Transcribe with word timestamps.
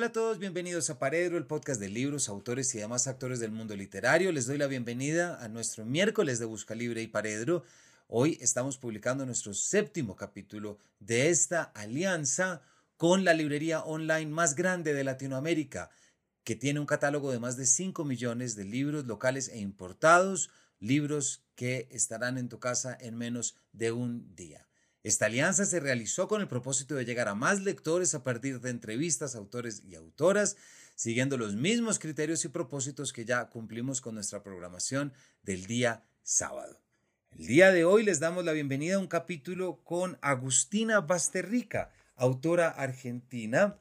Hola 0.00 0.06
a 0.06 0.12
todos, 0.12 0.38
bienvenidos 0.38 0.88
a 0.88 0.98
Paredro, 0.98 1.36
el 1.36 1.44
podcast 1.44 1.78
de 1.78 1.90
libros, 1.90 2.30
autores 2.30 2.74
y 2.74 2.78
demás 2.78 3.06
actores 3.06 3.38
del 3.38 3.50
mundo 3.50 3.76
literario. 3.76 4.32
Les 4.32 4.46
doy 4.46 4.56
la 4.56 4.66
bienvenida 4.66 5.36
a 5.44 5.48
nuestro 5.48 5.84
miércoles 5.84 6.38
de 6.38 6.46
Busca 6.46 6.74
Libre 6.74 7.02
y 7.02 7.06
Paredro. 7.06 7.64
Hoy 8.08 8.38
estamos 8.40 8.78
publicando 8.78 9.26
nuestro 9.26 9.52
séptimo 9.52 10.16
capítulo 10.16 10.78
de 11.00 11.28
esta 11.28 11.64
alianza 11.64 12.62
con 12.96 13.26
la 13.26 13.34
librería 13.34 13.82
online 13.82 14.30
más 14.30 14.54
grande 14.54 14.94
de 14.94 15.04
Latinoamérica, 15.04 15.90
que 16.44 16.56
tiene 16.56 16.80
un 16.80 16.86
catálogo 16.86 17.30
de 17.30 17.38
más 17.38 17.58
de 17.58 17.66
5 17.66 18.02
millones 18.06 18.56
de 18.56 18.64
libros 18.64 19.04
locales 19.04 19.48
e 19.48 19.58
importados, 19.58 20.48
libros 20.78 21.44
que 21.54 21.88
estarán 21.90 22.38
en 22.38 22.48
tu 22.48 22.58
casa 22.58 22.96
en 22.98 23.18
menos 23.18 23.54
de 23.74 23.92
un 23.92 24.34
día. 24.34 24.69
Esta 25.02 25.26
alianza 25.26 25.64
se 25.64 25.80
realizó 25.80 26.28
con 26.28 26.42
el 26.42 26.48
propósito 26.48 26.94
de 26.94 27.06
llegar 27.06 27.28
a 27.28 27.34
más 27.34 27.62
lectores 27.62 28.14
a 28.14 28.22
partir 28.22 28.60
de 28.60 28.68
entrevistas, 28.68 29.34
autores 29.34 29.82
y 29.86 29.94
autoras, 29.94 30.56
siguiendo 30.94 31.38
los 31.38 31.56
mismos 31.56 31.98
criterios 31.98 32.44
y 32.44 32.48
propósitos 32.48 33.14
que 33.14 33.24
ya 33.24 33.48
cumplimos 33.48 34.02
con 34.02 34.14
nuestra 34.14 34.42
programación 34.42 35.14
del 35.42 35.64
día 35.64 36.04
sábado. 36.22 36.82
El 37.30 37.46
día 37.46 37.72
de 37.72 37.84
hoy 37.86 38.02
les 38.02 38.20
damos 38.20 38.44
la 38.44 38.52
bienvenida 38.52 38.96
a 38.96 38.98
un 38.98 39.06
capítulo 39.06 39.82
con 39.84 40.18
Agustina 40.20 41.00
Basterrica, 41.00 41.90
autora 42.16 42.68
argentina, 42.68 43.78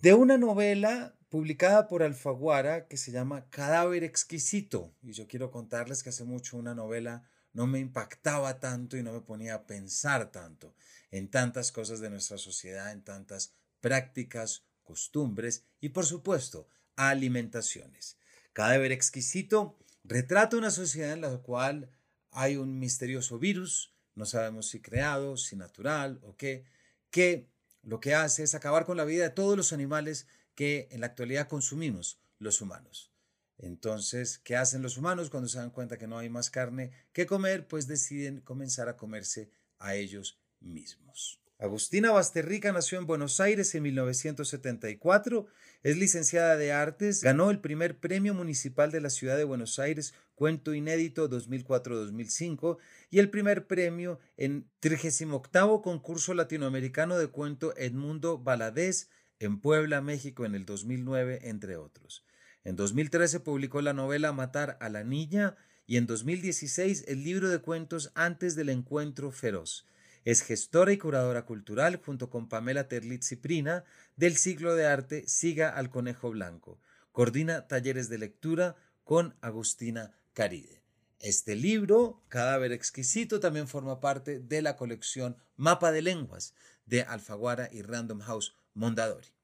de 0.00 0.14
una 0.14 0.36
novela 0.36 1.14
publicada 1.28 1.86
por 1.86 2.02
Alfaguara 2.02 2.88
que 2.88 2.96
se 2.96 3.12
llama 3.12 3.48
Cadáver 3.50 4.02
Exquisito. 4.02 4.92
Y 5.02 5.12
yo 5.12 5.28
quiero 5.28 5.52
contarles 5.52 6.02
que 6.02 6.08
hace 6.08 6.24
mucho 6.24 6.56
una 6.56 6.74
novela 6.74 7.22
no 7.52 7.66
me 7.66 7.78
impactaba 7.78 8.60
tanto 8.60 8.96
y 8.96 9.02
no 9.02 9.12
me 9.12 9.20
ponía 9.20 9.54
a 9.54 9.66
pensar 9.66 10.30
tanto 10.30 10.74
en 11.10 11.28
tantas 11.28 11.72
cosas 11.72 12.00
de 12.00 12.10
nuestra 12.10 12.38
sociedad, 12.38 12.92
en 12.92 13.02
tantas 13.02 13.54
prácticas, 13.80 14.64
costumbres 14.84 15.64
y 15.80 15.90
por 15.90 16.06
supuesto 16.06 16.68
alimentaciones. 16.96 18.16
Cadáver 18.52 18.92
exquisito 18.92 19.78
retrata 20.04 20.56
una 20.56 20.70
sociedad 20.70 21.12
en 21.12 21.20
la 21.20 21.38
cual 21.38 21.90
hay 22.30 22.56
un 22.56 22.78
misterioso 22.78 23.38
virus, 23.38 23.92
no 24.14 24.26
sabemos 24.26 24.68
si 24.68 24.80
creado, 24.80 25.36
si 25.36 25.56
natural 25.56 26.20
o 26.22 26.36
qué, 26.36 26.64
que 27.10 27.48
lo 27.82 28.00
que 28.00 28.14
hace 28.14 28.42
es 28.42 28.54
acabar 28.54 28.84
con 28.84 28.96
la 28.96 29.04
vida 29.04 29.24
de 29.24 29.30
todos 29.30 29.56
los 29.56 29.72
animales 29.72 30.26
que 30.54 30.88
en 30.90 31.00
la 31.00 31.06
actualidad 31.06 31.48
consumimos 31.48 32.20
los 32.38 32.60
humanos. 32.60 33.12
Entonces, 33.58 34.38
¿qué 34.38 34.56
hacen 34.56 34.82
los 34.82 34.96
humanos 34.96 35.30
cuando 35.30 35.48
se 35.48 35.58
dan 35.58 35.70
cuenta 35.70 35.98
que 35.98 36.06
no 36.06 36.18
hay 36.18 36.28
más 36.28 36.50
carne 36.50 36.92
que 37.12 37.26
comer? 37.26 37.66
Pues 37.66 37.86
deciden 37.86 38.40
comenzar 38.40 38.88
a 38.88 38.96
comerse 38.96 39.50
a 39.78 39.94
ellos 39.94 40.40
mismos. 40.60 41.40
Agustina 41.60 42.12
Basterrica 42.12 42.70
nació 42.72 42.98
en 42.98 43.06
Buenos 43.06 43.40
Aires 43.40 43.74
en 43.74 43.82
1974, 43.82 45.48
es 45.82 45.96
licenciada 45.96 46.56
de 46.56 46.70
artes, 46.70 47.20
ganó 47.20 47.50
el 47.50 47.58
primer 47.58 47.98
premio 47.98 48.32
municipal 48.32 48.92
de 48.92 49.00
la 49.00 49.10
ciudad 49.10 49.36
de 49.36 49.42
Buenos 49.42 49.80
Aires, 49.80 50.14
Cuento 50.36 50.72
Inédito 50.72 51.28
2004-2005, 51.28 52.78
y 53.10 53.18
el 53.18 53.28
primer 53.28 53.66
premio 53.66 54.20
en 54.36 54.70
38 54.78 55.82
concurso 55.82 56.32
latinoamericano 56.32 57.18
de 57.18 57.26
cuento 57.26 57.76
Edmundo 57.76 58.38
Baladés 58.38 59.10
en 59.40 59.60
Puebla, 59.60 60.00
México 60.00 60.44
en 60.44 60.54
el 60.54 60.64
2009, 60.64 61.40
entre 61.42 61.76
otros. 61.76 62.24
En 62.64 62.76
2013 62.76 63.40
publicó 63.40 63.80
la 63.80 63.92
novela 63.92 64.32
Matar 64.32 64.76
a 64.80 64.88
la 64.88 65.04
Niña 65.04 65.56
y 65.86 65.96
en 65.96 66.06
2016 66.06 67.04
el 67.08 67.24
libro 67.24 67.48
de 67.48 67.60
cuentos 67.60 68.12
Antes 68.14 68.56
del 68.56 68.68
Encuentro 68.68 69.30
Feroz. 69.30 69.86
Es 70.24 70.42
gestora 70.42 70.92
y 70.92 70.98
curadora 70.98 71.46
cultural 71.46 71.96
junto 72.04 72.28
con 72.28 72.48
Pamela 72.48 72.88
Terlitz 72.88 73.28
Ciprina 73.28 73.84
del 74.16 74.36
ciclo 74.36 74.74
de 74.74 74.86
arte 74.86 75.26
Siga 75.26 75.70
al 75.70 75.88
Conejo 75.88 76.30
Blanco. 76.30 76.78
Coordina 77.12 77.66
talleres 77.66 78.08
de 78.08 78.18
lectura 78.18 78.76
con 79.04 79.34
Agustina 79.40 80.12
Caride. 80.34 80.82
Este 81.20 81.56
libro, 81.56 82.22
Cadáver 82.28 82.72
Exquisito, 82.72 83.40
también 83.40 83.66
forma 83.66 84.00
parte 84.00 84.38
de 84.38 84.62
la 84.62 84.76
colección 84.76 85.36
Mapa 85.56 85.90
de 85.90 86.02
Lenguas 86.02 86.54
de 86.84 87.02
Alfaguara 87.02 87.68
y 87.72 87.82
Random 87.82 88.20
House 88.20 88.54
Mondadori. 88.74 89.37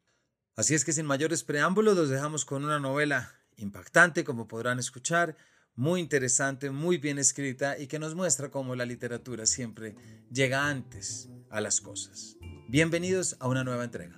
Así 0.57 0.77
es 0.77 0.85
que 0.85 0.93
sin 0.93 1.05
mayores 1.05 1.43
preámbulos 1.43 1.97
los 1.97 2.09
dejamos 2.09 2.45
con 2.45 2.65
una 2.65 2.79
novela 2.79 3.33
impactante, 3.57 4.23
como 4.23 4.47
podrán 4.47 4.79
escuchar, 4.79 5.37
muy 5.75 6.01
interesante, 6.01 6.71
muy 6.71 6.97
bien 6.97 7.19
escrita 7.19 7.77
y 7.77 7.89
que 7.89 7.99
nos 7.99 8.15
muestra 8.15 8.53
cómo 8.53 8.77
la 8.77 8.85
literatura 8.85 9.47
siempre 9.47 9.97
llega 10.31 10.69
antes 10.69 11.29
a 11.51 11.61
las 11.61 11.81
cosas. 11.81 12.37
Bienvenidos 12.69 13.37
a 13.41 13.49
una 13.49 13.65
nueva 13.65 13.83
entrega. 13.83 14.17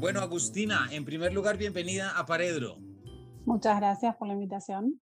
Bueno, 0.00 0.20
Agustina, 0.20 0.88
en 0.90 1.04
primer 1.04 1.32
lugar, 1.32 1.56
bienvenida 1.56 2.18
a 2.18 2.26
Paredro. 2.26 2.78
Muchas 3.44 3.78
gracias 3.78 4.16
por 4.16 4.26
la 4.26 4.34
invitación. 4.34 5.00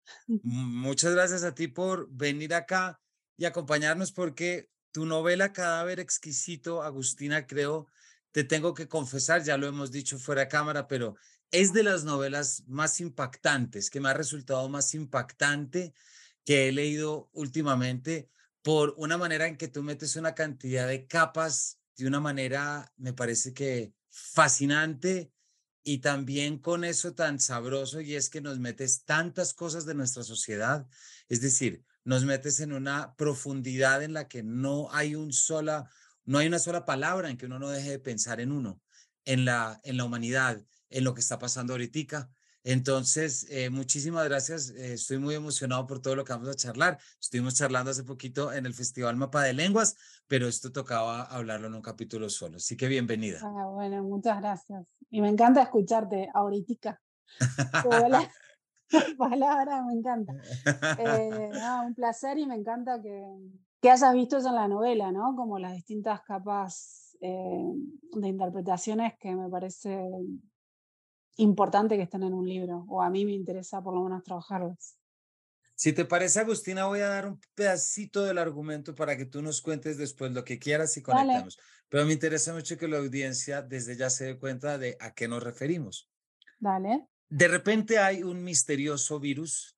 Muchas 0.44 1.14
gracias 1.14 1.44
a 1.44 1.54
ti 1.54 1.68
por 1.68 2.10
venir 2.10 2.54
acá 2.54 3.02
y 3.36 3.44
acompañarnos 3.44 4.14
porque 4.14 4.70
tu 4.92 5.06
novela 5.06 5.54
Cadáver 5.54 6.00
Exquisito, 6.00 6.84
Agustina, 6.84 7.48
creo, 7.48 7.88
te 8.32 8.44
tengo 8.44 8.74
que 8.74 8.88
confesar, 8.88 9.44
ya 9.44 9.58
lo 9.58 9.68
hemos 9.68 9.92
dicho 9.92 10.18
fuera 10.20 10.42
de 10.42 10.48
cámara, 10.48 10.88
pero 10.88 11.16
es 11.52 11.74
de 11.74 11.84
las 11.84 12.04
novelas 12.04 12.64
más 12.68 13.02
impactantes, 13.02 13.90
que 13.90 14.00
me 14.00 14.10
ha 14.10 14.14
resultado 14.14 14.68
más 14.70 14.94
impactante 14.94 15.94
que 16.46 16.68
he 16.68 16.72
leído 16.72 17.30
últimamente 17.34 18.30
por 18.62 18.94
una 18.98 19.18
manera 19.18 19.48
en 19.48 19.58
que 19.58 19.68
tú 19.68 19.84
metes 19.84 20.16
una 20.16 20.34
cantidad 20.34 20.88
de 20.88 21.08
capas 21.08 21.80
de 21.98 22.08
una 22.08 22.20
manera, 22.20 22.92
me 22.98 23.14
parece 23.14 23.54
que 23.54 23.94
fascinante 24.10 25.32
y 25.84 26.00
también 26.00 26.60
con 26.60 26.84
eso 26.84 27.14
tan 27.14 27.40
sabroso 27.40 28.02
y 28.02 28.16
es 28.16 28.30
que 28.30 28.42
nos 28.42 28.60
metes 28.60 29.04
tantas 29.04 29.54
cosas 29.54 29.86
de 29.86 29.96
nuestra 29.96 30.24
sociedad, 30.24 30.88
es 31.28 31.42
decir, 31.42 31.84
nos 32.04 32.26
metes 32.26 32.60
en 32.60 32.74
una 32.74 33.16
profundidad 33.16 34.04
en 34.04 34.14
la 34.14 34.28
que 34.28 34.44
no 34.44 34.90
hay 34.92 35.16
un 35.16 35.32
sola, 35.34 35.90
no 36.26 36.38
hay 36.38 36.48
una 36.48 36.60
sola 36.60 36.86
palabra 36.86 37.30
en 37.30 37.38
que 37.38 37.46
uno 37.46 37.60
no 37.60 37.70
deje 37.70 37.92
de 37.92 38.00
pensar 38.00 38.40
en 38.40 38.52
uno, 38.52 38.82
en 39.26 39.46
la, 39.46 39.80
en 39.84 39.98
la 39.98 40.06
humanidad, 40.06 40.62
en 40.90 41.04
lo 41.04 41.14
que 41.14 41.22
está 41.22 41.40
pasando 41.40 41.74
ahorita. 41.74 42.30
Entonces, 42.64 43.48
eh, 43.50 43.70
muchísimas 43.70 44.26
gracias. 44.26 44.70
Eh, 44.72 44.94
estoy 44.94 45.18
muy 45.18 45.34
emocionado 45.34 45.88
por 45.88 46.00
todo 46.00 46.16
lo 46.16 46.24
que 46.24 46.34
vamos 46.34 46.50
a 46.50 46.56
charlar. 46.56 47.00
Estuvimos 47.20 47.56
charlando 47.56 47.92
hace 47.92 48.04
poquito 48.04 48.54
en 48.54 48.66
el 48.66 48.74
Festival 48.74 49.16
Mapa 49.16 49.44
de 49.44 49.54
Lenguas, 49.54 49.96
pero 50.28 50.48
esto 50.48 50.72
tocaba 50.72 51.24
hablarlo 51.24 51.68
en 51.68 51.76
un 51.76 51.82
capítulo 51.82 52.30
solo. 52.30 52.58
Así 52.58 52.78
que 52.78 52.88
bienvenida. 52.88 53.40
Ah, 53.42 53.66
bueno, 53.68 54.04
muchas 54.04 54.40
gracias. 54.40 54.86
Y 55.10 55.22
me 55.22 55.30
encanta 55.30 55.64
escucharte 55.64 56.30
ahorita. 56.34 57.02
palabra, 59.18 59.84
me 59.84 59.94
encanta. 59.94 60.34
Eh, 60.98 61.52
un 61.86 61.96
placer 61.96 62.38
y 62.38 62.46
me 62.46 62.56
encanta 62.56 63.02
que, 63.02 63.24
que, 63.82 63.90
hayas 63.90 64.14
visto 64.14 64.38
eso 64.38 64.50
en 64.50 64.56
la 64.56 64.68
novela, 64.68 65.12
¿no? 65.12 65.36
Como 65.36 65.60
las 65.60 65.74
distintas 65.74 66.22
capas 66.22 67.18
eh, 67.22 67.72
de 68.14 68.28
interpretaciones 68.28 69.14
que 69.20 69.36
me 69.36 69.50
parece 69.50 70.04
importante 71.38 71.96
que 71.96 72.04
estén 72.04 72.24
en 72.24 72.34
un 72.34 72.48
libro, 72.48 72.86
o 72.90 73.02
a 73.02 73.10
mí 73.10 73.26
me 73.26 73.32
interesa 73.32 73.82
por 73.82 73.94
lo 73.94 74.04
menos 74.04 74.24
trabajarlas. 74.24 74.98
Si 75.76 75.94
te 75.94 76.06
parece, 76.06 76.40
Agustina, 76.40 76.86
voy 76.86 77.00
a 77.00 77.08
dar 77.08 77.28
un 77.28 77.40
pedacito 77.56 78.24
del 78.24 78.38
argumento 78.38 78.94
para 78.94 79.18
que 79.18 79.26
tú 79.26 79.42
nos 79.42 79.64
cuentes 79.64 79.98
después 79.98 80.32
lo 80.32 80.44
que 80.44 80.60
quieras 80.60 80.96
y 80.98 81.02
conectamos. 81.02 81.58
Pero 81.90 82.06
me 82.06 82.14
interesa 82.14 82.54
mucho 82.54 82.78
que 82.78 82.88
la 82.88 83.00
audiencia 83.00 83.64
desde 83.64 83.98
ya 83.98 84.12
se 84.12 84.26
dé 84.26 84.38
cuenta 84.38 84.78
de 84.78 84.96
a 85.00 85.16
qué 85.16 85.28
nos 85.28 85.42
referimos. 85.42 86.08
Dale. 86.60 87.08
De 87.32 87.48
repente 87.48 87.98
hay 87.98 88.24
un 88.24 88.44
misterioso 88.44 89.18
virus, 89.18 89.78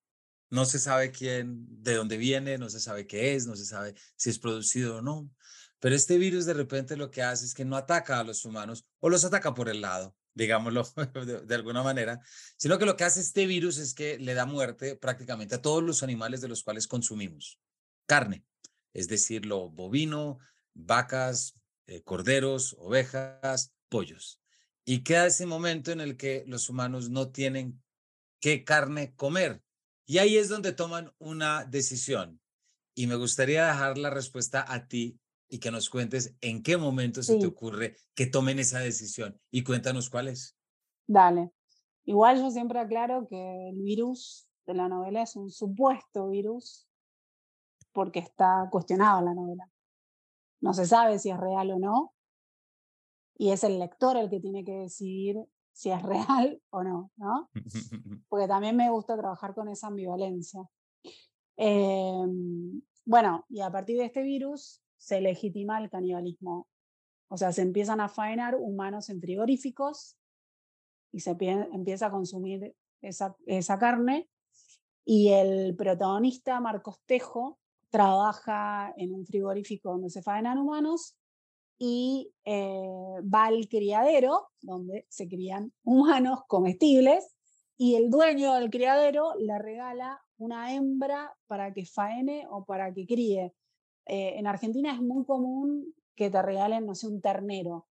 no 0.50 0.64
se 0.64 0.80
sabe 0.80 1.12
quién, 1.12 1.64
de 1.68 1.94
dónde 1.94 2.16
viene, 2.16 2.58
no 2.58 2.68
se 2.68 2.80
sabe 2.80 3.06
qué 3.06 3.36
es, 3.36 3.46
no 3.46 3.54
se 3.54 3.64
sabe 3.64 3.94
si 4.16 4.30
es 4.30 4.40
producido 4.40 4.96
o 4.96 5.02
no, 5.02 5.30
pero 5.78 5.94
este 5.94 6.18
virus 6.18 6.46
de 6.46 6.54
repente 6.54 6.96
lo 6.96 7.12
que 7.12 7.22
hace 7.22 7.44
es 7.44 7.54
que 7.54 7.64
no 7.64 7.76
ataca 7.76 8.18
a 8.18 8.24
los 8.24 8.44
humanos 8.44 8.84
o 8.98 9.08
los 9.08 9.24
ataca 9.24 9.54
por 9.54 9.68
el 9.68 9.82
lado, 9.82 10.16
digámoslo 10.34 10.82
de, 11.46 11.54
alguna 11.54 11.84
manera, 11.84 12.20
sino 12.56 12.76
que 12.76 12.86
lo 12.86 12.96
que 12.96 13.04
hace 13.04 13.20
este 13.20 13.46
virus 13.46 13.78
es 13.78 13.94
que 13.94 14.18
le 14.18 14.34
da 14.34 14.46
muerte 14.46 14.96
prácticamente 14.96 15.54
a 15.54 15.62
todos 15.62 15.84
los 15.84 16.02
animales 16.02 16.40
de 16.40 16.48
los 16.48 16.64
cuales 16.64 16.88
consumimos 16.88 17.60
carne, 18.06 18.44
es 18.94 19.06
decir, 19.06 19.46
lo 19.46 19.70
bovino, 19.70 20.40
vacas, 20.74 21.54
eh, 21.86 22.02
corderos, 22.02 22.74
ovejas, 22.80 23.72
pollos. 23.88 24.40
Y 24.84 25.02
queda 25.02 25.26
ese 25.26 25.46
momento 25.46 25.92
en 25.92 26.00
el 26.00 26.16
que 26.16 26.44
los 26.46 26.68
humanos 26.68 27.10
no 27.10 27.30
tienen 27.30 27.82
qué 28.40 28.64
carne 28.64 29.14
comer. 29.14 29.62
Y 30.06 30.18
ahí 30.18 30.36
es 30.36 30.48
donde 30.48 30.72
toman 30.72 31.12
una 31.18 31.64
decisión. 31.64 32.40
Y 32.94 33.06
me 33.06 33.16
gustaría 33.16 33.66
dejar 33.66 33.96
la 33.98 34.10
respuesta 34.10 34.64
a 34.68 34.86
ti 34.86 35.18
y 35.48 35.58
que 35.58 35.70
nos 35.70 35.88
cuentes 35.88 36.36
en 36.40 36.62
qué 36.62 36.76
momento 36.76 37.22
se 37.22 37.38
te 37.38 37.46
ocurre 37.46 37.96
que 38.14 38.26
tomen 38.26 38.58
esa 38.58 38.80
decisión 38.80 39.40
y 39.50 39.62
cuéntanos 39.62 40.10
cuál 40.10 40.28
es. 40.28 40.56
Dale. 41.06 41.52
Igual 42.04 42.38
yo 42.38 42.50
siempre 42.50 42.78
aclaro 42.78 43.26
que 43.28 43.68
el 43.70 43.80
virus 43.82 44.46
de 44.66 44.74
la 44.74 44.88
novela 44.88 45.22
es 45.22 45.36
un 45.36 45.50
supuesto 45.50 46.28
virus 46.28 46.86
porque 47.92 48.18
está 48.18 48.68
cuestionado 48.70 49.22
la 49.22 49.34
novela. 49.34 49.70
No 50.60 50.74
se 50.74 50.86
sabe 50.86 51.18
si 51.18 51.30
es 51.30 51.38
real 51.38 51.70
o 51.70 51.78
no, 51.78 52.13
y 53.36 53.50
es 53.50 53.64
el 53.64 53.78
lector 53.78 54.16
el 54.16 54.30
que 54.30 54.40
tiene 54.40 54.64
que 54.64 54.72
decidir 54.72 55.44
si 55.72 55.90
es 55.90 56.02
real 56.02 56.60
o 56.70 56.82
no, 56.82 57.10
¿no? 57.16 57.50
Porque 58.28 58.48
también 58.48 58.76
me 58.76 58.90
gusta 58.90 59.16
trabajar 59.16 59.54
con 59.54 59.68
esa 59.68 59.88
ambivalencia. 59.88 60.62
Em, 61.56 62.80
bueno, 63.04 63.44
y 63.48 63.60
a 63.60 63.70
partir 63.70 63.98
de 63.98 64.06
este 64.06 64.22
virus 64.22 64.82
se 64.96 65.20
legitima 65.20 65.78
el 65.78 65.90
canibalismo. 65.90 66.68
O 67.28 67.36
sea, 67.36 67.52
se 67.52 67.62
empiezan 67.62 68.00
a 68.00 68.08
faenar 68.08 68.56
humanos 68.56 69.08
en 69.10 69.20
frigoríficos 69.20 70.16
y 71.12 71.20
se 71.20 71.30
empieza 71.30 72.06
a 72.06 72.10
consumir 72.10 72.74
esa, 73.00 73.36
esa 73.46 73.78
carne. 73.78 74.28
Y 75.04 75.30
el 75.30 75.76
protagonista, 75.76 76.60
Marcos 76.60 77.02
Tejo, 77.04 77.58
trabaja 77.90 78.92
en 78.96 79.14
un 79.14 79.26
frigorífico 79.26 79.90
donde 79.90 80.10
se 80.10 80.22
faenan 80.22 80.58
humanos 80.58 81.16
y 81.78 82.32
eh, 82.44 83.20
va 83.22 83.46
al 83.46 83.68
criadero, 83.68 84.48
donde 84.60 85.06
se 85.08 85.28
crían 85.28 85.72
humanos 85.82 86.40
comestibles, 86.46 87.34
y 87.76 87.96
el 87.96 88.10
dueño 88.10 88.54
del 88.54 88.70
criadero 88.70 89.34
le 89.38 89.58
regala 89.58 90.20
una 90.36 90.74
hembra 90.74 91.34
para 91.46 91.72
que 91.72 91.84
faene 91.84 92.46
o 92.48 92.64
para 92.64 92.92
que 92.92 93.06
críe. 93.06 93.54
Eh, 94.06 94.34
en 94.38 94.46
Argentina 94.46 94.92
es 94.92 95.00
muy 95.00 95.24
común 95.24 95.94
que 96.14 96.30
te 96.30 96.40
regalen, 96.42 96.86
no 96.86 96.94
sé, 96.94 97.08
un 97.08 97.20
ternero, 97.20 97.88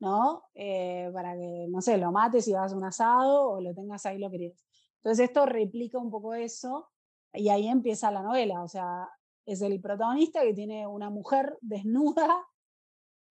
¿no? 0.00 0.44
Eh, 0.54 1.10
para 1.12 1.34
que, 1.34 1.66
no 1.68 1.80
sé, 1.80 1.98
lo 1.98 2.10
mates 2.10 2.48
y 2.48 2.54
hagas 2.54 2.72
un 2.72 2.84
asado 2.84 3.50
o 3.50 3.60
lo 3.60 3.74
tengas 3.74 4.04
ahí 4.06 4.18
lo 4.18 4.30
querés. 4.30 4.64
Entonces 4.96 5.28
esto 5.28 5.46
replica 5.46 5.98
un 5.98 6.10
poco 6.10 6.34
eso 6.34 6.90
y 7.32 7.48
ahí 7.48 7.68
empieza 7.68 8.10
la 8.10 8.22
novela, 8.22 8.62
o 8.62 8.68
sea, 8.68 9.08
es 9.46 9.62
el 9.62 9.80
protagonista 9.80 10.42
que 10.42 10.54
tiene 10.54 10.86
una 10.86 11.10
mujer 11.10 11.56
desnuda 11.60 12.44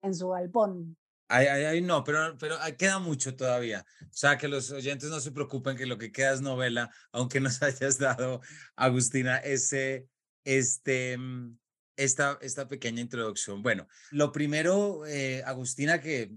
en 0.02 0.14
su 0.14 0.30
galpón. 0.30 0.98
Ay, 1.32 1.46
ay, 1.46 1.64
ay, 1.66 1.82
no, 1.82 2.04
pero, 2.04 2.36
pero 2.40 2.58
queda 2.76 2.98
mucho 2.98 3.36
todavía. 3.36 3.86
O 4.02 4.08
sea, 4.12 4.38
que 4.38 4.48
los 4.48 4.72
oyentes 4.72 5.10
no 5.10 5.20
se 5.20 5.32
preocupen 5.32 5.78
que 5.78 5.86
lo 5.86 6.00
que 6.00 6.12
queda 6.12 6.34
es 6.34 6.42
novela, 6.42 6.90
aunque 7.12 7.40
nos 7.40 7.62
hayas 7.62 8.00
dado, 8.00 8.42
Agustina, 8.76 9.38
ese, 9.38 10.08
este, 10.44 11.18
mm, 11.18 11.60
esta, 11.98 12.40
esta 12.42 12.68
pequeña 12.68 13.02
introducción. 13.02 13.62
Bueno, 13.62 13.88
lo 14.10 14.32
primero, 14.32 15.06
eh, 15.06 15.44
Agustina, 15.46 16.02
que, 16.02 16.36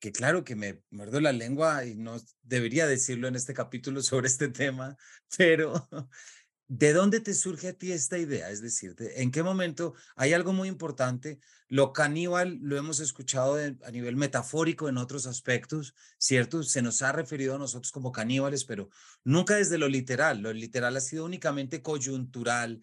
que 0.00 0.10
claro 0.10 0.42
que 0.42 0.56
me 0.56 0.82
muerdo 0.90 1.20
la 1.20 1.32
lengua 1.32 1.84
y 1.84 1.94
no 1.94 2.16
debería 2.42 2.86
decirlo 2.86 3.28
en 3.28 3.36
este 3.36 3.52
capítulo 3.52 4.00
sobre 4.00 4.28
este 4.28 4.48
tema, 4.48 4.96
pero 5.36 5.86
¿De 6.68 6.92
dónde 6.92 7.20
te 7.20 7.32
surge 7.32 7.68
a 7.68 7.72
ti 7.72 7.92
esta 7.92 8.18
idea? 8.18 8.50
Es 8.50 8.60
decir, 8.60 8.94
¿en 8.98 9.30
qué 9.30 9.42
momento 9.42 9.94
hay 10.16 10.34
algo 10.34 10.52
muy 10.52 10.68
importante? 10.68 11.40
Lo 11.68 11.92
caníbal 11.92 12.58
lo 12.62 12.78
hemos 12.78 12.98
escuchado 12.98 13.56
a 13.56 13.90
nivel 13.90 14.16
metafórico 14.16 14.88
en 14.88 14.96
otros 14.96 15.26
aspectos, 15.26 15.94
¿cierto? 16.16 16.62
Se 16.62 16.80
nos 16.80 17.02
ha 17.02 17.12
referido 17.12 17.54
a 17.54 17.58
nosotros 17.58 17.92
como 17.92 18.10
caníbales, 18.10 18.64
pero 18.64 18.88
nunca 19.22 19.56
desde 19.56 19.76
lo 19.76 19.86
literal. 19.86 20.40
Lo 20.40 20.52
literal 20.52 20.96
ha 20.96 21.00
sido 21.00 21.26
únicamente 21.26 21.82
coyuntural. 21.82 22.82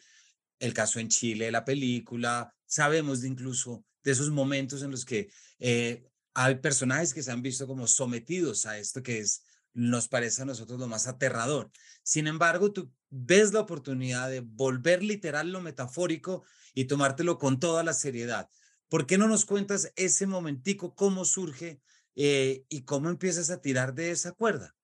El 0.59 0.73
caso 0.73 0.99
en 0.99 1.09
Chile, 1.09 1.51
la 1.51 1.65
película, 1.65 2.53
sabemos 2.65 3.21
de 3.21 3.27
incluso 3.27 3.83
de 4.03 4.11
esos 4.11 4.29
momentos 4.29 4.83
en 4.83 4.91
los 4.91 5.03
que 5.03 5.29
eh, 5.59 6.07
hay 6.35 6.55
personajes 6.55 7.13
que 7.13 7.23
se 7.23 7.31
han 7.31 7.41
visto 7.41 7.65
como 7.65 7.87
sometidos 7.87 8.67
a 8.67 8.77
esto 8.77 9.01
que 9.01 9.19
es 9.19 9.43
nos 9.75 10.07
parece 10.07 10.41
a 10.41 10.45
nosotros 10.45 10.79
lo 10.79 10.87
más 10.87 11.05
aterrador. 11.05 11.69
Sin 12.01 12.27
embargo, 12.27 12.71
tú 12.71 12.91
ves 13.09 13.51
la 13.51 13.59
oportunidad 13.59 14.29
de 14.29 14.39
volver 14.39 15.03
literal 15.03 15.51
lo 15.51 15.59
metafórico 15.61 16.43
y 16.73 16.85
tomártelo 16.85 17.37
con 17.37 17.59
toda 17.59 17.83
la 17.83 17.93
seriedad. 17.93 18.49
¿Por 18.89 19.07
qué 19.07 19.17
no 19.17 19.27
nos 19.27 19.45
cuentas 19.45 19.91
ese 19.95 20.27
momentico, 20.27 20.95
cómo 20.95 21.25
surge 21.25 21.81
eh, 22.15 22.65
y 22.69 22.85
cómo 22.85 23.09
empiezas 23.09 23.49
a 23.49 23.61
tirar 23.61 23.93
de 23.93 24.11
esa 24.11 24.31
cuerda? 24.33 24.75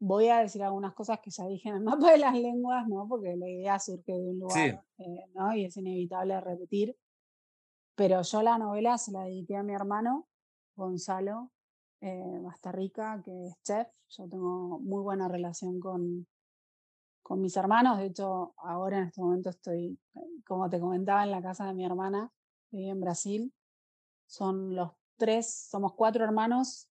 Voy 0.00 0.28
a 0.28 0.40
decir 0.40 0.62
algunas 0.62 0.92
cosas 0.92 1.20
que 1.22 1.30
ya 1.30 1.46
dije 1.46 1.68
en 1.68 1.76
el 1.76 1.82
mapa 1.82 2.10
de 2.10 2.18
las 2.18 2.34
lenguas, 2.34 2.86
¿no? 2.88 3.06
Porque 3.08 3.36
la 3.36 3.48
idea 3.48 3.78
surge 3.78 4.12
de 4.12 4.28
un 4.28 4.40
lugar, 4.40 4.84
eh, 4.98 5.24
¿no? 5.34 5.54
Y 5.54 5.64
es 5.64 5.76
inevitable 5.76 6.40
repetir. 6.40 6.96
Pero 7.94 8.22
yo 8.22 8.42
la 8.42 8.58
novela 8.58 8.98
se 8.98 9.12
la 9.12 9.22
dediqué 9.24 9.56
a 9.56 9.62
mi 9.62 9.72
hermano, 9.72 10.28
Gonzalo, 10.74 11.52
eh, 12.00 12.42
Rica, 12.72 13.22
que 13.24 13.46
es 13.46 13.54
chef. 13.62 13.86
Yo 14.08 14.28
tengo 14.28 14.80
muy 14.80 15.02
buena 15.02 15.28
relación 15.28 15.78
con, 15.78 16.26
con 17.22 17.40
mis 17.40 17.56
hermanos. 17.56 17.98
De 17.98 18.06
hecho, 18.06 18.54
ahora 18.58 18.98
en 18.98 19.04
este 19.04 19.20
momento 19.22 19.50
estoy, 19.50 19.98
como 20.44 20.68
te 20.68 20.80
comentaba, 20.80 21.22
en 21.22 21.30
la 21.30 21.40
casa 21.40 21.66
de 21.66 21.74
mi 21.74 21.84
hermana, 21.84 22.32
en 22.74 23.00
Brasil. 23.00 23.52
Son 24.26 24.74
los 24.74 24.92
tres, 25.16 25.68
somos 25.70 25.94
cuatro 25.94 26.24
hermanos, 26.24 26.88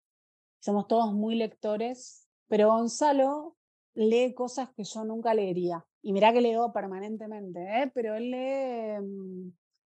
somos 0.60 0.88
todos 0.88 1.14
muy 1.14 1.36
lectores, 1.36 2.28
pero 2.48 2.70
Gonzalo 2.70 3.56
lee 3.96 4.34
cosas 4.34 4.70
que 4.74 4.84
yo 4.84 5.04
nunca 5.04 5.34
leería. 5.34 5.86
Y 6.02 6.14
mira 6.14 6.34
que 6.34 6.42
leo 6.42 6.72
permanentemente, 6.74 7.60
¿eh? 7.62 7.92
pero 7.94 8.16
él 8.16 8.32
lee 8.32 9.02
mm, 9.02 9.52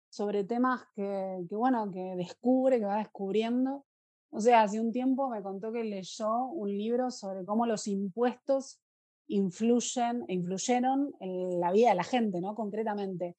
sobre 0.08 0.44
temas 0.44 0.82
que, 0.94 1.44
que, 1.48 1.56
bueno, 1.56 1.90
que 1.90 2.14
descubre, 2.16 2.78
que 2.78 2.86
va 2.86 2.98
descubriendo. 2.98 3.84
O 4.30 4.40
sea, 4.40 4.62
hace 4.62 4.80
un 4.80 4.92
tiempo 4.92 5.28
me 5.28 5.42
contó 5.42 5.72
que 5.72 5.84
leyó 5.84 6.46
un 6.46 6.70
libro 6.70 7.10
sobre 7.10 7.44
cómo 7.44 7.66
los 7.66 7.86
impuestos 7.86 8.80
influyen 9.28 10.24
influyeron 10.28 11.14
en 11.20 11.60
la 11.60 11.70
vida 11.70 11.90
de 11.90 11.94
la 11.94 12.04
gente, 12.04 12.40
¿no? 12.40 12.54
Concretamente, 12.54 13.36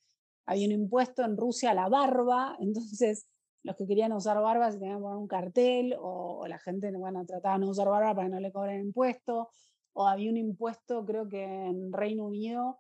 había 0.49 0.65
un 0.65 0.73
impuesto 0.73 1.23
en 1.23 1.37
Rusia 1.37 1.71
a 1.71 1.73
la 1.75 1.87
barba, 1.89 2.57
entonces 2.59 3.27
los 3.61 3.75
que 3.75 3.85
querían 3.85 4.13
usar 4.13 4.41
barba 4.41 4.71
se 4.71 4.79
tenían 4.79 4.97
que 4.97 5.03
poner 5.03 5.17
un 5.17 5.27
cartel, 5.27 5.95
o, 5.99 6.47
la 6.47 6.57
gente, 6.57 6.91
bueno, 6.97 7.23
trataba 7.23 7.59
de 7.59 7.65
no 7.65 7.69
usar 7.69 7.87
barba 7.87 8.15
para 8.15 8.27
que 8.27 8.33
no 8.33 8.39
le 8.39 8.51
cobren 8.51 8.81
impuesto, 8.81 9.51
o 9.93 10.07
había 10.07 10.31
un 10.31 10.37
impuesto, 10.37 11.05
creo 11.05 11.29
que 11.29 11.43
en 11.43 11.93
Reino 11.93 12.25
Unido, 12.25 12.79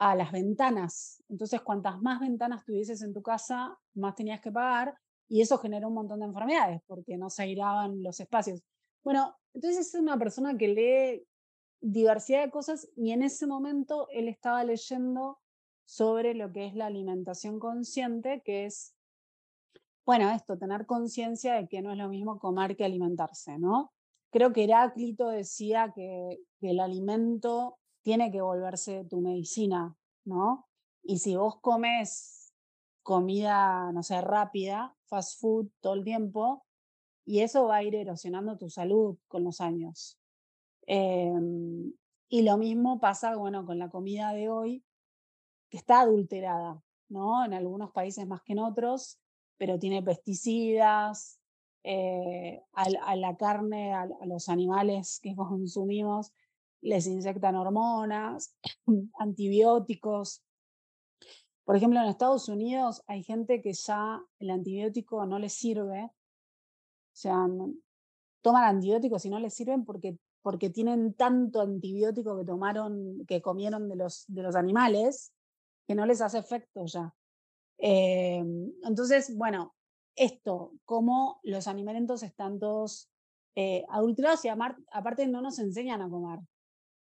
a 0.00 0.16
las 0.16 0.32
ventanas. 0.32 1.22
Entonces, 1.28 1.60
cuantas 1.60 2.02
más 2.02 2.18
ventanas 2.18 2.64
tuvieses 2.64 3.02
en 3.02 3.12
tu 3.12 3.22
casa, 3.22 3.78
más 3.94 4.16
tenías 4.16 4.40
que 4.40 4.50
pagar, 4.50 4.98
y 5.28 5.42
eso 5.42 5.58
generó 5.58 5.88
un 5.88 5.94
montón 5.94 6.18
de 6.18 6.26
enfermedades 6.26 6.82
porque 6.88 7.16
no 7.16 7.30
se 7.30 7.44
airaban 7.44 8.02
los 8.02 8.18
espacios. 8.18 8.64
Bueno, 9.04 9.36
entonces 9.54 9.86
es 9.86 9.94
una 9.94 10.18
persona 10.18 10.58
que 10.58 10.66
lee 10.66 11.24
diversidad 11.80 12.44
de 12.44 12.50
cosas 12.50 12.88
y 12.96 13.12
en 13.12 13.22
ese 13.22 13.46
momento 13.46 14.08
él 14.10 14.26
estaba 14.26 14.64
leyendo 14.64 15.38
sobre 15.90 16.34
lo 16.34 16.52
que 16.52 16.66
es 16.66 16.76
la 16.76 16.86
alimentación 16.86 17.58
consciente, 17.58 18.42
que 18.44 18.64
es, 18.64 18.94
bueno, 20.06 20.30
esto, 20.30 20.56
tener 20.56 20.86
conciencia 20.86 21.54
de 21.54 21.66
que 21.66 21.82
no 21.82 21.90
es 21.90 21.98
lo 21.98 22.08
mismo 22.08 22.38
comer 22.38 22.76
que 22.76 22.84
alimentarse, 22.84 23.58
¿no? 23.58 23.92
Creo 24.30 24.52
que 24.52 24.62
Heráclito 24.62 25.30
decía 25.30 25.92
que, 25.92 26.38
el 26.60 26.78
alimento 26.78 27.80
tiene 28.02 28.30
que 28.30 28.40
volverse 28.40 29.04
tu 29.06 29.20
medicina, 29.20 29.96
¿no? 30.24 30.68
Y 31.02 31.18
si 31.18 31.34
vos 31.34 31.58
comes 31.60 32.54
comida, 33.02 33.90
no 33.90 34.04
sé, 34.04 34.20
rápida, 34.20 34.94
fast 35.06 35.40
food 35.40 35.70
todo 35.80 35.94
el 35.94 36.04
tiempo, 36.04 36.64
y 37.24 37.40
eso 37.40 37.66
va 37.66 37.76
a 37.76 37.82
ir 37.82 37.96
erosionando 37.96 38.56
tu 38.56 38.70
salud 38.70 39.18
con 39.26 39.42
los 39.42 39.60
años. 39.60 40.20
Em, 40.86 41.92
y 42.28 42.42
lo 42.42 42.58
mismo 42.58 43.00
pasa, 43.00 43.34
bueno, 43.34 43.66
con 43.66 43.80
la 43.80 43.90
comida 43.90 44.32
de 44.32 44.48
hoy, 44.50 44.84
que 45.70 45.78
está 45.78 46.00
adulterada, 46.00 46.82
¿no? 47.08 47.44
En 47.44 47.54
algunos 47.54 47.92
países 47.92 48.26
más 48.26 48.42
que 48.42 48.52
en 48.52 48.58
otros, 48.58 49.18
pero 49.56 49.78
tiene 49.78 50.02
pesticidas, 50.02 51.40
eh, 51.82 52.60
a, 52.74 53.16
la 53.16 53.36
carne, 53.36 53.94
a, 53.94 54.06
los 54.26 54.48
animales 54.48 55.20
que 55.22 55.34
consumimos, 55.36 56.32
les 56.82 57.06
inyectan 57.06 57.56
hormonas, 57.56 58.56
antibióticos, 59.18 60.42
por 61.70 61.76
ejemplo, 61.76 62.00
en 62.00 62.06
Estados 62.06 62.48
Unidos 62.48 63.04
hay 63.06 63.22
gente 63.22 63.62
que 63.62 63.72
ya 63.74 64.20
el 64.40 64.50
antibiótico 64.50 65.24
no 65.24 65.38
les 65.38 65.52
sirve. 65.52 66.02
O 66.02 66.10
sea, 67.12 67.46
toman 68.40 68.64
antibióticos 68.64 69.24
y 69.24 69.30
no 69.30 69.38
les 69.38 69.54
sirven 69.54 69.84
porque, 69.84 70.18
porque 70.42 70.70
tienen 70.70 71.14
tanto 71.14 71.60
antibiótico 71.60 72.36
que 72.36 72.44
tomaron, 72.44 73.24
que 73.24 73.40
comieron 73.40 73.88
de 73.88 73.94
los, 73.94 74.24
de 74.26 74.42
los 74.42 74.56
animales, 74.56 75.32
que 75.86 75.94
no 75.94 76.06
les 76.06 76.20
hace 76.20 76.38
efecto 76.38 76.84
ya. 76.86 77.14
Eh, 77.78 78.44
entonces, 78.84 79.36
bueno, 79.36 79.74
esto, 80.14 80.72
como 80.84 81.40
los 81.42 81.66
alimentos 81.66 82.22
están 82.22 82.58
todos 82.58 83.10
eh, 83.54 83.84
adulterados 83.88 84.44
y 84.44 84.48
aparte 84.48 85.26
no 85.26 85.40
nos 85.40 85.58
enseñan 85.58 86.02
a 86.02 86.10
comer 86.10 86.40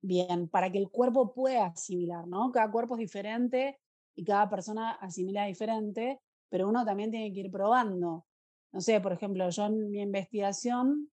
bien, 0.02 0.48
para 0.48 0.70
que 0.70 0.78
el 0.78 0.90
cuerpo 0.90 1.32
pueda 1.32 1.66
asimilar, 1.66 2.26
¿no? 2.26 2.50
Cada 2.52 2.70
cuerpo 2.70 2.94
es 2.94 3.00
diferente 3.00 3.78
y 4.14 4.24
cada 4.24 4.50
persona 4.50 4.92
asimila 4.92 5.46
diferente, 5.46 6.20
pero 6.48 6.68
uno 6.68 6.84
también 6.84 7.10
tiene 7.10 7.32
que 7.32 7.40
ir 7.40 7.50
probando. 7.50 8.26
No 8.72 8.80
sé, 8.80 9.00
por 9.00 9.12
ejemplo, 9.12 9.48
yo 9.48 9.66
en 9.66 9.90
mi 9.90 10.00
investigación 10.00 11.10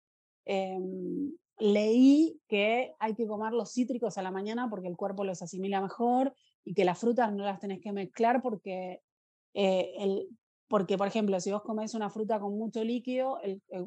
em, 0.44 1.32
leí 1.58 2.40
que 2.48 2.94
hay 2.98 3.14
que 3.14 3.26
comer 3.26 3.52
los 3.52 3.72
cítricos 3.72 4.18
a 4.18 4.22
la 4.22 4.30
mañana 4.30 4.70
porque 4.70 4.88
el 4.88 4.96
cuerpo 4.96 5.24
los 5.24 5.42
asimila 5.42 5.80
mejor 5.80 6.32
y 6.66 6.74
que 6.74 6.84
las 6.84 6.98
frutas 6.98 7.32
no 7.32 7.44
las 7.44 7.60
tenés 7.60 7.80
que 7.80 7.92
mezclar 7.92 8.42
porque 8.42 9.00
eh, 9.54 9.94
el, 9.98 10.28
porque, 10.68 10.98
por 10.98 11.06
ejemplo, 11.06 11.38
si 11.40 11.52
vos 11.52 11.62
comes 11.62 11.94
una 11.94 12.10
fruta 12.10 12.40
con 12.40 12.58
mucho 12.58 12.82
líquido, 12.82 13.38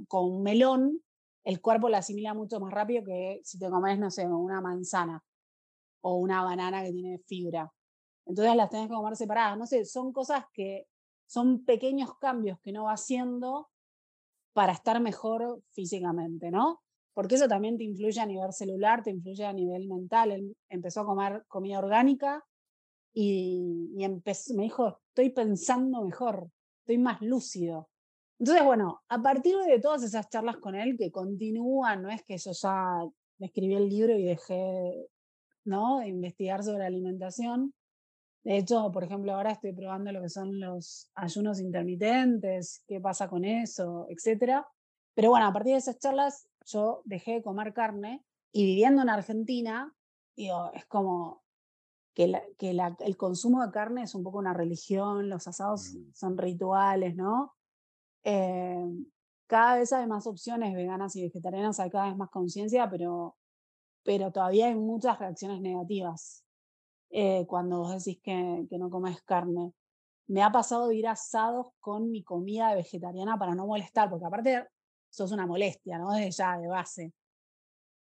con 0.07 0.31
un 0.31 0.43
melón, 0.43 1.01
el 1.43 1.61
cuerpo 1.61 1.89
la 1.89 1.97
asimila 1.97 2.33
mucho 2.33 2.59
más 2.59 2.71
rápido 2.71 3.03
que 3.03 3.41
si 3.43 3.59
te 3.59 3.69
comes, 3.69 3.99
no 3.99 4.09
sé, 4.09 4.25
una 4.25 4.61
manzana 4.61 5.21
o 6.01 6.15
una 6.15 6.41
banana 6.43 6.81
que 6.83 6.91
tiene 6.91 7.19
fibra. 7.19 7.71
Entonces 8.25 8.55
las 8.55 8.69
tenés 8.69 8.87
que 8.87 8.93
comer 8.93 9.17
separadas. 9.17 9.57
No 9.57 9.65
sé, 9.65 9.83
son 9.83 10.13
cosas 10.13 10.45
que 10.53 10.87
son 11.27 11.65
pequeños 11.65 12.17
cambios 12.17 12.59
que 12.61 12.71
no 12.71 12.85
va 12.85 12.93
haciendo 12.93 13.69
para 14.53 14.71
estar 14.71 15.01
mejor 15.01 15.61
físicamente, 15.71 16.49
¿no? 16.49 16.81
Porque 17.13 17.35
eso 17.35 17.47
también 17.49 17.77
te 17.77 17.83
influye 17.83 18.21
a 18.21 18.25
nivel 18.25 18.53
celular, 18.53 19.03
te 19.03 19.11
influye 19.11 19.45
a 19.45 19.51
nivel 19.51 19.87
mental. 19.87 20.31
Él 20.31 20.55
empezó 20.69 21.01
a 21.01 21.05
comer 21.05 21.43
comida 21.49 21.79
orgánica 21.79 22.45
y, 23.13 23.95
me 23.97 24.63
dijo, 24.63 24.99
estoy 25.09 25.29
pensando 25.31 26.03
mejor, 26.03 26.49
estoy 26.81 26.97
más 26.97 27.21
lúcido. 27.21 27.89
Entonces, 28.39 28.63
bueno, 28.63 29.01
a 29.09 29.21
partir 29.21 29.57
de 29.57 29.79
todas 29.79 30.03
esas 30.03 30.29
charlas 30.29 30.57
con 30.57 30.75
él 30.75 30.95
que 30.97 31.11
continúan, 31.11 32.01
no 32.01 32.09
es 32.09 32.23
que 32.23 32.37
yo 32.37 32.51
ya 32.51 33.03
escribí 33.39 33.75
el 33.75 33.89
libro 33.89 34.17
y 34.17 34.23
dejé 34.23 35.09
¿no? 35.65 35.99
de 35.99 36.07
investigar 36.07 36.63
sobre 36.63 36.85
alimentación. 36.85 37.73
De 38.43 38.57
hecho, 38.57 38.89
por 38.91 39.03
ejemplo, 39.03 39.33
ahora 39.33 39.51
estoy 39.51 39.73
probando 39.73 40.11
lo 40.13 40.21
que 40.21 40.29
son 40.29 40.59
los 40.59 41.11
ayunos 41.15 41.59
intermitentes, 41.59 42.83
qué 42.87 43.01
pasa 43.01 43.27
con 43.27 43.43
eso, 43.43 44.07
etc. 44.09 44.63
Pero 45.13 45.29
bueno, 45.29 45.47
a 45.47 45.53
partir 45.53 45.73
de 45.73 45.79
esas 45.79 45.99
charlas 45.99 46.47
yo 46.65 47.01
dejé 47.03 47.33
de 47.33 47.41
comer 47.41 47.73
carne 47.73 48.23
y 48.53 48.65
viviendo 48.65 49.01
en 49.01 49.09
Argentina, 49.09 49.93
digo, 50.35 50.71
es 50.73 50.85
como 50.85 51.43
que, 52.19 52.53
que 52.57 52.71
el 52.71 53.15
consumo 53.15 53.65
de 53.65 53.71
carne 53.71 54.03
es 54.03 54.13
un 54.13 54.23
poco 54.23 54.39
una 54.39 54.53
religión, 54.53 55.29
los 55.29 55.47
asados 55.47 55.93
mm. 55.93 56.13
son 56.13 56.37
rituales, 56.37 57.15
¿no? 57.15 57.55
Eh, 58.23 58.85
cada 59.47 59.77
vez 59.77 59.93
hay 59.93 60.05
más 60.05 60.27
opciones 60.27 60.75
veganas 60.75 61.15
y 61.15 61.23
vegetarianas, 61.23 61.79
hay 61.79 61.89
cada 61.89 62.07
vez 62.07 62.17
más 62.17 62.29
conciencia, 62.29 62.89
pero, 62.89 63.37
pero 64.03 64.33
todavía 64.33 64.67
hay 64.67 64.75
muchas 64.75 65.17
reacciones 65.17 65.61
negativas 65.61 66.43
eh, 67.09 67.45
cuando 67.47 67.79
vos 67.79 68.03
decís 68.03 68.21
que, 68.21 68.67
que, 68.69 68.77
no 68.77 68.89
comes 68.89 69.21
carne. 69.23 69.71
Me 70.27 70.43
ha 70.43 70.51
pasado 70.51 70.89
de 70.89 70.95
ir 70.97 71.07
asados 71.07 71.67
con 71.79 72.11
mi 72.11 72.21
comida 72.21 72.75
vegetariana 72.75 73.39
para 73.39 73.55
no 73.55 73.65
molestar, 73.65 74.09
porque 74.09 74.25
aparte 74.25 74.67
sos 75.09 75.31
una 75.31 75.47
molestia, 75.47 75.97
¿no? 75.97 76.11
Desde 76.11 76.31
ya, 76.31 76.57
de 76.57 76.67
base 76.67 77.13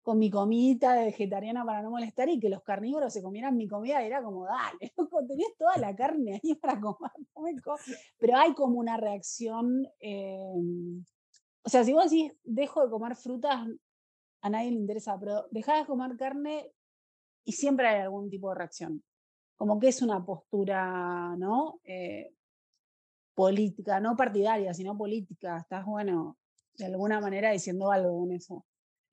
con 0.03 0.19
mi 0.19 0.31
comidita 0.31 0.95
de 0.95 1.07
vegetariana 1.07 1.65
para 1.65 1.83
no 1.83 1.91
molestar 1.91 2.29
y 2.29 2.41
que 2.41 2.49
los 2.49 2.63
carnívoros 2.63 3.13
se 3.13 3.23
comieran 3.23 3.57
mi 3.57 3.69
comida, 3.69 4.03
era 4.03 4.23
como, 4.23 4.47
dale, 4.47 4.93
tenés 5.29 5.57
toda 5.59 5.77
la 5.77 5.95
carne 5.95 6.41
ahí 6.43 6.55
para 6.55 6.81
comer. 6.81 7.13
Pero 8.19 8.37
hay 8.37 8.55
como 8.55 8.79
una 8.79 8.97
reacción, 8.97 9.87
em, 10.01 11.05
o 11.63 11.69
sea, 11.69 11.85
si 11.85 11.93
vos 11.93 12.11
decís, 12.11 12.33
dejo 12.45 12.85
de 12.85 12.91
comer 12.91 13.17
frutas, 13.17 13.67
a 14.41 14.51
nadie 14.51 14.71
le 14.71 14.77
interesa, 14.77 15.19
pero 15.19 15.47
dejás 15.51 15.81
de 15.81 15.87
comer 15.87 16.17
carne 16.17 16.73
y 17.45 17.53
siempre 17.53 17.89
hay 17.89 18.03
algún 18.03 18.31
tipo 18.31 18.51
de 18.51 18.55
reacción. 18.55 19.03
Como 19.57 19.81
que 19.81 19.89
es 19.89 20.01
una 20.03 20.25
postura, 20.25 21.35
¿no? 21.37 21.81
Eh, 21.85 22.33
política, 23.35 24.01
no 24.01 24.17
partidaria, 24.17 24.73
sino 24.75 24.97
política. 24.97 25.59
Estás, 25.59 25.85
bueno, 25.85 26.39
de 26.75 26.87
alguna 26.87 27.21
manera 27.21 27.51
diciendo 27.51 27.91
algo 27.91 28.21
con 28.21 28.33
eso. 28.33 28.65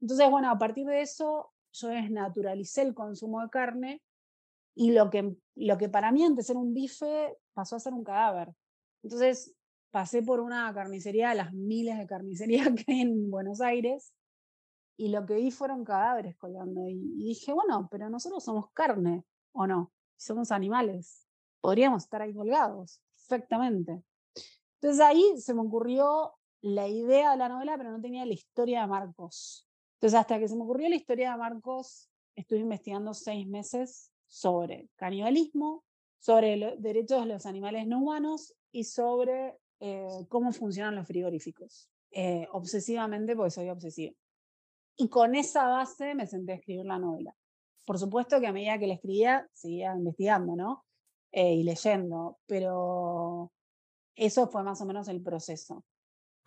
Entonces, 0.02 0.30
bueno, 0.30 0.50
a 0.50 0.58
partir 0.58 0.86
de 0.86 1.02
eso 1.02 1.52
yo 1.72 1.90
desnaturalicé 1.90 2.82
el 2.82 2.94
consumo 2.94 3.42
de 3.42 3.50
carne 3.50 4.02
y 4.76 4.92
lo 4.92 5.10
que, 5.10 5.36
lo 5.56 5.78
que 5.78 5.90
para 5.90 6.12
mí 6.12 6.24
antes 6.24 6.50
era 6.50 6.60
un 6.60 6.74
bife 6.74 7.38
pasó 7.54 7.76
a 7.76 7.80
ser 7.80 7.94
un 7.94 8.04
cadáver. 8.04 8.54
Entonces 9.04 9.56
pasé 9.92 10.22
por 10.22 10.42
una 10.42 10.74
carnicería, 10.74 11.34
las 11.34 11.54
miles 11.54 11.98
de 11.98 12.08
carnicerías 12.08 12.68
que 12.76 12.92
hay 12.92 13.02
en 13.02 13.30
Buenos 13.32 13.62
Aires, 13.62 14.14
y 14.98 15.10
lo 15.10 15.26
que 15.26 15.36
vi 15.36 15.52
fueron 15.52 15.84
cadáveres 15.84 16.38
colgando. 16.38 16.88
Y, 16.88 16.94
y 17.18 17.26
dije, 17.26 17.52
bueno, 17.54 17.88
pero 17.92 18.10
nosotros 18.10 18.44
somos 18.44 18.72
carne, 18.72 19.26
¿o 19.52 19.68
no? 19.68 19.92
Somos 20.18 20.52
animales. 20.52 21.28
Podríamos 21.62 22.04
estar 22.04 22.22
ahí 22.22 22.34
colgados, 22.34 23.02
perfectamente. 23.28 24.04
Entonces 24.82 25.02
ahí 25.02 25.24
se 25.38 25.54
me 25.54 25.62
ocurrió 25.62 26.34
la 26.62 26.88
idea 26.88 27.32
de 27.32 27.38
la 27.38 27.50
novela, 27.50 27.78
pero 27.78 27.92
no 27.92 28.02
tenía 28.02 28.26
la 28.26 28.34
historia 28.34 28.82
de 28.82 28.88
Marcos. 28.88 29.68
Entonces, 30.06 30.20
hasta 30.20 30.38
que 30.38 30.48
se 30.48 30.56
me 30.56 30.62
ocurrió 30.62 30.88
la 30.88 30.98
historia 30.98 31.32
de 31.32 31.38
Marcos, 31.40 32.12
estuve 32.36 32.60
investigando 32.60 33.16
seis 33.16 33.48
meses 33.48 34.12
sobre 34.28 34.88
canibalismo, 34.98 35.84
sobre 36.20 36.58
los 36.58 36.80
derechos 36.80 37.22
de 37.22 37.34
los 37.34 37.48
animales 37.48 37.88
no 37.88 37.98
humanos 37.98 38.54
y 38.72 38.84
sobre 38.84 39.58
eh, 39.80 40.28
cómo 40.30 40.52
funcionan 40.52 40.94
los 40.94 41.08
frigoríficos. 41.08 41.90
Eh, 42.12 42.48
obsesivamente, 42.52 43.36
porque 43.36 43.50
soy 43.50 43.68
obsesiva. 43.72 44.14
Y 44.96 45.10
con 45.10 45.34
esa 45.34 45.70
base 45.70 46.14
me 46.14 46.28
senté 46.28 46.52
a 46.52 46.56
escribir 46.58 46.86
la 46.86 47.00
novela. 47.00 47.36
Por 47.84 47.98
supuesto 47.98 48.40
que 48.40 48.46
a 48.46 48.54
medida 48.54 48.78
que 48.78 48.86
la 48.86 48.94
escribía, 48.94 49.50
seguía 49.54 49.96
investigando, 49.96 50.56
¿no? 50.56 50.86
Eh, 51.32 51.56
y 51.56 51.64
leyendo, 51.64 52.38
pero 52.46 53.52
eso 54.14 54.48
fue 54.50 54.62
más 54.62 54.80
o 54.82 54.86
menos 54.86 55.08
el 55.08 55.24
proceso. 55.24 55.84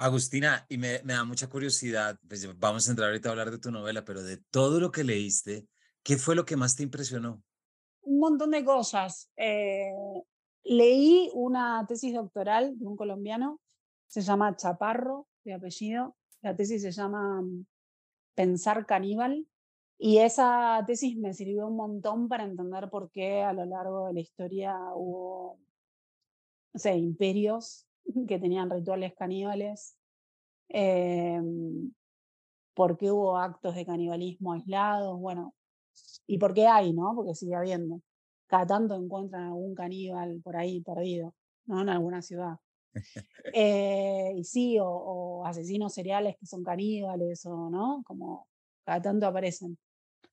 Agustina, 0.01 0.65
y 0.69 0.79
me, 0.79 1.01
da 1.01 1.25
mucha 1.25 1.49
curiosidad, 1.49 2.21
pues 2.29 2.49
vamos 2.61 2.87
a 2.87 2.91
entrar 2.93 3.09
ahorita 3.09 3.29
a 3.29 3.33
hablar 3.33 3.51
de 3.51 3.59
tu 3.59 3.73
novela, 3.73 4.05
pero 4.05 4.23
de 4.23 4.37
todo 4.37 4.79
lo 4.79 4.93
que 4.93 5.03
leíste, 5.03 5.67
¿qué 6.05 6.17
fue 6.17 6.37
lo 6.37 6.45
que 6.45 6.57
más 6.57 6.77
te 6.77 6.85
impresionó? 6.85 7.43
Un 8.03 8.21
montón 8.21 8.53
de 8.53 8.65
cosas. 8.65 9.29
Eh, 9.37 9.91
leí 10.63 11.31
una 11.35 11.85
tesis 11.89 12.15
doctoral 12.15 12.79
de 12.79 12.87
un 12.87 12.97
colombiano, 12.97 13.61
se 14.07 14.21
llama 14.21 14.55
Chaparro, 14.55 15.27
de 15.45 15.55
apellido. 15.55 16.17
La 16.43 16.55
tesis 16.55 16.83
se 16.83 16.93
llama 16.93 17.43
mm, 17.43 17.67
Pensar 18.37 18.87
caníbal. 18.87 19.49
Y 19.99 20.19
esa 20.19 20.85
tesis 20.87 21.17
me 21.17 21.35
sirvió 21.35 21.67
un 21.67 21.75
montón 21.75 22.29
para 22.29 22.45
entender 22.45 22.89
por 22.89 23.11
qué 23.11 23.43
a 23.43 23.53
lo 23.53 23.65
largo 23.65 24.07
de 24.07 24.15
la 24.15 24.21
historia 24.21 24.79
hubo, 24.95 25.59
no 26.73 26.79
sé, 26.79 26.97
imperios 26.97 27.88
que 28.29 28.39
tenían 28.39 28.71
rituales 28.71 29.15
caníbales, 29.15 29.97
eh, 30.69 31.41
por 32.75 32.97
qué 32.97 33.11
hubo 33.11 33.37
actos 33.37 33.75
de 33.75 33.87
canibalismo 33.87 34.53
aislados, 34.53 35.19
bueno, 35.19 35.55
y 36.27 36.39
por 36.39 36.55
qué 36.55 36.67
hay, 36.67 36.93
¿no? 36.93 37.13
Porque 37.15 37.35
sigue 37.35 37.55
habiendo. 37.55 38.01
Cada 38.47 38.67
tanto 38.67 38.95
encuentran 38.95 39.45
algún 39.49 39.75
caníbal 39.75 40.41
por 40.43 40.57
ahí 40.57 40.81
perdido, 40.83 41.35
¿no? 41.67 41.83
En 41.83 41.89
alguna 41.89 42.23
ciudad. 42.23 42.57
Eh, 43.55 44.35
y 44.37 44.45
sí, 44.45 44.77
o, 44.81 45.45
asesinos 45.47 45.95
seriales 45.95 46.37
que 46.39 46.47
son 46.47 46.63
caníbales, 46.63 47.47
o 47.47 47.71
no, 47.71 48.03
como 48.07 48.47
cada 48.85 49.01
tanto 49.01 49.27
aparecen. 49.27 49.79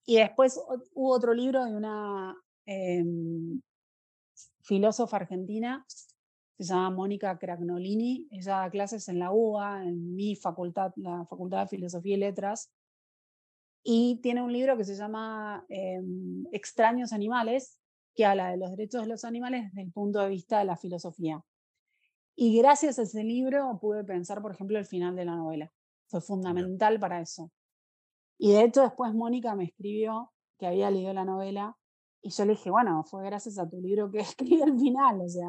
Y 0.06 0.18
después 0.18 0.60
hubo 0.94 1.14
otro 1.14 1.34
libro 1.34 1.64
de 1.64 1.76
una 1.76 2.36
em, 2.66 3.62
filósofa 4.62 5.18
argentina 5.18 5.86
se 6.64 6.74
llama 6.74 6.90
Mónica 6.90 7.38
Cragnolini, 7.38 8.28
ella 8.32 8.60
da 8.60 8.70
clases 8.70 9.08
en 9.10 9.20
la 9.20 9.32
UBA, 9.32 9.84
en 9.84 10.16
mi 10.16 10.36
facultad, 10.36 10.94
la 10.96 11.26
Facultad 11.26 11.62
de 11.62 11.68
Filosofía 11.68 12.16
y 12.16 12.20
Letras, 12.20 12.72
y 13.84 14.20
tiene 14.22 14.42
un 14.42 14.52
libro 14.52 14.78
que 14.78 14.84
se 14.84 14.96
llama 14.96 15.64
em, 15.70 16.46
Extraños 16.52 17.14
Animales, 17.14 17.78
que 18.16 18.26
habla 18.26 18.50
de 18.50 18.58
los 18.58 18.72
derechos 18.72 19.02
de 19.02 19.08
los 19.08 19.26
animales 19.26 19.66
desde 19.66 19.84
el 19.84 19.92
punto 19.92 20.20
de 20.22 20.30
vista 20.30 20.60
de 20.60 20.66
la 20.66 20.76
filosofía. 20.76 21.44
Y 22.36 22.58
gracias 22.58 22.98
a 22.98 23.04
ese 23.04 23.24
libro 23.24 23.78
pude 23.80 24.04
pensar, 24.04 24.42
por 24.42 24.54
ejemplo, 24.54 24.80
el 24.80 24.86
final 24.86 25.16
de 25.16 25.26
la 25.26 25.36
novela. 25.36 25.72
Fue 26.08 26.22
fundamental 26.22 27.00
para 27.00 27.22
eso. 27.22 27.52
Y 28.38 28.54
de 28.54 28.64
hecho 28.64 28.82
después 28.82 29.14
Mónica 29.14 29.56
me 29.56 29.66
escribió 29.66 30.32
que 30.58 30.68
había 30.68 30.90
leído 30.90 31.14
la 31.14 31.26
novela 31.26 31.78
y 32.22 32.32
yo 32.32 32.44
le 32.46 32.54
dije, 32.54 32.72
bueno, 32.72 33.04
fue 33.04 33.24
gracias 33.24 33.60
a 33.60 33.70
tu 33.70 33.80
libro 33.80 34.10
que 34.10 34.20
escribí 34.22 34.62
el 34.62 34.80
final, 34.80 35.22
o 35.22 35.30
sea, 35.30 35.48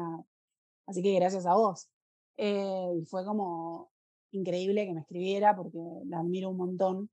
Así 0.87 1.03
que 1.03 1.13
gracias 1.13 1.45
a 1.45 1.53
vos. 1.53 1.89
Eh, 2.37 3.03
fue 3.07 3.25
como 3.25 3.91
increíble 4.31 4.85
que 4.85 4.93
me 4.93 5.01
escribiera 5.01 5.55
porque 5.55 5.79
la 6.05 6.19
admiro 6.19 6.49
un 6.49 6.57
montón. 6.57 7.09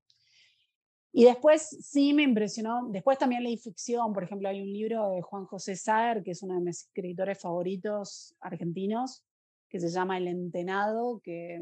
Y 1.11 1.23
después 1.23 1.77
sí 1.81 2.13
me 2.13 2.23
impresionó, 2.23 2.89
después 2.89 3.17
también 3.17 3.43
leí 3.43 3.57
ficción, 3.57 4.11
por 4.11 4.23
ejemplo 4.23 4.49
hay 4.49 4.61
un 4.61 4.67
libro 4.67 5.11
de 5.11 5.21
Juan 5.21 5.45
José 5.45 5.77
Saer, 5.77 6.23
que 6.23 6.31
es 6.31 6.43
uno 6.43 6.55
de 6.55 6.59
mis 6.59 6.81
escritores 6.81 7.39
favoritos 7.39 8.35
argentinos, 8.41 9.23
que 9.69 9.79
se 9.79 9.89
llama 9.89 10.17
El 10.17 10.27
Entenado, 10.27 11.21
que, 11.23 11.61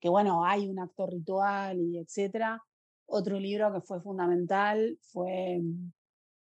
que 0.00 0.08
bueno, 0.10 0.44
hay 0.44 0.68
un 0.68 0.78
acto 0.80 1.06
ritual 1.06 1.80
y 1.80 1.98
etcétera. 1.98 2.62
Otro 3.06 3.40
libro 3.40 3.72
que 3.72 3.80
fue 3.80 4.02
fundamental 4.02 4.98
fue 5.00 5.62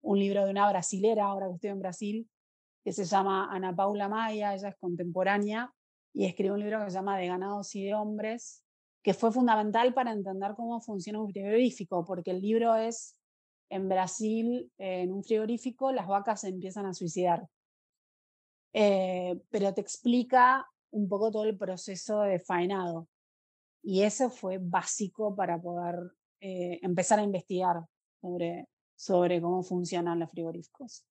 un 0.00 0.18
libro 0.18 0.44
de 0.46 0.50
una 0.52 0.70
brasilera, 0.70 1.26
ahora 1.26 1.48
que 1.48 1.54
estoy 1.54 1.70
en 1.70 1.80
Brasil, 1.80 2.30
que 2.86 2.92
se 2.92 3.04
llama 3.04 3.48
Ana 3.50 3.74
Paula 3.74 4.08
Maya, 4.08 4.54
ella 4.54 4.68
es 4.68 4.76
contemporánea, 4.76 5.74
y 6.12 6.24
escribe 6.24 6.52
un 6.52 6.60
libro 6.60 6.84
que 6.84 6.90
se 6.92 6.94
llama 6.94 7.18
De 7.18 7.26
ganados 7.26 7.74
y 7.74 7.84
de 7.84 7.94
hombres, 7.94 8.62
que 9.02 9.12
fue 9.12 9.32
fundamental 9.32 9.92
para 9.92 10.12
entender 10.12 10.54
cómo 10.54 10.80
funciona 10.80 11.20
un 11.20 11.28
frigorífico, 11.28 12.04
porque 12.04 12.30
el 12.30 12.40
libro 12.40 12.76
es, 12.76 13.18
en 13.70 13.88
Brasil, 13.88 14.70
en 14.78 15.12
un 15.12 15.24
frigorífico, 15.24 15.90
las 15.90 16.06
vacas 16.06 16.42
se 16.42 16.48
empiezan 16.48 16.86
a 16.86 16.94
suicidar. 16.94 17.48
Eh, 18.72 19.36
pero 19.50 19.74
te 19.74 19.80
explica 19.80 20.64
un 20.92 21.08
poco 21.08 21.32
todo 21.32 21.42
el 21.42 21.58
proceso 21.58 22.20
de 22.20 22.38
faenado. 22.38 23.08
Y 23.82 24.02
eso 24.02 24.30
fue 24.30 24.58
básico 24.58 25.34
para 25.34 25.60
poder 25.60 25.96
eh, 26.40 26.78
empezar 26.82 27.18
a 27.18 27.24
investigar 27.24 27.84
sobre, 28.20 28.68
sobre 28.94 29.40
cómo 29.40 29.64
funcionan 29.64 30.20
los 30.20 30.30
frigoríficos. 30.30 31.04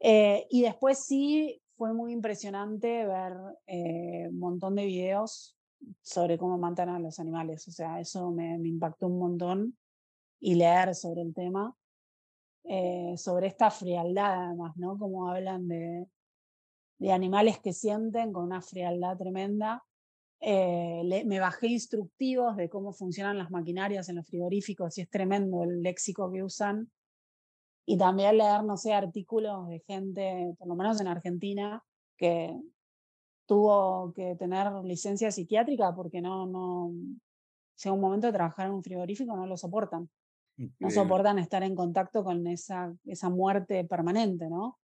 Eh, 0.00 0.46
y 0.50 0.62
después 0.62 0.98
sí 0.98 1.60
fue 1.76 1.92
muy 1.92 2.12
impresionante 2.12 3.06
ver 3.06 3.34
eh, 3.66 4.28
un 4.28 4.38
montón 4.38 4.74
de 4.74 4.86
videos 4.86 5.56
sobre 6.02 6.38
cómo 6.38 6.58
matan 6.58 6.88
a 6.88 6.98
los 6.98 7.18
animales. 7.20 7.66
O 7.68 7.70
sea, 7.70 8.00
eso 8.00 8.30
me, 8.30 8.58
me 8.58 8.68
impactó 8.68 9.06
un 9.06 9.18
montón 9.18 9.76
y 10.40 10.54
leer 10.54 10.94
sobre 10.94 11.22
el 11.22 11.34
tema, 11.34 11.74
eh, 12.64 13.14
sobre 13.16 13.46
esta 13.48 13.70
frialdad 13.70 14.46
además, 14.46 14.76
¿no? 14.76 14.98
Como 14.98 15.30
hablan 15.30 15.68
de, 15.68 16.06
de 16.98 17.12
animales 17.12 17.58
que 17.58 17.72
sienten 17.72 18.32
con 18.32 18.44
una 18.44 18.60
frialdad 18.60 19.16
tremenda. 19.16 19.84
Eh, 20.40 21.24
me 21.26 21.40
bajé 21.40 21.68
instructivos 21.68 22.56
de 22.56 22.68
cómo 22.68 22.92
funcionan 22.92 23.38
las 23.38 23.50
maquinarias 23.50 24.08
en 24.08 24.16
los 24.16 24.26
frigoríficos 24.26 24.96
y 24.98 25.00
es 25.00 25.10
tremendo 25.10 25.64
el 25.64 25.82
léxico 25.82 26.30
que 26.30 26.42
usan. 26.42 26.90
Y 27.90 27.96
también 27.96 28.36
leer, 28.36 28.64
no 28.64 28.76
sé, 28.76 28.92
artículos 28.92 29.66
de 29.66 29.80
gente, 29.80 30.54
por 30.58 30.68
lo 30.68 30.74
menos 30.74 31.00
en 31.00 31.06
Argentina, 31.06 31.82
que 32.18 32.54
tuvo 33.46 34.12
que 34.12 34.36
tener 34.36 34.70
licencia 34.84 35.32
psiquiátrica 35.32 35.94
porque 35.94 36.20
no, 36.20 36.46
no, 36.46 36.92
llega 37.82 37.94
un 37.94 38.00
momento 38.02 38.26
de 38.26 38.34
trabajar 38.34 38.66
en 38.66 38.74
un 38.74 38.84
frigorífico, 38.84 39.34
no 39.34 39.46
lo 39.46 39.56
soportan. 39.56 40.10
No 40.80 40.90
soportan 40.90 41.38
estar 41.38 41.62
en 41.62 41.74
contacto 41.74 42.22
con 42.22 42.46
esa, 42.46 42.92
esa 43.06 43.30
muerte 43.30 43.84
permanente, 43.84 44.50
¿no? 44.50 44.78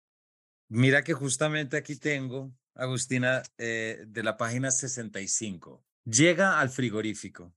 Mira 0.69 1.03
que 1.03 1.13
justamente 1.13 1.77
aquí 1.77 1.97
tengo, 1.97 2.53
Agustina, 2.75 3.43
eh, 3.59 4.03
de 4.07 4.23
la 4.23 4.39
página 4.39 4.71
65. 4.71 5.85
Llega 6.07 6.59
al 6.59 6.71
frigorífico. 6.71 7.53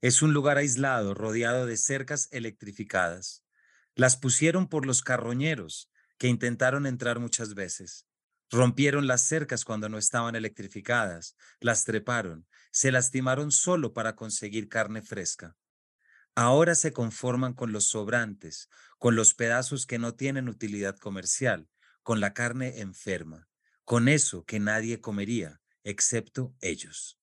Es 0.00 0.22
un 0.22 0.32
lugar 0.32 0.58
aislado, 0.58 1.12
rodeado 1.12 1.66
de 1.66 1.76
cercas 1.76 2.28
electrificadas. 2.30 3.45
Las 3.96 4.18
pusieron 4.18 4.68
por 4.68 4.84
los 4.84 5.00
carroñeros, 5.00 5.90
que 6.18 6.28
intentaron 6.28 6.86
entrar 6.86 7.18
muchas 7.18 7.54
veces. 7.54 8.06
Rompieron 8.50 9.06
las 9.06 9.22
cercas 9.22 9.64
cuando 9.64 9.88
no 9.88 9.96
estaban 9.96 10.36
electrificadas, 10.36 11.34
las 11.60 11.84
treparon, 11.84 12.46
se 12.70 12.92
lastimaron 12.92 13.50
solo 13.50 13.94
para 13.94 14.14
conseguir 14.14 14.68
carne 14.68 15.00
fresca. 15.00 15.56
Ahora 16.34 16.74
se 16.74 16.92
conforman 16.92 17.54
con 17.54 17.72
los 17.72 17.88
sobrantes, 17.88 18.68
con 18.98 19.16
los 19.16 19.32
pedazos 19.32 19.86
que 19.86 19.98
no 19.98 20.14
tienen 20.14 20.50
utilidad 20.50 20.98
comercial, 20.98 21.70
con 22.02 22.20
la 22.20 22.34
carne 22.34 22.80
enferma, 22.80 23.48
con 23.84 24.08
eso 24.08 24.44
que 24.44 24.60
nadie 24.60 25.00
comería, 25.00 25.62
excepto 25.84 26.54
ellos. 26.60 27.18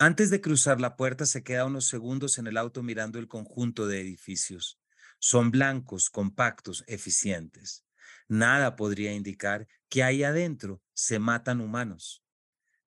Antes 0.00 0.30
de 0.30 0.40
cruzar 0.40 0.80
la 0.80 0.96
puerta 0.96 1.24
se 1.26 1.44
queda 1.44 1.64
unos 1.64 1.86
segundos 1.86 2.38
en 2.38 2.48
el 2.48 2.56
auto 2.56 2.82
mirando 2.82 3.20
el 3.20 3.28
conjunto 3.28 3.86
de 3.86 4.00
edificios. 4.00 4.80
Son 5.26 5.50
blancos, 5.50 6.10
compactos, 6.10 6.84
eficientes. 6.86 7.82
Nada 8.28 8.76
podría 8.76 9.14
indicar 9.14 9.66
que 9.88 10.02
ahí 10.02 10.22
adentro 10.22 10.82
se 10.92 11.18
matan 11.18 11.62
humanos. 11.62 12.22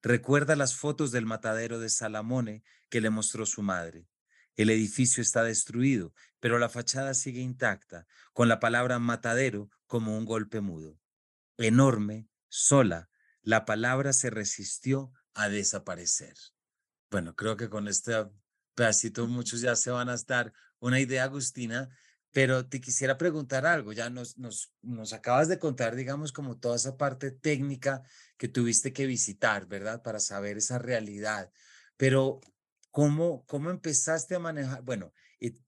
Recuerda 0.04 0.56
las 0.56 0.76
fotos 0.76 1.12
del 1.12 1.26
matadero 1.26 1.80
de 1.80 1.90
Salamone 1.90 2.64
que 2.90 3.02
le 3.02 3.10
mostró 3.10 3.48
su 3.48 3.64
madre. 3.64 4.08
El 4.56 4.70
edificio 4.70 5.24
está 5.24 5.42
destruido, 5.42 6.14
pero 6.40 6.60
la 6.60 6.70
fachada 6.70 7.16
sigue 7.16 7.42
intacta, 7.42 8.06
con 8.34 8.48
la 8.48 8.60
palabra 8.60 9.00
matadero 9.00 9.72
como 9.88 10.16
un 10.16 10.26
golpe 10.26 10.62
mudo. 10.62 11.00
Enorme, 11.58 12.30
sola, 12.50 13.10
la 13.42 13.66
palabra 13.66 14.14
se 14.14 14.30
resistió 14.30 15.12
a 15.34 15.50
desaparecer. 15.50 16.36
Bueno, 17.10 17.36
creo 17.36 17.58
que 17.58 17.68
con 17.68 17.88
este 17.88 18.14
pedacito 18.76 19.26
muchos 19.26 19.62
ya 19.62 19.76
se 19.76 19.90
van 19.90 20.10
a 20.10 20.14
estar 20.14 20.54
una 20.78 21.00
idea, 21.00 21.24
Agustina, 21.24 21.90
pero 22.32 22.68
te 22.68 22.82
quisiera 22.82 23.18
preguntar 23.18 23.66
algo. 23.66 23.94
Ya 23.94 24.10
nos, 24.10 24.38
nos, 24.38 24.74
nos 24.82 25.14
acabas 25.14 25.48
de 25.48 25.60
contar, 25.60 25.96
digamos, 25.96 26.32
como 26.32 26.58
toda 26.58 26.76
esa 26.76 26.98
parte 26.98 27.32
técnica 27.32 28.04
que 28.38 28.48
tuviste 28.48 28.94
que 28.94 29.06
visitar, 29.06 29.68
¿verdad? 29.68 30.02
Para 30.04 30.20
saber 30.20 30.58
esa 30.58 30.80
realidad. 30.80 31.52
Pero 31.98 32.42
¿Cómo, 32.98 33.46
¿Cómo 33.46 33.70
empezaste 33.70 34.34
a 34.34 34.40
manejar? 34.40 34.82
Bueno, 34.82 35.14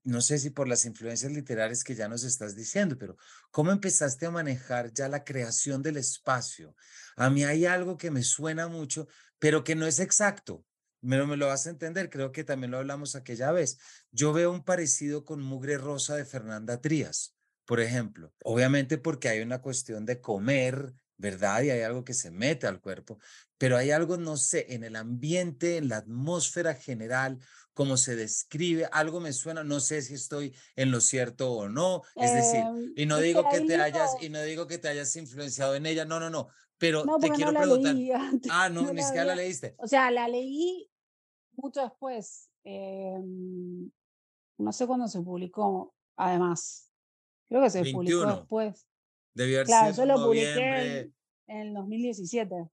no 0.02 0.20
sé 0.20 0.36
si 0.40 0.50
por 0.50 0.66
las 0.66 0.84
influencias 0.84 1.30
literarias 1.30 1.84
que 1.84 1.94
ya 1.94 2.08
nos 2.08 2.24
estás 2.24 2.56
diciendo, 2.56 2.98
pero 2.98 3.16
¿cómo 3.52 3.70
empezaste 3.70 4.26
a 4.26 4.32
manejar 4.32 4.92
ya 4.92 5.08
la 5.08 5.22
creación 5.22 5.80
del 5.80 5.96
espacio? 5.96 6.74
A 7.14 7.30
mí 7.30 7.44
hay 7.44 7.66
algo 7.66 7.96
que 7.96 8.10
me 8.10 8.24
suena 8.24 8.66
mucho, 8.66 9.06
pero 9.38 9.62
que 9.62 9.76
no 9.76 9.86
es 9.86 10.00
exacto. 10.00 10.64
Pero 11.08 11.26
me 11.26 11.36
lo 11.36 11.46
vas 11.46 11.66
a 11.66 11.70
entender, 11.70 12.10
creo 12.10 12.32
que 12.32 12.44
también 12.44 12.70
lo 12.70 12.78
hablamos 12.78 13.14
aquella 13.14 13.52
vez. 13.52 13.78
Yo 14.10 14.32
veo 14.32 14.50
un 14.50 14.64
parecido 14.64 15.24
con 15.24 15.42
Mugre 15.42 15.78
Rosa 15.78 16.16
de 16.16 16.24
Fernanda 16.24 16.80
Trías, 16.80 17.34
por 17.64 17.80
ejemplo. 17.80 18.32
Obviamente 18.44 18.98
porque 18.98 19.28
hay 19.28 19.40
una 19.40 19.62
cuestión 19.62 20.04
de 20.04 20.20
comer, 20.20 20.92
¿verdad? 21.16 21.62
Y 21.62 21.70
hay 21.70 21.82
algo 21.82 22.04
que 22.04 22.14
se 22.14 22.30
mete 22.30 22.66
al 22.66 22.80
cuerpo, 22.80 23.18
pero 23.58 23.76
hay 23.76 23.90
algo, 23.90 24.16
no 24.16 24.36
sé, 24.36 24.66
en 24.70 24.84
el 24.84 24.96
ambiente, 24.96 25.76
en 25.76 25.88
la 25.88 25.98
atmósfera 25.98 26.74
general, 26.74 27.38
como 27.74 27.96
se 27.96 28.16
describe, 28.16 28.88
algo 28.92 29.20
me 29.20 29.32
suena, 29.32 29.64
no 29.64 29.80
sé 29.80 30.02
si 30.02 30.14
estoy 30.14 30.54
en 30.76 30.90
lo 30.90 31.00
cierto 31.00 31.52
o 31.52 31.68
no, 31.68 32.02
es 32.16 32.34
decir, 32.34 32.60
em, 32.60 32.92
y 32.96 33.06
no 33.06 33.18
digo 33.18 33.48
que 33.50 33.60
te 33.60 33.76
hayas, 33.76 34.16
y 34.20 34.28
no 34.28 34.42
digo 34.42 34.66
que 34.66 34.78
te 34.78 34.88
hayas 34.88 35.14
influenciado 35.16 35.74
en 35.74 35.86
ella, 35.86 36.04
no, 36.04 36.20
no, 36.20 36.28
no, 36.28 36.48
pero 36.78 37.04
te 37.20 37.30
quiero 37.30 37.52
preguntar. 37.52 37.94
Ah, 38.50 38.68
no, 38.68 38.92
ni 38.92 39.02
siquiera 39.02 39.26
la 39.26 39.34
leíste. 39.34 39.74
O 39.78 39.86
sea, 39.86 40.10
la 40.10 40.26
leí 40.26 40.89
mucho 41.56 41.82
después, 41.82 42.50
em, 42.64 43.90
no 44.58 44.72
sé 44.72 44.86
cuándo 44.86 45.08
se 45.08 45.20
publicó, 45.20 45.94
además, 46.16 46.90
creo 47.48 47.62
que 47.62 47.70
se 47.70 47.92
publicó 47.92 48.26
después. 48.26 48.86
Debió 49.34 49.58
haber 49.58 49.66
claro, 49.66 49.94
yo 49.94 50.06
lo 50.06 50.14
publiqué 50.16 51.12
en, 51.46 51.66
el 51.68 51.74
2017. 51.74 52.68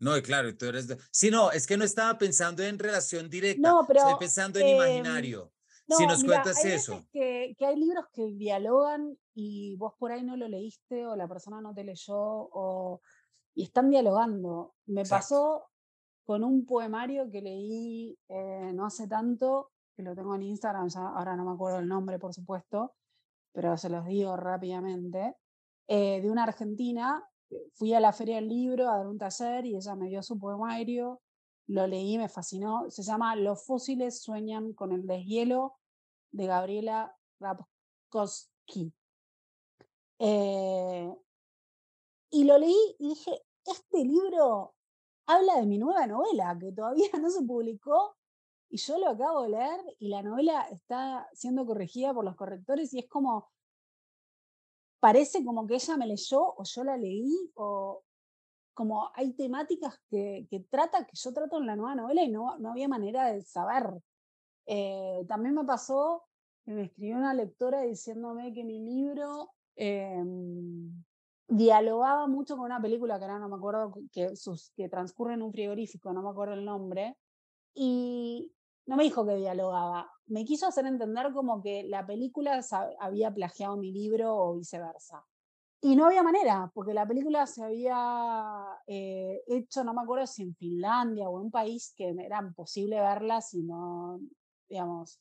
No, 0.00 0.16
y 0.16 0.22
claro, 0.22 0.56
tú 0.56 0.66
eres 0.66 0.86
de... 0.86 0.96
Sí, 1.10 1.30
no, 1.30 1.50
es 1.50 1.66
que 1.66 1.76
no 1.76 1.84
estaba 1.84 2.16
pensando 2.18 2.62
en 2.62 2.78
relación 2.78 3.28
directa. 3.28 3.68
No, 3.68 3.84
pero... 3.86 4.00
Estoy 4.00 4.14
pensando 4.18 4.58
en 4.60 4.66
em, 4.66 4.76
imaginario. 4.76 5.52
si 5.88 6.06
nos 6.06 6.22
cuentas 6.22 6.64
eso. 6.64 7.04
Que, 7.12 7.54
que 7.58 7.66
hay 7.66 7.76
libros 7.76 8.06
que 8.12 8.32
dialogan 8.32 9.18
y 9.34 9.76
vos 9.76 9.94
por 9.98 10.12
ahí 10.12 10.22
no 10.22 10.36
lo 10.36 10.48
leíste 10.48 11.04
o 11.06 11.16
la 11.16 11.26
persona 11.26 11.60
no 11.60 11.74
te 11.74 11.84
leyó 11.84 12.16
o... 12.16 13.00
y 13.54 13.64
están 13.64 13.90
dialogando. 13.90 14.74
Me 14.86 15.04
pasó 15.04 15.68
con 16.28 16.44
un 16.44 16.66
poemario 16.66 17.30
que 17.30 17.40
leí 17.40 18.18
eh, 18.28 18.70
no 18.74 18.84
hace 18.84 19.08
tanto, 19.08 19.70
que 19.96 20.02
lo 20.02 20.14
tengo 20.14 20.34
en 20.34 20.42
Instagram, 20.42 20.86
ahora 20.94 21.34
no 21.34 21.46
me 21.46 21.52
acuerdo 21.52 21.78
el 21.78 21.88
nombre, 21.88 22.18
por 22.18 22.34
supuesto, 22.34 22.92
pero 23.50 23.78
se 23.78 23.88
los 23.88 24.04
digo 24.04 24.36
rápidamente, 24.36 25.36
eh, 25.86 26.20
de 26.20 26.30
una 26.30 26.42
argentina. 26.42 27.26
Fui 27.72 27.94
a 27.94 28.00
la 28.00 28.12
Feria 28.12 28.34
del 28.36 28.48
Libro 28.50 28.90
a 28.90 28.98
dar 28.98 29.06
un 29.06 29.16
taller 29.16 29.64
y 29.64 29.76
ella 29.76 29.94
me 29.94 30.10
dio 30.10 30.22
su 30.22 30.38
poemario, 30.38 31.22
lo 31.66 31.86
leí, 31.86 32.18
me 32.18 32.28
fascinó. 32.28 32.90
Se 32.90 33.02
llama 33.02 33.34
Los 33.34 33.64
fósiles 33.64 34.20
sueñan 34.20 34.74
con 34.74 34.92
el 34.92 35.06
deshielo 35.06 35.78
de 36.30 36.44
Gabriela 36.44 37.16
Rapkowski. 37.40 38.92
Eh, 40.18 41.10
y 42.32 42.44
lo 42.44 42.58
leí 42.58 42.96
y 42.98 43.08
dije, 43.08 43.46
este 43.64 44.04
libro 44.04 44.74
habla 45.28 45.56
de 45.56 45.66
mi 45.66 45.78
nueva 45.78 46.06
novela 46.06 46.56
que 46.58 46.72
todavía 46.72 47.08
no 47.20 47.30
se 47.30 47.42
publicó 47.42 48.16
y 48.70 48.78
yo 48.78 48.98
lo 48.98 49.10
acabo 49.10 49.42
de 49.42 49.50
leer 49.50 49.80
y 49.98 50.08
la 50.08 50.22
novela 50.22 50.62
está 50.70 51.28
siendo 51.32 51.64
corregida 51.64 52.12
por 52.12 52.24
los 52.24 52.34
correctores 52.34 52.92
y 52.92 52.98
es 52.98 53.08
como 53.08 53.50
parece 55.00 55.44
como 55.44 55.66
que 55.66 55.74
ella 55.74 55.96
me 55.96 56.06
leyó 56.06 56.54
o 56.56 56.64
yo 56.64 56.82
la 56.82 56.96
leí 56.96 57.50
o 57.54 58.02
como 58.74 59.10
hay 59.14 59.32
temáticas 59.32 60.00
que, 60.08 60.46
trata, 60.70 61.04
que 61.04 61.14
yo 61.14 61.32
trato 61.32 61.58
en 61.58 61.66
la 61.66 61.76
nueva 61.76 61.94
novela 61.94 62.22
y 62.22 62.30
no, 62.30 62.58
no 62.58 62.70
había 62.70 62.86
manera 62.86 63.26
de 63.32 63.42
saber. 63.42 63.90
Eh, 64.66 65.24
también 65.26 65.56
me 65.56 65.64
pasó 65.64 66.24
que 66.64 66.72
me 66.72 66.82
escribió 66.84 67.16
una 67.16 67.34
lectora 67.34 67.82
diciéndome 67.82 68.52
que 68.54 68.62
mi 68.62 68.78
libro 68.78 69.50
em, 69.74 71.02
dialogaba 71.48 72.26
mucho 72.26 72.56
con 72.56 72.66
una 72.66 72.80
película 72.80 73.18
que 73.18 73.24
ahora 73.24 73.38
no 73.38 73.48
me 73.48 73.56
acuerdo, 73.56 73.94
que, 74.12 74.36
sus, 74.36 74.70
que 74.76 74.88
transcurre 74.88 75.34
en 75.34 75.42
un 75.42 75.52
frigorífico, 75.52 76.12
no 76.12 76.22
me 76.22 76.28
acuerdo 76.28 76.54
el 76.54 76.64
nombre, 76.64 77.16
y 77.74 78.52
no 78.86 78.96
me 78.96 79.04
dijo 79.04 79.26
que 79.26 79.36
dialogaba, 79.36 80.10
me 80.26 80.44
quiso 80.44 80.66
hacer 80.66 80.86
entender 80.86 81.32
como 81.32 81.62
que 81.62 81.84
la 81.84 82.06
película 82.06 82.60
había 83.00 83.32
plagiado 83.32 83.76
mi 83.76 83.92
libro 83.92 84.34
o 84.36 84.56
viceversa. 84.56 85.24
Y 85.80 85.94
no 85.94 86.06
había 86.06 86.24
manera, 86.24 86.70
porque 86.74 86.92
la 86.92 87.06
película 87.06 87.46
se 87.46 87.62
había 87.62 88.66
eh, 88.86 89.42
hecho, 89.46 89.84
no 89.84 89.94
me 89.94 90.02
acuerdo 90.02 90.26
si 90.26 90.42
en 90.42 90.56
Finlandia 90.56 91.28
o 91.28 91.38
en 91.38 91.46
un 91.46 91.50
país 91.52 91.94
que 91.96 92.08
era 92.08 92.40
imposible 92.40 93.00
verla, 93.00 93.40
sino, 93.40 94.18
digamos, 94.68 95.20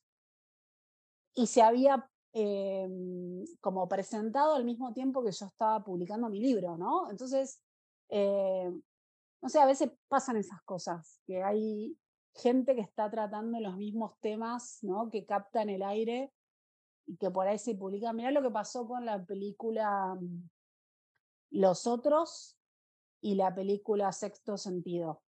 y 1.35 1.45
se 1.45 1.61
había 1.61 2.09
em, 2.39 3.43
como 3.61 3.87
presentado 3.87 4.53
al 4.53 4.63
mismo 4.63 4.93
tiempo 4.93 5.23
que 5.23 5.31
yo 5.31 5.47
estaba 5.47 5.83
publicando 5.83 6.29
mi 6.29 6.39
libro, 6.39 6.77
¿no? 6.77 7.09
Entonces, 7.09 7.59
eh, 8.09 8.71
no 9.41 9.49
sé, 9.49 9.59
a 9.59 9.65
veces 9.65 9.89
pasan 10.07 10.37
esas 10.37 10.61
cosas, 10.61 11.19
que 11.25 11.43
hay 11.43 11.97
gente 12.35 12.75
que 12.75 12.81
está 12.81 13.09
tratando 13.09 13.59
los 13.59 13.75
mismos 13.75 14.19
temas, 14.19 14.79
¿no? 14.83 15.09
Que 15.09 15.25
captan 15.25 15.69
el 15.69 15.81
aire 15.81 16.31
y 17.07 17.17
que 17.17 17.31
por 17.31 17.47
ahí 17.47 17.57
se 17.57 17.73
publica. 17.73 18.13
Mirá 18.13 18.29
lo 18.29 18.43
que 18.43 18.51
pasó 18.51 18.87
con 18.87 19.03
la 19.03 19.25
película 19.25 20.13
mm, 20.13 20.49
Los 21.51 21.87
Otros 21.87 22.55
y 23.19 23.33
la 23.33 23.55
película 23.55 24.11
Sexto 24.11 24.57
Sentido. 24.57 25.23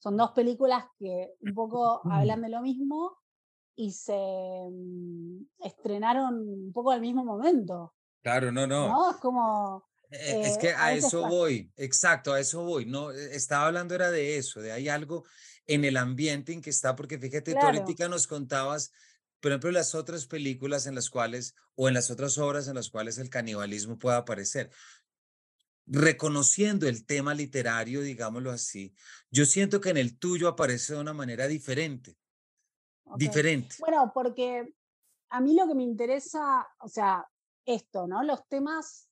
Son 0.00 0.18
dos 0.18 0.32
películas 0.32 0.84
que 0.98 1.34
un 1.40 1.54
poco 1.54 2.02
hablan 2.10 2.42
de 2.42 2.50
lo 2.50 2.60
mismo 2.60 3.21
y 3.76 3.92
se 3.92 4.12
mm, 4.12 5.46
estrenaron 5.60 6.38
un 6.38 6.72
poco 6.72 6.90
al 6.90 7.00
mismo 7.00 7.24
momento. 7.24 7.94
Claro, 8.22 8.52
no, 8.52 8.66
no. 8.66 8.88
¿no? 8.88 9.10
Es 9.10 9.16
como 9.16 9.84
eh, 10.12 10.42
es 10.44 10.58
que 10.58 10.68
eh, 10.68 10.74
a, 10.76 10.92
eso 10.92 11.26
voy, 11.26 11.72
exacto, 11.76 12.34
a 12.34 12.40
eso 12.40 12.62
voy. 12.64 12.84
No, 12.84 13.10
e, 13.10 13.34
estaba 13.34 13.66
hablando 13.66 13.94
era 13.94 14.10
de 14.10 14.36
eso, 14.36 14.60
de 14.60 14.70
hay 14.70 14.88
algo 14.88 15.24
en 15.66 15.84
el 15.84 15.96
ambiente 15.96 16.52
en 16.52 16.60
que 16.60 16.70
está, 16.70 16.94
porque 16.94 17.18
fíjate, 17.18 17.54
tú 17.54 17.60
ahorita 17.60 18.08
nos 18.08 18.26
contabas, 18.26 18.92
por 19.40 19.52
ejemplo, 19.52 19.70
las 19.70 19.94
otras 19.94 20.26
películas 20.26 20.86
en 20.86 20.94
las 20.94 21.08
cuales, 21.08 21.54
o 21.76 21.88
en 21.88 21.94
las 21.94 22.10
otras 22.10 22.36
obras 22.36 22.68
en 22.68 22.74
las 22.74 22.90
cuales 22.90 23.16
el 23.18 23.30
canibalismo 23.30 23.98
pueda 23.98 24.18
aparecer. 24.18 24.70
Reconociendo 25.86 26.86
el 26.86 27.06
tema 27.06 27.34
literario, 27.34 28.02
digámoslo 28.02 28.50
así, 28.50 28.94
yo 29.30 29.46
siento 29.46 29.80
que 29.80 29.90
en 29.90 29.96
el 29.96 30.18
tuyo 30.18 30.46
aparece 30.46 30.92
de 30.92 31.00
una 31.00 31.14
manera 31.14 31.48
diferente. 31.48 32.18
Diferente. 33.16 33.76
Bueno, 33.80 34.10
porque 34.14 34.74
a 35.30 35.40
mí 35.40 35.54
lo 35.54 35.66
que 35.66 35.74
me 35.74 35.82
interesa, 35.82 36.66
o 36.80 36.88
sea, 36.88 37.26
esto, 37.64 38.06
¿no? 38.06 38.22
Los 38.22 38.46
temas 38.48 39.08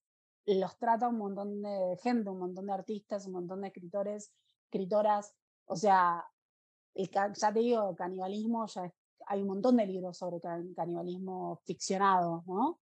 los 0.46 0.78
trata 0.78 1.08
un 1.08 1.18
montón 1.18 1.62
de 1.62 1.96
gente, 2.02 2.30
un 2.30 2.38
montón 2.38 2.66
de 2.66 2.72
artistas, 2.72 3.26
un 3.26 3.32
montón 3.32 3.60
de 3.60 3.68
escritores, 3.68 4.32
escritoras. 4.64 5.34
O 5.66 5.76
sea, 5.76 6.24
ya 6.94 7.52
te 7.52 7.60
digo, 7.60 7.94
canibalismo, 7.94 8.66
ya 8.66 8.92
hay 9.26 9.42
un 9.42 9.48
montón 9.48 9.76
de 9.76 9.86
libros 9.86 10.18
sobre 10.18 10.40
canibalismo 10.40 11.60
ficcionado, 11.64 12.42
¿no? 12.46 12.80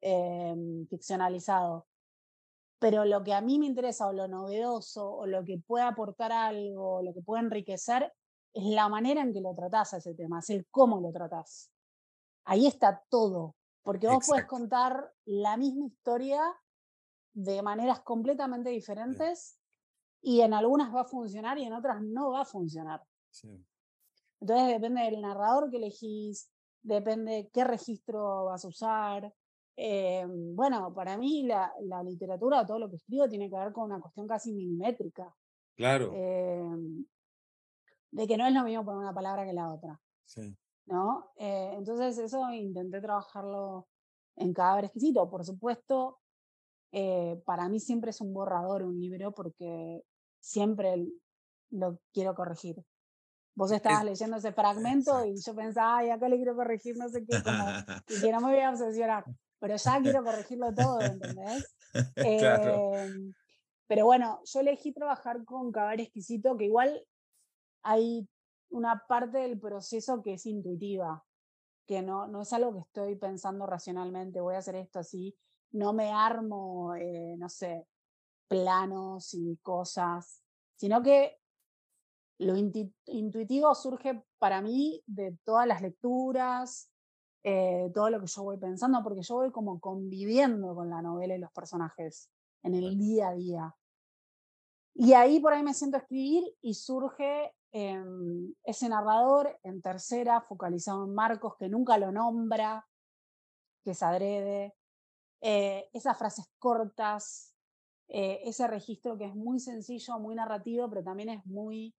Em, 0.00 0.86
ficcionalizado. 0.86 1.86
Pero 2.78 3.04
lo 3.04 3.22
que 3.22 3.34
a 3.34 3.42
mí 3.42 3.58
me 3.58 3.66
interesa, 3.66 4.06
o 4.06 4.12
lo 4.12 4.26
novedoso, 4.26 5.10
o 5.10 5.26
lo 5.26 5.44
que 5.44 5.58
puede 5.58 5.84
aportar 5.84 6.32
algo, 6.32 7.02
lo 7.02 7.12
que 7.12 7.20
puede 7.20 7.42
enriquecer, 7.42 8.10
es 8.52 8.64
la 8.64 8.88
manera 8.88 9.22
en 9.22 9.32
que 9.32 9.40
lo 9.40 9.54
tratás 9.54 9.94
a 9.94 9.98
ese 9.98 10.14
tema, 10.14 10.40
es 10.40 10.50
el 10.50 10.66
cómo 10.70 11.00
lo 11.00 11.12
tratás. 11.12 11.70
Ahí 12.44 12.66
está 12.66 13.04
todo, 13.08 13.56
porque 13.82 14.08
vos 14.08 14.24
puedes 14.26 14.46
contar 14.46 15.12
la 15.24 15.56
misma 15.56 15.86
historia 15.86 16.42
de 17.32 17.62
maneras 17.62 18.00
completamente 18.00 18.70
diferentes 18.70 19.58
y 20.22 20.40
en 20.40 20.52
algunas 20.52 20.94
va 20.94 21.02
a 21.02 21.06
funcionar 21.06 21.58
y 21.58 21.64
en 21.64 21.72
otras 21.72 22.02
no 22.02 22.32
va 22.32 22.42
a 22.42 22.44
funcionar. 22.44 23.02
Entonces 24.40 24.68
depende 24.68 25.02
del 25.02 25.20
narrador 25.20 25.70
que 25.70 25.76
elegís, 25.76 26.50
depende 26.82 27.50
qué 27.52 27.64
registro 27.64 28.46
vas 28.46 28.64
a 28.64 28.68
usar. 28.68 29.34
Eh, 29.76 30.26
bueno, 30.28 30.92
para 30.92 31.16
mí 31.16 31.44
la, 31.44 31.72
la, 31.82 32.02
literatura, 32.02 32.66
todo 32.66 32.78
lo 32.78 32.90
que 32.90 32.96
escribo, 32.96 33.28
tiene 33.28 33.48
que 33.48 33.56
ver 33.56 33.72
con 33.72 33.84
una 33.84 34.00
cuestión 34.00 34.26
casi 34.26 34.52
milimétrica. 34.52 35.34
Claro. 35.76 36.12
Eh, 36.14 36.62
de 38.10 38.26
que 38.26 38.36
no 38.36 38.46
es 38.46 38.54
lo 38.54 38.64
mismo 38.64 38.84
poner 38.84 39.00
una 39.00 39.14
palabra 39.14 39.44
que 39.44 39.52
la 39.52 39.72
otra. 39.72 40.00
Sí. 40.24 40.56
¿No? 40.86 41.30
Eh, 41.36 41.72
entonces 41.76 42.18
eso 42.18 42.50
intenté 42.50 43.00
trabajarlo 43.00 43.86
en 44.36 44.52
cada 44.52 44.80
exquisito. 44.80 45.30
Por 45.30 45.44
supuesto, 45.44 46.18
eh, 46.92 47.40
para 47.44 47.68
mí 47.68 47.78
siempre 47.78 48.10
es 48.10 48.20
un 48.20 48.32
borrador 48.32 48.82
un 48.82 48.98
libro 48.98 49.32
porque 49.32 50.02
siempre 50.40 51.06
lo 51.70 52.00
quiero 52.12 52.34
corregir. 52.34 52.82
Vos 53.54 53.70
estabas 53.72 54.04
leyendo 54.04 54.38
ese 54.38 54.52
fragmento 54.52 55.24
y 55.24 55.36
yo 55.40 55.54
pensaba, 55.54 55.98
ay, 55.98 56.10
acá 56.10 56.28
le 56.28 56.36
quiero 56.36 56.56
corregir 56.56 56.96
no 56.96 57.08
sé 57.08 57.24
qué, 57.26 57.42
como, 57.42 57.64
y 58.08 58.20
que 58.28 58.32
no 58.32 58.40
me 58.40 58.52
voy 58.52 58.60
a 58.60 58.70
obsesionar, 58.70 59.24
pero 59.58 59.76
ya 59.76 60.00
quiero 60.00 60.24
corregirlo 60.24 60.72
todo, 60.74 61.00
¿entendés? 61.00 61.76
Em, 62.14 63.34
pero 63.88 64.06
bueno, 64.06 64.40
yo 64.44 64.60
elegí 64.60 64.92
trabajar 64.92 65.44
con 65.44 65.72
Cabar 65.72 66.00
Exquisito, 66.00 66.56
que 66.56 66.66
igual 66.66 67.04
hay 67.82 68.28
una 68.70 69.04
parte 69.08 69.38
del 69.38 69.58
proceso 69.58 70.22
que 70.22 70.34
es 70.34 70.46
intuitiva, 70.46 71.24
que 71.86 72.02
no, 72.02 72.26
no 72.28 72.42
es 72.42 72.52
algo 72.52 72.72
que 72.72 72.80
estoy 72.80 73.16
pensando 73.16 73.66
racionalmente, 73.66 74.40
voy 74.40 74.54
a 74.54 74.58
hacer 74.58 74.76
esto 74.76 75.00
así, 75.00 75.36
no 75.72 75.92
me 75.92 76.12
armo, 76.12 76.94
eh, 76.94 77.36
no 77.38 77.48
sé, 77.48 77.86
planos 78.48 79.34
y 79.34 79.56
cosas, 79.62 80.42
sino 80.76 81.02
que 81.02 81.38
lo 82.38 82.56
intuitivo 82.56 83.74
surge 83.74 84.24
para 84.38 84.62
mí 84.62 85.02
de 85.06 85.36
todas 85.44 85.66
las 85.66 85.82
lecturas, 85.82 86.90
eh, 87.42 87.90
todo 87.94 88.08
lo 88.10 88.20
que 88.20 88.26
yo 88.26 88.42
voy 88.42 88.56
pensando, 88.56 89.02
porque 89.02 89.22
yo 89.22 89.34
voy 89.36 89.50
como 89.50 89.78
conviviendo 89.78 90.74
con 90.74 90.88
la 90.90 91.02
novela 91.02 91.36
y 91.36 91.38
los 91.38 91.52
personajes 91.52 92.30
en 92.62 92.74
el 92.74 92.98
día 92.98 93.28
a 93.28 93.34
día. 93.34 93.76
Y 94.94 95.12
ahí 95.12 95.38
por 95.38 95.52
ahí 95.52 95.62
me 95.62 95.74
siento 95.74 95.96
a 95.96 96.00
escribir 96.00 96.44
y 96.62 96.74
surge 96.74 97.54
em, 97.72 98.54
ese 98.64 98.88
narrador 98.88 99.58
en 99.62 99.80
tercera, 99.82 100.40
focalizado 100.40 101.04
en 101.04 101.14
Marcos, 101.14 101.56
que 101.58 101.68
nunca 101.68 101.98
lo 101.98 102.12
nombra, 102.12 102.86
que 103.84 103.92
es 103.92 104.02
adrede, 104.02 104.74
eh, 105.40 105.88
esas 105.92 106.18
frases 106.18 106.46
cortas, 106.58 107.54
eh, 108.08 108.40
ese 108.44 108.66
registro 108.66 109.16
que 109.16 109.26
es 109.26 109.34
muy 109.34 109.60
sencillo, 109.60 110.18
muy 110.18 110.34
narrativo, 110.34 110.88
pero 110.88 111.02
también 111.02 111.30
es 111.30 111.46
muy, 111.46 111.94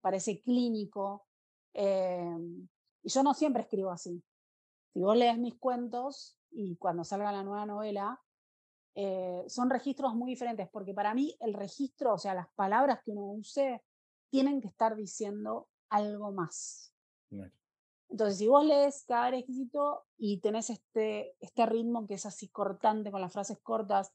parece 0.00 0.40
clínico. 0.42 1.26
Em, 1.72 2.68
y 3.02 3.08
yo 3.08 3.22
no 3.22 3.34
siempre 3.34 3.62
escribo 3.62 3.90
así. 3.90 4.22
Si 4.92 5.00
vos 5.00 5.16
lees 5.16 5.38
mis 5.38 5.56
cuentos 5.58 6.38
y 6.50 6.76
cuando 6.76 7.02
salga 7.02 7.32
la 7.32 7.42
nueva 7.42 7.66
novela, 7.66 8.20
eh, 8.94 9.44
son 9.48 9.70
registros 9.70 10.14
muy 10.14 10.30
diferentes, 10.30 10.68
porque 10.70 10.94
para 10.94 11.14
mí 11.14 11.36
el 11.40 11.52
registro, 11.52 12.14
o 12.14 12.18
sea, 12.18 12.34
las 12.34 12.48
palabras 12.54 13.00
que 13.04 13.10
uno 13.10 13.24
use, 13.32 13.82
tienen 14.34 14.60
que 14.60 14.66
estar 14.66 14.96
diciendo 14.96 15.68
algo 15.90 16.32
más. 16.32 16.92
Entonces, 18.08 18.36
si 18.36 18.48
vos 18.48 18.64
lees 18.64 19.04
cada 19.06 19.28
exquisito 19.28 20.06
y 20.18 20.40
tenés 20.40 20.70
este, 20.70 21.36
este 21.38 21.66
ritmo 21.66 22.04
que 22.08 22.14
es 22.14 22.26
así 22.26 22.48
cortante 22.48 23.12
con 23.12 23.20
las 23.20 23.32
frases 23.32 23.60
cortas, 23.62 24.12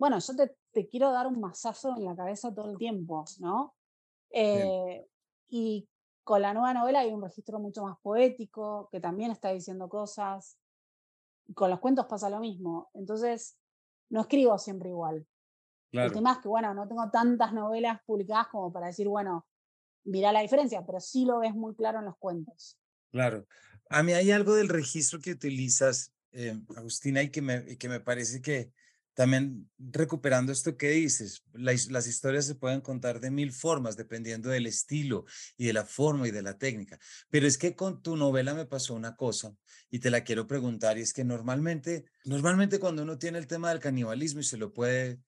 bueno, 0.00 0.18
yo 0.18 0.34
te, 0.34 0.56
te 0.72 0.88
quiero 0.88 1.12
dar 1.12 1.28
un 1.28 1.40
masazo 1.40 1.96
en 1.96 2.04
la 2.04 2.16
cabeza 2.16 2.52
todo 2.52 2.72
el 2.72 2.76
tiempo, 2.76 3.24
¿no? 3.38 3.76
Eh, 4.30 5.06
y 5.48 5.88
con 6.24 6.42
la 6.42 6.52
nueva 6.52 6.74
novela 6.74 6.98
hay 6.98 7.12
un 7.12 7.22
registro 7.22 7.60
mucho 7.60 7.84
más 7.84 8.00
poético, 8.00 8.88
que 8.90 8.98
también 8.98 9.30
está 9.30 9.50
diciendo 9.50 9.88
cosas. 9.88 10.58
Con 11.54 11.70
los 11.70 11.78
cuentos 11.78 12.06
pasa 12.06 12.28
lo 12.30 12.40
mismo. 12.40 12.90
Entonces, 12.94 13.56
no 14.08 14.22
escribo 14.22 14.58
siempre 14.58 14.88
igual. 14.88 15.24
El 16.04 16.12
tema 16.12 16.32
es 16.32 16.38
que, 16.38 16.48
bueno, 16.48 16.74
no 16.74 16.86
tengo 16.86 17.10
tantas 17.10 17.52
novelas 17.52 18.00
publicadas 18.04 18.48
como 18.48 18.72
para 18.72 18.88
decir, 18.88 19.08
bueno, 19.08 19.46
mira 20.04 20.32
la 20.32 20.40
diferencia, 20.40 20.84
pero 20.84 21.00
sí 21.00 21.24
lo 21.24 21.40
ves 21.40 21.54
muy 21.54 21.74
claro 21.74 21.98
en 21.98 22.06
los 22.06 22.16
cuentos. 22.18 22.78
Claro. 23.10 23.46
A 23.88 24.02
mí 24.02 24.12
hay 24.12 24.30
algo 24.30 24.54
del 24.54 24.68
registro 24.68 25.20
que 25.20 25.32
utilizas, 25.32 26.12
eh, 26.32 26.58
Agustina, 26.76 27.22
y 27.22 27.30
que 27.30 27.42
me, 27.42 27.78
que 27.78 27.88
me 27.88 28.00
parece 28.00 28.40
que 28.40 28.72
también 29.16 29.70
recuperando 29.78 30.52
esto 30.52 30.76
que 30.76 30.90
dices, 30.90 31.42
las 31.54 32.06
historias 32.06 32.44
se 32.44 32.54
pueden 32.54 32.82
contar 32.82 33.18
de 33.18 33.30
mil 33.30 33.50
formas 33.50 33.96
dependiendo 33.96 34.50
del 34.50 34.66
estilo 34.66 35.24
y 35.56 35.64
de 35.64 35.72
la 35.72 35.86
forma 35.86 36.28
y 36.28 36.32
de 36.32 36.42
la 36.42 36.58
técnica. 36.58 36.98
Pero 37.30 37.46
es 37.46 37.56
que 37.56 37.74
con 37.74 38.02
tu 38.02 38.14
novela 38.14 38.52
me 38.52 38.66
pasó 38.66 38.92
una 38.92 39.16
cosa 39.16 39.54
y 39.90 40.00
te 40.00 40.10
la 40.10 40.22
quiero 40.22 40.46
preguntar 40.46 40.98
y 40.98 41.00
es 41.00 41.14
que 41.14 41.24
normalmente, 41.24 42.04
normalmente 42.26 42.78
cuando 42.78 43.04
uno 43.04 43.16
tiene 43.16 43.38
el 43.38 43.46
tema 43.46 43.70
del 43.70 43.80
canibalismo 43.80 44.40
y 44.40 44.44
se 44.44 44.58
lo 44.58 44.74
puede, 44.74 45.18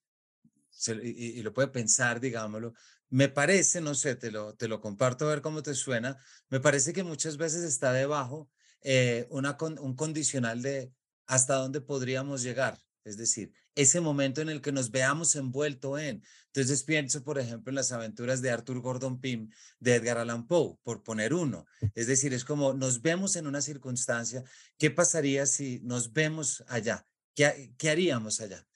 y, 0.87 1.41
lo 1.41 1.53
puede 1.53 1.67
pensar, 1.69 2.19
digámoslo, 2.19 2.73
me 3.09 3.29
parece, 3.29 3.81
no 3.81 3.95
sé, 3.95 4.15
te 4.15 4.31
lo, 4.31 4.55
te 4.55 4.67
lo 4.67 4.79
comparto 4.81 5.25
a 5.25 5.29
ver 5.29 5.41
cómo 5.41 5.63
te 5.63 5.73
suena, 5.73 6.17
me 6.49 6.59
parece 6.59 6.93
que 6.93 7.03
muchas 7.03 7.37
veces 7.37 7.63
está 7.63 7.91
debajo 7.91 8.49
eh, 8.81 9.27
una, 9.29 9.57
un 9.79 9.95
condicional 9.95 10.61
de 10.61 10.93
hasta 11.25 11.55
dónde 11.55 11.81
podríamos 11.81 12.41
llegar. 12.41 12.79
Es 13.03 13.17
decir, 13.17 13.51
ese 13.75 14.01
momento 14.01 14.41
en 14.41 14.49
el 14.49 14.61
que 14.61 14.71
nos 14.71 14.91
veamos 14.91 15.35
envuelto 15.35 15.97
en. 15.97 16.23
Entonces 16.47 16.83
pienso, 16.83 17.23
por 17.23 17.39
ejemplo, 17.39 17.71
en 17.71 17.75
las 17.75 17.91
aventuras 17.91 18.41
de 18.41 18.51
Arthur 18.51 18.81
Gordon 18.81 19.19
Pym, 19.21 19.49
de 19.79 19.95
Edgar 19.95 20.17
Allan 20.17 20.47
Poe, 20.47 20.77
por 20.83 21.01
poner 21.01 21.33
uno. 21.33 21.65
Es 21.95 22.07
decir, 22.07 22.33
es 22.33 22.43
como 22.43 22.73
nos 22.73 23.01
vemos 23.01 23.35
en 23.35 23.47
una 23.47 23.61
circunstancia, 23.61 24.43
¿qué 24.77 24.91
pasaría 24.91 25.45
si 25.45 25.79
nos 25.83 26.11
vemos 26.11 26.63
allá? 26.67 27.05
¿Qué, 27.33 27.73
qué 27.77 27.89
haríamos 27.89 28.41
allá? 28.41 28.68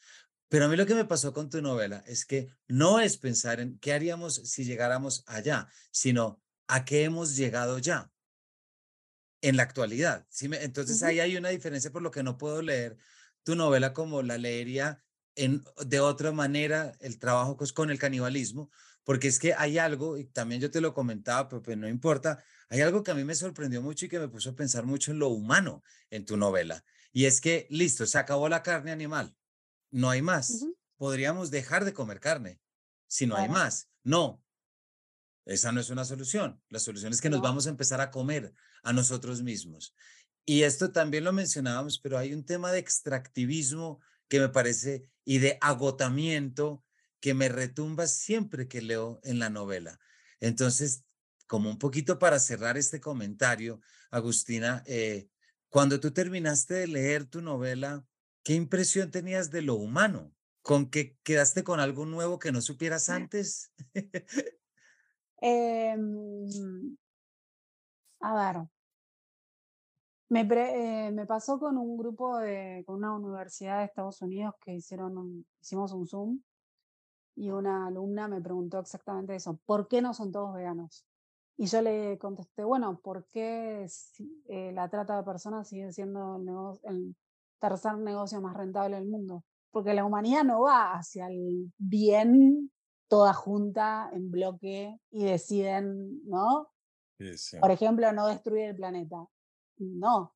Pero 0.54 0.66
a 0.66 0.68
mí 0.68 0.76
lo 0.78 0.86
que 0.86 0.94
me 0.94 1.06
pasó 1.06 1.34
con 1.34 1.50
tu 1.50 1.64
novela 1.64 2.04
es 2.06 2.26
que 2.26 2.48
no 2.68 3.00
es 3.00 3.18
pensar 3.18 3.60
en 3.60 3.80
qué 3.80 3.92
haríamos 3.92 4.36
si 4.36 4.64
llegáramos 4.64 5.24
allá, 5.26 5.68
sino 5.90 6.44
a 6.68 6.86
qué 6.86 7.06
hemos 7.06 7.36
llegado 7.36 7.80
ya 7.80 8.12
en 9.42 9.58
la 9.58 9.64
actualidad. 9.64 10.28
¿sí? 10.30 10.48
Entonces 10.52 11.02
ahí 11.02 11.20
hay 11.20 11.38
una 11.38 11.50
diferencia 11.50 11.90
por 11.90 12.04
lo 12.04 12.12
que 12.12 12.22
no 12.22 12.38
puedo 12.38 12.62
leer 12.62 12.98
tu 13.42 13.56
novela 13.56 13.94
como 13.94 14.22
la 14.22 14.38
leería 14.38 15.04
en, 15.34 15.64
de 15.88 16.00
otra 16.00 16.32
manera 16.32 16.96
el 17.00 17.18
trabajo 17.18 17.58
con 17.74 17.90
el 17.90 17.98
canibalismo, 17.98 18.70
porque 19.04 19.30
es 19.30 19.40
que 19.40 19.56
hay 19.56 19.80
algo, 19.80 20.20
y 20.20 20.26
también 20.26 20.62
yo 20.62 20.70
te 20.70 20.82
lo 20.82 20.94
comentaba, 20.94 21.50
pero 21.50 21.64
pues 21.64 21.78
no 21.80 21.88
importa, 21.88 22.44
hay 22.70 22.82
algo 22.82 23.02
que 23.02 23.10
a 23.10 23.16
mí 23.16 23.24
me 23.24 23.34
sorprendió 23.34 23.82
mucho 23.82 24.06
y 24.06 24.10
que 24.10 24.20
me 24.20 24.28
puso 24.28 24.52
a 24.52 24.56
pensar 24.56 24.86
mucho 24.86 25.10
en 25.10 25.18
lo 25.18 25.30
humano 25.30 25.82
en 26.12 26.26
tu 26.26 26.38
novela. 26.38 26.86
Y 27.12 27.26
es 27.26 27.42
que, 27.42 27.66
listo, 27.72 28.06
se 28.06 28.20
acabó 28.20 28.50
la 28.50 28.62
carne 28.62 28.92
animal, 28.92 29.36
no 29.94 30.10
hay 30.10 30.22
más. 30.22 30.66
Podríamos 30.98 31.52
dejar 31.52 31.86
de 31.86 31.94
comer 31.94 32.20
carne 32.20 32.60
si 33.08 33.28
no 33.28 33.36
hay 33.36 33.48
más. 33.48 33.90
No, 34.04 34.44
esa 35.46 35.72
no 35.72 35.80
es 35.80 35.90
una 35.90 36.04
solución. 36.04 36.62
La 36.70 36.80
solución 36.80 37.14
es 37.14 37.22
que 37.22 37.30
nos 37.30 37.42
vamos 37.42 37.68
a 37.68 37.70
empezar 37.70 38.02
a 38.02 38.12
comer 38.12 38.54
a 38.82 38.92
nosotros 38.92 39.42
mismos. 39.42 39.96
Y 40.46 40.64
esto 40.64 40.92
también 40.92 41.24
lo 41.24 41.32
mencionábamos, 41.32 42.00
pero 42.00 42.18
hay 42.18 42.34
un 42.34 42.46
tema 42.46 42.72
de 42.72 42.80
extractivismo 42.80 44.02
que 44.28 44.40
me 44.40 44.50
parece 44.50 45.10
y 45.24 45.38
de 45.38 45.58
agotamiento 45.62 46.84
que 47.20 47.34
me 47.34 47.50
retumba 47.50 48.08
siempre 48.08 48.68
que 48.68 48.82
leo 48.82 49.22
en 49.24 49.40
la 49.40 49.50
novela. 49.50 50.00
Entonces, 50.40 51.06
como 51.48 51.70
un 51.70 51.78
poquito 51.78 52.20
para 52.20 52.40
cerrar 52.40 52.78
este 52.78 53.00
comentario, 53.00 53.80
Agustina, 54.12 54.84
eh, 54.86 55.30
cuando 55.70 56.00
tú 56.00 56.12
terminaste 56.12 56.74
de 56.74 56.88
leer 56.88 57.26
tu 57.26 57.42
novela, 57.42 58.04
¿qué 58.44 58.54
impresión 58.54 59.12
tenías 59.12 59.52
de 59.52 59.62
lo 59.62 59.76
humano? 59.76 60.32
¿Con 60.62 60.90
que 60.90 61.18
quedaste 61.24 61.64
con 61.64 61.80
algo 61.80 62.06
nuevo 62.06 62.40
que 62.40 62.52
no 62.52 62.62
supieras 62.62 63.10
antes? 63.10 63.72
Em, 65.46 66.96
a 68.22 68.34
ver, 68.34 68.66
me, 70.30 70.42
eh, 70.42 71.12
me, 71.12 71.26
pasó 71.26 71.60
con 71.60 71.78
un 71.78 71.98
grupo 71.98 72.38
de, 72.38 72.84
con 72.86 72.96
una 72.96 73.14
universidad 73.14 73.80
de 73.80 73.86
Estados 73.86 74.22
Unidos 74.22 74.56
que 74.62 74.74
hicieron 74.74 75.46
hicimos 75.60 75.92
un 75.92 76.08
Zoom 76.08 76.40
y 77.36 77.52
una 77.52 77.88
alumna 77.88 78.30
me 78.30 78.42
preguntó 78.42 78.80
exactamente 78.80 79.36
eso, 79.36 79.60
¿por 79.66 79.90
qué 79.90 80.02
no 80.02 80.14
son 80.14 80.32
todos 80.32 80.56
veganos? 80.56 81.06
Y 81.58 81.66
yo 81.66 81.82
le 81.82 82.18
contesté, 82.18 82.64
bueno, 82.64 83.00
¿por 83.04 83.26
qué 83.28 83.86
eh, 84.48 84.72
la 84.72 84.90
trata 84.90 85.18
de 85.18 85.24
personas 85.24 85.68
sigue 85.68 85.92
siendo 85.92 86.38
el, 86.38 86.96
el 86.96 87.16
tercer 87.64 87.98
negocio 87.98 88.42
más 88.42 88.58
rentable 88.58 88.98
del 88.98 89.08
mundo? 89.08 89.46
Porque 89.72 89.94
la 89.94 90.04
humanidad 90.04 90.44
no 90.44 90.62
va 90.64 90.94
hacia 90.94 91.28
el 91.28 91.72
bien 91.78 92.70
toda 93.08 93.34
junta 93.34 94.10
en 94.12 94.30
bloque 94.30 95.00
y 95.12 95.24
deciden, 95.24 96.22
¿no? 96.26 96.68
Por 97.62 97.72
ejemplo, 97.72 98.12
no 98.12 98.28
destruir 98.28 98.66
el 98.66 98.76
planeta. 98.76 99.26
No. 99.78 100.34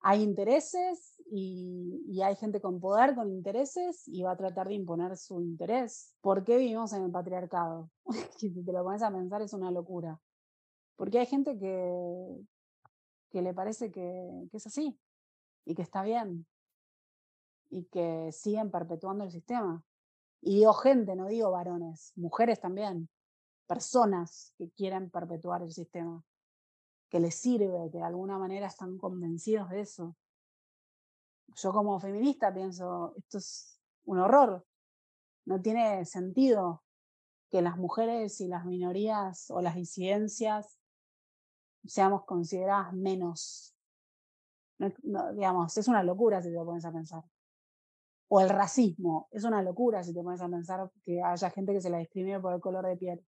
Hay 0.00 0.22
intereses 0.22 1.20
y, 1.30 2.20
hay 2.22 2.36
gente 2.36 2.60
con 2.60 2.80
poder, 2.80 3.14
con 3.14 3.30
intereses, 3.30 4.08
y 4.08 4.22
va 4.22 4.32
a 4.32 4.36
tratar 4.36 4.68
de 4.68 4.74
imponer 4.74 5.16
su 5.16 5.42
interés. 5.42 6.14
¿Por 6.22 6.42
qué 6.44 6.56
vivimos 6.56 6.92
en 6.94 7.02
el 7.02 7.10
patriarcado? 7.10 7.90
si 8.38 8.50
te 8.50 8.72
lo 8.72 8.82
pones 8.82 9.02
a 9.02 9.10
pensar 9.10 9.42
es 9.42 9.52
una 9.52 9.70
locura. 9.70 10.18
Porque 10.96 11.18
hay 11.18 11.26
gente 11.26 11.58
que, 11.58 12.40
que 13.30 13.42
le 13.42 13.52
parece 13.52 13.90
que, 13.90 14.48
que 14.50 14.56
es 14.56 14.66
así 14.66 14.98
y 15.64 15.74
que 15.74 15.82
está 15.82 16.02
bien 16.02 16.46
y 17.70 17.84
que 17.84 18.30
siguen 18.32 18.70
perpetuando 18.70 19.24
el 19.24 19.30
sistema. 19.30 19.82
Y 20.40 20.56
digo 20.56 20.72
gente, 20.72 21.16
no 21.16 21.26
digo 21.26 21.50
varones, 21.50 22.12
mujeres 22.16 22.60
también, 22.60 23.08
personas 23.66 24.54
que 24.56 24.70
quieren 24.70 25.10
perpetuar 25.10 25.62
el 25.62 25.72
sistema, 25.72 26.24
que 27.10 27.20
les 27.20 27.34
sirve, 27.34 27.90
que 27.90 27.98
de 27.98 28.04
alguna 28.04 28.38
manera 28.38 28.66
están 28.66 28.96
convencidos 28.96 29.68
de 29.70 29.80
eso 29.80 30.16
yo 31.56 31.72
como 31.72 31.98
feminista 32.00 32.52
pienso, 32.52 33.14
esto 33.16 33.38
es 33.38 33.80
un 34.04 34.18
horror, 34.18 34.66
no 35.44 35.60
tiene 35.60 36.04
sentido 36.04 36.82
que 37.50 37.62
las 37.62 37.78
mujeres 37.78 38.40
y 38.40 38.48
las 38.48 38.64
minorías 38.66 39.50
o 39.50 39.62
las 39.62 39.74
disidencias 39.74 40.78
seamos 41.86 42.24
consideradas 42.24 42.92
menos. 42.92 43.74
Digamos, 44.78 45.76
es 45.76 45.88
una 45.88 46.02
locura 46.02 46.42
si 46.42 46.50
te 46.50 46.56
pones 46.56 46.84
a 46.84 46.92
pensar. 46.92 47.22
O 48.28 48.40
el 48.40 48.48
racismo, 48.48 49.28
es 49.30 49.44
una 49.44 49.62
locura 49.62 50.02
si 50.02 50.12
te 50.12 50.22
pones 50.22 50.40
a 50.40 50.48
pensar 50.48 50.90
que 51.04 51.22
haya 51.22 51.50
gente 51.50 51.72
que 51.72 51.80
se 51.80 51.90
la 51.90 51.98
discrimine 51.98 52.40
por 52.40 52.54
el 52.54 52.60
color 52.60 52.86
de 52.86 52.96
piel. 52.96 53.24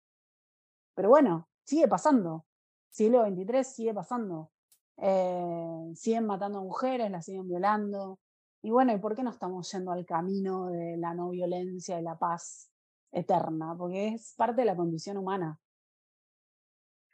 Pero 0.95 1.09
bueno, 1.09 1.47
sigue 1.63 1.87
pasando. 1.87 2.45
Siglo 2.89 3.23
XXIII 3.25 3.63
sigue 3.63 3.93
pasando. 3.93 4.51
Eh, 4.97 5.91
siguen 5.95 6.25
matando 6.25 6.59
a 6.59 6.63
mujeres, 6.63 7.11
las 7.11 7.25
siguen 7.25 7.47
violando. 7.47 8.19
Y 8.63 8.71
bueno, 8.71 8.93
¿y 8.93 8.97
por 8.99 9.15
qué 9.15 9.23
no 9.23 9.29
estamos 9.29 9.71
yendo 9.71 9.91
al 9.91 10.05
camino 10.05 10.69
de 10.69 10.97
la 10.97 11.13
no 11.13 11.29
violencia 11.29 11.99
y 11.99 12.03
la 12.03 12.17
paz 12.17 12.71
eterna? 13.11 13.75
Porque 13.77 14.09
es 14.09 14.33
parte 14.35 14.61
de 14.61 14.65
la 14.65 14.75
condición 14.75 15.17
humana. 15.17 15.59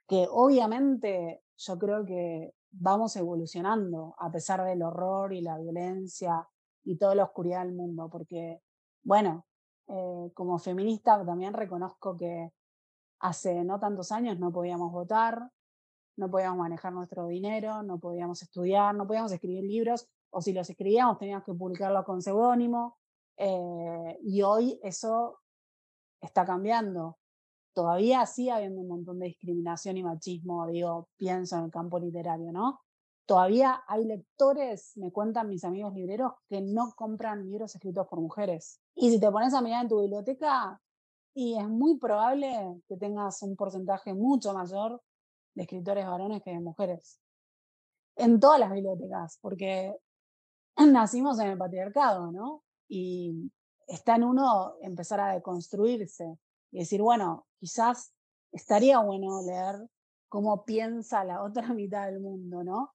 Que 0.07 0.27
obviamente 0.29 1.43
yo 1.57 1.77
creo 1.77 2.05
que 2.05 2.53
vamos 2.73 3.15
evolucionando 3.15 4.15
a 4.17 4.31
pesar 4.31 4.63
del 4.63 4.81
horror 4.81 5.33
y 5.33 5.41
la 5.41 5.57
violencia 5.57 6.47
y 6.83 6.97
toda 6.97 7.15
la 7.15 7.23
oscuridad 7.23 7.63
del 7.63 7.73
mundo. 7.73 8.09
Porque, 8.09 8.61
bueno, 9.03 9.45
eh, 9.87 10.31
como 10.33 10.57
feminista 10.59 11.23
también 11.25 11.53
reconozco 11.53 12.17
que 12.17 12.51
hace 13.19 13.63
no 13.63 13.79
tantos 13.79 14.11
años 14.11 14.39
no 14.39 14.51
podíamos 14.51 14.91
votar, 14.91 15.49
no 16.17 16.29
podíamos 16.29 16.59
manejar 16.59 16.93
nuestro 16.93 17.27
dinero, 17.27 17.83
no 17.83 17.99
podíamos 17.99 18.41
estudiar, 18.41 18.93
no 18.95 19.07
podíamos 19.07 19.31
escribir 19.31 19.63
libros, 19.63 20.07
o 20.29 20.41
si 20.41 20.53
los 20.53 20.69
escribíamos 20.69 21.17
teníamos 21.19 21.45
que 21.45 21.53
publicarlo 21.53 22.03
con 22.03 22.21
seudónimo. 22.21 22.97
Eh, 23.37 24.19
y 24.23 24.41
hoy 24.41 24.79
eso 24.83 25.39
está 26.21 26.45
cambiando. 26.45 27.17
Todavía 27.73 28.25
sigue 28.25 28.51
habiendo 28.51 28.81
un 28.81 28.87
montón 28.87 29.19
de 29.19 29.27
discriminación 29.27 29.97
y 29.97 30.03
machismo, 30.03 30.67
digo, 30.67 31.09
pienso 31.17 31.57
en 31.57 31.65
el 31.65 31.71
campo 31.71 31.99
literario, 31.99 32.51
¿no? 32.51 32.81
Todavía 33.25 33.83
hay 33.87 34.05
lectores, 34.05 34.91
me 34.97 35.11
cuentan 35.11 35.49
mis 35.49 35.63
amigos 35.63 35.93
libreros, 35.93 36.33
que 36.49 36.61
no 36.61 36.91
compran 36.95 37.45
libros 37.45 37.73
escritos 37.73 38.07
por 38.07 38.19
mujeres. 38.19 38.79
Y 38.95 39.09
si 39.11 39.19
te 39.19 39.31
pones 39.31 39.53
a 39.53 39.61
mirar 39.61 39.83
en 39.83 39.89
tu 39.89 40.01
biblioteca, 40.01 40.79
y 41.33 41.57
es 41.57 41.67
muy 41.67 41.97
probable 41.97 42.81
que 42.87 42.97
tengas 42.97 43.41
un 43.41 43.55
porcentaje 43.55 44.13
mucho 44.13 44.53
mayor 44.53 45.01
de 45.55 45.63
escritores 45.63 46.05
varones 46.05 46.43
que 46.43 46.51
de 46.51 46.59
mujeres. 46.59 47.19
En 48.15 48.39
todas 48.39 48.59
las 48.59 48.71
bibliotecas, 48.71 49.39
porque 49.41 49.95
nacimos 50.77 51.39
en 51.39 51.47
el 51.47 51.57
patriarcado, 51.57 52.31
¿no? 52.31 52.63
Y 52.87 53.51
está 53.87 54.15
en 54.15 54.25
uno 54.25 54.75
empezar 54.81 55.19
a 55.19 55.33
deconstruirse 55.33 56.37
y 56.73 56.79
decir, 56.79 57.01
bueno, 57.01 57.45
quizás 57.59 58.13
estaría 58.51 58.99
bueno 58.99 59.41
leer 59.45 59.87
cómo 60.27 60.65
piensa 60.65 61.23
la 61.23 61.43
otra 61.43 61.67
mitad 61.73 62.07
del 62.07 62.19
mundo, 62.19 62.63
¿no? 62.63 62.93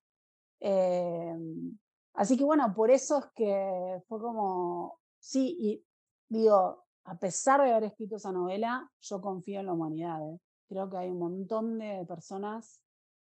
Em, 0.61 1.79
así 2.15 2.37
que 2.37 2.45
bueno, 2.45 2.75
por 2.75 2.91
eso 2.91 3.19
es 3.19 3.27
que 3.37 4.03
fue 4.09 4.21
como, 4.21 4.99
sí, 5.21 5.57
y 5.61 5.85
digo, 6.29 6.85
a 7.05 7.19
pesar 7.19 7.63
de 7.63 7.71
haber 7.71 7.85
escrito 7.85 8.17
esa 8.17 8.33
novela, 8.33 8.91
yo 9.01 9.21
confío 9.21 9.61
en 9.61 9.67
la 9.67 9.73
humanidad. 9.73 10.21
¿eh? 10.29 10.41
Creo 10.69 10.91
que 10.91 10.99
hay 10.99 11.11
un 11.11 11.21
montón 11.21 11.79
de 11.79 12.05
personas 12.07 12.83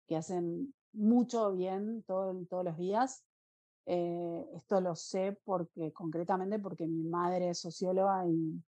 que 0.08 0.16
hacen 0.16 0.74
mucho 0.94 1.52
bien 1.52 2.04
todo, 2.04 2.34
todos 2.46 2.64
los 2.64 2.78
días. 2.78 3.26
Eh, 3.86 4.48
esto 4.54 4.80
lo 4.80 4.96
sé 4.96 5.38
porque, 5.44 5.92
concretamente, 5.92 6.60
porque 6.60 6.88
mi 6.88 7.04
madre 7.04 7.50
es 7.50 7.60
socióloga 7.60 8.26
y 8.28 8.64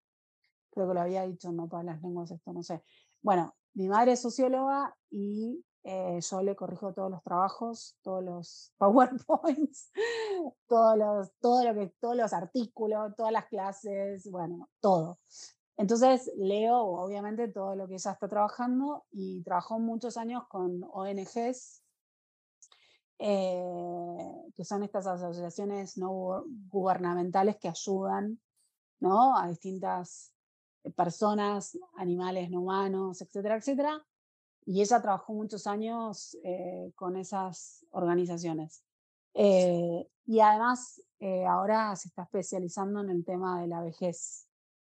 creo 0.71 0.89
que 0.89 0.95
lo 0.95 1.01
había 1.01 1.27
dicho, 1.27 1.53
no 1.53 1.69
para 1.69 1.85
las 1.85 2.03
lenguas, 2.03 2.31
esto 2.31 2.53
no 2.53 2.63
sé. 2.63 2.83
Bueno, 3.23 3.55
mi 3.75 3.89
madre 3.89 4.13
es 4.13 4.21
socióloga 4.21 4.97
y 5.11 5.65
eh, 5.83 6.21
yo 6.21 6.43
le 6.43 6.55
corrijo 6.55 6.93
todos 6.93 7.11
los 7.11 7.23
trabajos, 7.23 7.97
todos 8.03 8.23
los 8.23 8.73
PowerPoints, 8.79 9.93
todos 10.67 10.99
los, 10.99 11.33
todo 11.41 11.65
lo 11.65 11.75
que, 11.75 11.95
todos 12.01 12.17
los 12.17 12.33
artículos, 12.33 13.15
todas 13.17 13.33
las 13.33 13.47
clases, 13.47 14.31
bueno, 14.31 14.69
todo. 14.81 15.19
Entonces 15.77 16.31
leo 16.37 16.77
obviamente 16.77 17.49
todo 17.49 17.75
lo 17.75 17.89
que 17.89 17.95
ella 17.95 18.13
está 18.13 18.29
trabajando 18.29 19.07
y 19.11 19.43
trabajó 19.43 19.79
muchos 19.79 20.19
años 20.19 20.47
con 20.49 20.85
ONGs, 20.93 21.83
eh, 23.19 24.53
que 24.55 24.65
son 24.65 24.83
estas 24.83 25.07
asociaciones 25.07 25.97
no 25.97 26.45
gubernamentales 26.71 27.57
que 27.57 27.69
ayudan 27.69 28.39
¿no? 28.99 29.35
a 29.37 29.49
distintas 29.49 30.35
personas, 30.97 31.79
animales 31.97 32.51
no 32.51 32.61
humanos, 32.61 33.21
etcétera, 33.23 33.57
etcétera. 33.57 34.05
Y 34.67 34.81
ella 34.81 35.01
trabajó 35.01 35.33
muchos 35.33 35.67
años 35.67 36.37
eh, 36.45 36.93
con 36.95 37.17
esas 37.17 37.87
organizaciones. 37.91 38.85
Eh, 39.35 40.09
y 40.27 40.41
además 40.41 41.03
ahora 41.47 41.95
se 41.97 42.09
está 42.09 42.23
especializando 42.23 43.01
en 43.01 43.11
el 43.11 43.25
tema 43.25 43.61
de 43.61 43.67
la 43.67 43.83
vejez. 43.83 44.49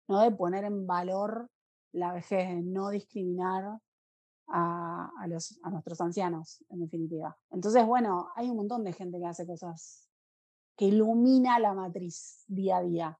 ¿no? 0.07 0.21
de 0.21 0.31
poner 0.31 0.63
en 0.65 0.85
valor 0.85 1.49
la 1.91 2.13
vejez, 2.13 2.49
de 2.49 2.61
no 2.61 2.89
discriminar 2.89 3.79
a, 4.47 5.25
los, 5.27 5.59
a 5.63 5.69
nuestros 5.71 5.99
ancianos, 6.01 6.63
en 6.69 6.81
definitiva. 6.81 7.37
Entonces, 7.49 7.85
bueno, 7.85 8.29
hay 8.35 8.49
un 8.49 8.57
montón 8.57 8.83
de 8.83 8.93
gente 8.93 9.17
que 9.17 9.25
hace 9.25 9.47
cosas 9.47 10.07
que 10.75 10.85
ilumina 10.85 11.57
la 11.59 11.73
matriz 11.73 12.43
día 12.47 12.77
a 12.77 12.83
día. 12.83 13.19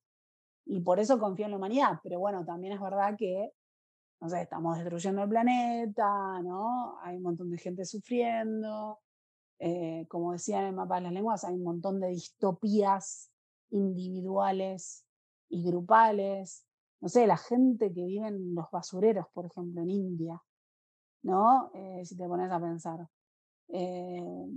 Y 0.65 0.81
por 0.81 0.99
eso 0.99 1.19
confío 1.19 1.45
en 1.45 1.51
la 1.51 1.57
humanidad. 1.57 1.99
Pero 2.03 2.19
bueno, 2.19 2.43
también 2.45 2.73
es 2.73 2.81
verdad 2.81 3.15
que 3.17 3.51
no 4.21 4.29
sé, 4.29 4.41
estamos 4.41 4.77
destruyendo 4.77 5.23
el 5.23 5.29
planeta, 5.29 6.41
¿no? 6.41 6.99
Hay 7.01 7.17
un 7.17 7.23
montón 7.23 7.51
de 7.51 7.57
gente 7.57 7.85
sufriendo. 7.85 8.99
Eh, 9.59 10.05
como 10.09 10.33
decía 10.33 10.59
en 10.61 10.67
el 10.67 10.73
mapa 10.73 10.95
de 10.95 11.01
las 11.01 11.13
lenguas, 11.13 11.43
hay 11.43 11.55
un 11.55 11.63
montón 11.63 11.99
de 11.99 12.09
distopías 12.09 13.31
individuales 13.69 15.05
y 15.49 15.63
grupales. 15.63 16.65
No 17.01 17.09
sé, 17.09 17.27
la 17.27 17.37
gente 17.37 17.93
que 17.93 18.03
vive 18.03 18.27
en 18.27 18.55
los 18.55 18.69
basureros, 18.71 19.27
por 19.33 19.45
ejemplo, 19.45 19.81
en 19.81 19.91
India, 19.91 20.41
¿no? 21.23 21.71
Eh, 21.73 22.03
si 22.05 22.17
te 22.17 22.27
pones 22.27 22.51
a 22.51 22.59
pensar. 22.59 23.07
Eh, 23.69 24.47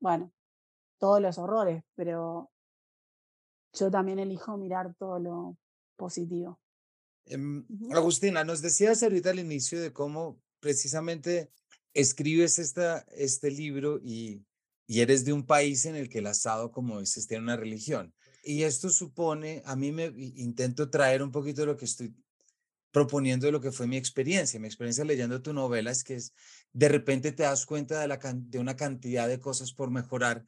bueno, 0.00 0.30
todos 0.98 1.20
los 1.20 1.38
horrores, 1.38 1.82
pero 1.94 2.50
yo 3.74 3.90
también 3.90 4.18
elijo 4.18 4.56
mirar 4.56 4.94
todo 4.98 5.18
lo 5.18 5.58
positivo. 5.96 6.60
Em, 7.26 7.66
Agustina, 7.92 8.44
nos 8.44 8.60
decías 8.60 9.02
ahorita 9.02 9.30
al 9.30 9.38
inicio 9.38 9.80
de 9.80 9.92
cómo 9.92 10.40
precisamente 10.60 11.50
escribes 11.92 12.58
esta, 12.58 13.06
este 13.16 13.50
libro 13.50 14.00
y, 14.02 14.44
y 14.86 15.00
eres 15.00 15.24
de 15.24 15.32
un 15.32 15.46
país 15.46 15.86
en 15.86 15.96
el 15.96 16.08
que 16.08 16.18
el 16.18 16.26
asado, 16.26 16.70
como 16.70 17.00
dices, 17.00 17.26
tiene 17.26 17.44
una 17.44 17.56
religión. 17.56 18.14
Y 18.42 18.64
esto 18.64 18.90
supone, 18.90 19.62
a 19.64 19.74
mí 19.74 19.90
me 19.90 20.12
intento 20.16 20.90
traer 20.90 21.22
un 21.22 21.30
poquito 21.30 21.62
de 21.62 21.68
lo 21.68 21.76
que 21.76 21.86
estoy 21.86 22.14
proponiendo 22.94 23.46
de 23.46 23.52
lo 23.52 23.60
que 23.60 23.72
fue 23.72 23.88
mi 23.88 23.96
experiencia. 23.96 24.60
Mi 24.60 24.68
experiencia 24.68 25.04
leyendo 25.04 25.42
tu 25.42 25.52
novela 25.52 25.90
es 25.90 26.04
que 26.04 26.14
es, 26.14 26.32
de 26.72 26.88
repente 26.88 27.32
te 27.32 27.42
das 27.42 27.66
cuenta 27.66 28.00
de, 28.00 28.06
la, 28.06 28.18
de 28.18 28.58
una 28.58 28.76
cantidad 28.76 29.26
de 29.26 29.40
cosas 29.40 29.72
por 29.72 29.90
mejorar, 29.90 30.44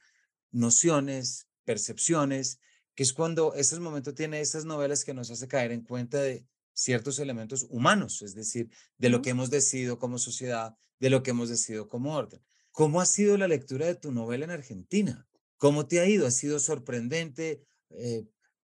nociones, 0.53 1.49
percepciones, 1.65 2.61
que 2.97 3.03
es 3.03 3.13
cuando 3.13 3.55
este 3.55 3.79
momento 3.79 4.15
tiene 4.15 4.41
estas 4.41 4.65
novelas 4.65 5.05
que 5.05 5.15
nos 5.15 5.31
hace 5.31 5.47
caer 5.47 5.71
en 5.71 5.83
cuenta 5.83 6.21
de 6.21 6.47
ciertos 6.73 7.19
elementos 7.19 7.67
humanos, 7.69 8.23
es 8.23 8.35
decir, 8.35 8.71
de 8.97 9.11
lo 9.11 9.23
que 9.23 9.31
hemos 9.31 9.51
decidido 9.51 9.99
como 9.99 10.19
sociedad, 10.19 10.75
de 10.99 11.11
lo 11.11 11.23
que 11.23 11.31
hemos 11.31 11.51
decidido 11.51 11.89
como 11.89 12.15
orden. 12.15 12.43
¿Cómo 12.73 13.01
ha 13.01 13.07
sido 13.07 13.37
la 13.37 13.49
lectura 13.49 13.87
de 13.87 13.95
tu 13.95 14.13
novela 14.13 14.47
en 14.47 14.51
Argentina? 14.51 15.27
¿Cómo 15.59 15.87
te 15.87 16.01
ha 16.01 16.07
ido? 16.07 16.27
¿Ha 16.27 16.31
sido 16.31 16.59
sorprendente? 16.59 17.63
Eh, 17.91 18.25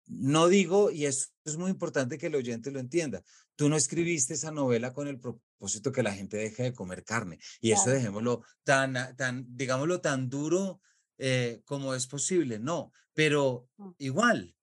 no 0.08 0.48
digo, 0.48 0.92
y 0.92 1.06
eso 1.06 1.28
es 1.46 1.56
muy 1.56 1.72
importante 1.72 2.18
que 2.18 2.28
el 2.28 2.36
oyente 2.36 2.72
lo 2.72 2.80
entienda, 2.80 3.24
tú 3.56 3.70
no 3.70 3.78
escribiste 3.78 4.34
esa 4.34 4.52
novela 4.52 4.94
con 4.94 5.08
el 5.08 5.20
propósito 5.20 5.92
que 5.92 6.04
la 6.04 6.14
gente 6.14 6.38
deje 6.38 6.64
de 6.64 6.74
comer 6.74 7.06
carne. 7.06 7.40
Y 7.62 7.72
eso 7.72 7.90
dejémoslo 7.90 8.44
tan, 8.64 9.16
tan, 9.16 9.46
digámoslo, 9.50 10.02
tan 10.02 10.30
duro 10.30 10.82
eh, 11.20 11.62
como 11.66 11.94
es 11.94 12.08
posible. 12.08 12.58
No, 12.58 12.92
pero 13.14 13.68
mm. 13.78 13.90
igual 14.00 14.56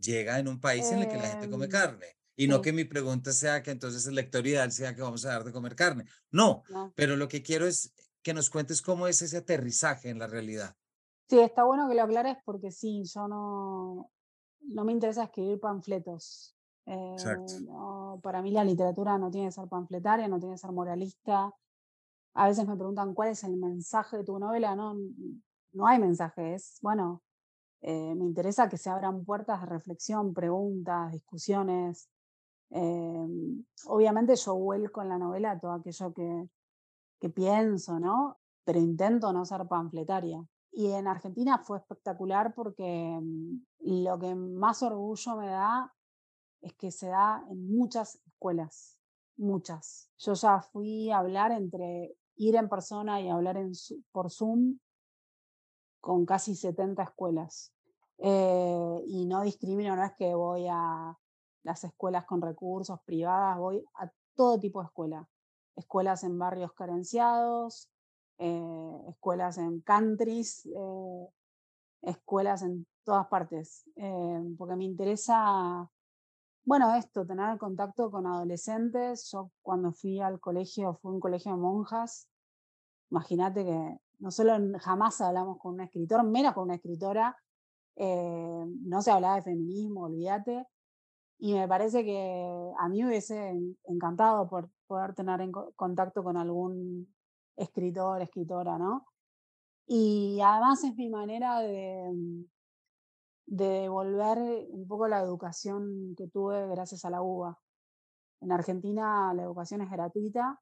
llega 0.00 0.38
en 0.38 0.48
un 0.48 0.60
país 0.60 0.90
en 0.90 1.00
el 1.00 1.08
que 1.08 1.16
la 1.16 1.28
gente 1.28 1.50
come 1.50 1.66
em, 1.66 1.70
carne. 1.70 2.06
Y 2.36 2.48
no 2.48 2.62
que 2.62 2.72
mi 2.72 2.84
pregunta 2.84 3.32
sea 3.32 3.62
que 3.62 3.70
entonces 3.70 4.06
el 4.06 4.14
lector 4.14 4.46
ideal 4.46 4.72
sea 4.72 4.94
que 4.94 5.02
vamos 5.02 5.26
a 5.26 5.28
dar 5.28 5.44
de 5.44 5.52
comer 5.52 5.76
carne. 5.76 6.06
No, 6.30 6.62
pero 6.94 7.14
lo 7.16 7.28
que 7.28 7.42
quiero 7.42 7.66
es 7.66 7.92
que 8.22 8.32
nos 8.32 8.48
cuentes 8.48 8.80
cómo 8.80 9.06
es 9.06 9.20
ese 9.20 9.36
aterrizaje 9.36 10.08
en 10.08 10.18
la 10.18 10.26
realidad. 10.26 10.74
Sí, 11.28 11.38
está 11.38 11.64
bueno 11.64 11.88
que 11.88 11.94
lo 11.94 12.02
aclares 12.02 12.38
porque 12.44 12.70
sí, 12.70 13.04
yo 13.04 13.28
no, 13.28 14.10
no 14.62 14.84
me 14.84 14.92
interesa 14.92 15.24
escribir 15.24 15.60
panfletos. 15.60 16.56
Eh, 16.86 17.16
para 18.22 18.42
mí 18.42 18.50
la 18.50 18.64
literatura 18.64 19.18
no 19.18 19.30
tiene 19.30 19.48
que 19.48 19.52
ser 19.52 19.68
panfletaria, 19.68 20.26
no 20.26 20.38
tiene 20.40 20.54
que 20.54 20.58
ser 20.58 20.72
moralista. 20.72 21.54
A 22.34 22.48
veces 22.48 22.66
me 22.66 22.76
preguntan 22.76 23.14
cuál 23.14 23.28
es 23.28 23.44
el 23.44 23.56
mensaje 23.56 24.16
de 24.16 24.24
tu 24.24 24.38
novela. 24.38 24.74
No, 24.74 24.96
no 25.72 25.86
hay 25.86 25.98
mensaje, 25.98 26.54
es, 26.54 26.78
bueno, 26.82 27.22
eh, 27.82 28.14
me 28.14 28.24
interesa 28.24 28.68
que 28.68 28.76
se 28.76 28.90
abran 28.90 29.24
puertas 29.24 29.60
de 29.60 29.66
reflexión, 29.66 30.34
preguntas, 30.34 31.12
discusiones. 31.12 32.10
Em, 32.70 33.64
obviamente 33.86 34.36
yo 34.36 34.54
vuelco 34.54 35.02
en 35.02 35.08
la 35.08 35.18
novela 35.18 35.58
todo 35.58 35.72
aquello 35.72 36.12
que, 36.12 36.48
que 37.20 37.30
pienso, 37.30 37.98
¿no? 37.98 38.38
Pero 38.64 38.78
intento 38.78 39.32
no 39.32 39.44
ser 39.44 39.66
panfletaria. 39.66 40.44
Y 40.72 40.90
en 40.92 41.06
Argentina 41.06 41.58
fue 41.58 41.78
espectacular 41.78 42.54
porque 42.54 43.18
mm, 43.20 44.04
lo 44.04 44.18
que 44.18 44.34
más 44.34 44.82
orgullo 44.82 45.36
me 45.36 45.48
da 45.48 45.92
es 46.60 46.74
que 46.74 46.90
se 46.90 47.08
da 47.08 47.44
en 47.50 47.66
muchas 47.74 48.16
escuelas, 48.26 48.98
muchas. 49.36 50.10
Yo 50.18 50.34
ya 50.34 50.60
fui 50.60 51.10
a 51.10 51.18
hablar 51.18 51.52
entre 51.52 52.14
ir 52.36 52.56
en 52.56 52.68
persona 52.68 53.20
y 53.20 53.28
hablar 53.30 53.56
en, 53.56 53.72
por 54.12 54.30
Zoom 54.30 54.78
con 56.00 56.26
casi 56.26 56.54
70 56.54 57.02
escuelas. 57.02 57.72
Eh, 58.18 59.04
y 59.06 59.26
no 59.26 59.42
discrimino, 59.42 59.96
no 59.96 60.04
es 60.04 60.12
que 60.18 60.34
voy 60.34 60.66
a 60.70 61.16
las 61.62 61.84
escuelas 61.84 62.24
con 62.26 62.42
recursos 62.42 63.00
privadas, 63.04 63.58
voy 63.58 63.84
a 63.94 64.10
todo 64.34 64.58
tipo 64.58 64.80
de 64.80 64.86
escuela. 64.86 65.28
Escuelas 65.76 66.24
en 66.24 66.38
barrios 66.38 66.72
carenciados, 66.72 67.90
eh, 68.38 69.04
escuelas 69.08 69.58
en 69.58 69.80
countries, 69.80 70.66
eh, 70.66 71.28
escuelas 72.02 72.62
en 72.62 72.86
todas 73.04 73.26
partes, 73.28 73.84
eh, 73.96 74.40
porque 74.56 74.76
me 74.76 74.84
interesa, 74.84 75.90
bueno, 76.64 76.94
esto, 76.94 77.26
tener 77.26 77.58
contacto 77.58 78.10
con 78.10 78.26
adolescentes. 78.26 79.30
Yo 79.30 79.50
cuando 79.62 79.92
fui 79.92 80.20
al 80.20 80.40
colegio, 80.40 80.94
fue 81.02 81.12
un 81.12 81.20
colegio 81.20 81.52
de 81.52 81.58
monjas, 81.58 82.28
imagínate 83.10 83.64
que 83.64 83.98
no 84.20 84.30
solo 84.30 84.52
jamás 84.78 85.20
hablamos 85.20 85.58
con 85.58 85.74
un 85.74 85.80
escritor, 85.80 86.22
menos 86.24 86.54
con 86.54 86.64
una 86.64 86.76
escritora, 86.76 87.36
no 87.96 89.02
se 89.02 89.10
hablaba 89.10 89.36
de 89.36 89.42
feminismo, 89.42 90.04
olvídate, 90.04 90.66
y 91.38 91.54
me 91.54 91.66
parece 91.66 92.04
que 92.04 92.72
a 92.78 92.88
mí 92.88 93.02
me 93.02 93.08
hubiese 93.08 93.58
encantado 93.84 94.48
por 94.48 94.70
poder 94.86 95.14
tener 95.14 95.40
en 95.40 95.52
contacto 95.52 96.22
con 96.22 96.36
algún 96.36 97.14
escritor, 97.56 98.20
escritora, 98.22 98.78
¿no? 98.78 99.06
Y 99.86 100.38
además 100.42 100.84
es 100.84 100.94
mi 100.96 101.08
manera 101.08 101.60
de, 101.60 102.12
mm, 102.12 102.44
de 103.46 103.66
devolver 103.82 104.38
un 104.70 104.86
poco 104.86 105.08
la 105.08 105.20
educación 105.20 106.14
que 106.16 106.28
tuve 106.28 106.68
gracias 106.68 107.04
a 107.04 107.10
la 107.10 107.22
UBA. 107.22 107.58
En 108.42 108.52
Argentina 108.52 109.32
la 109.34 109.42
educación 109.42 109.82
es 109.82 109.90
gratuita. 109.90 110.60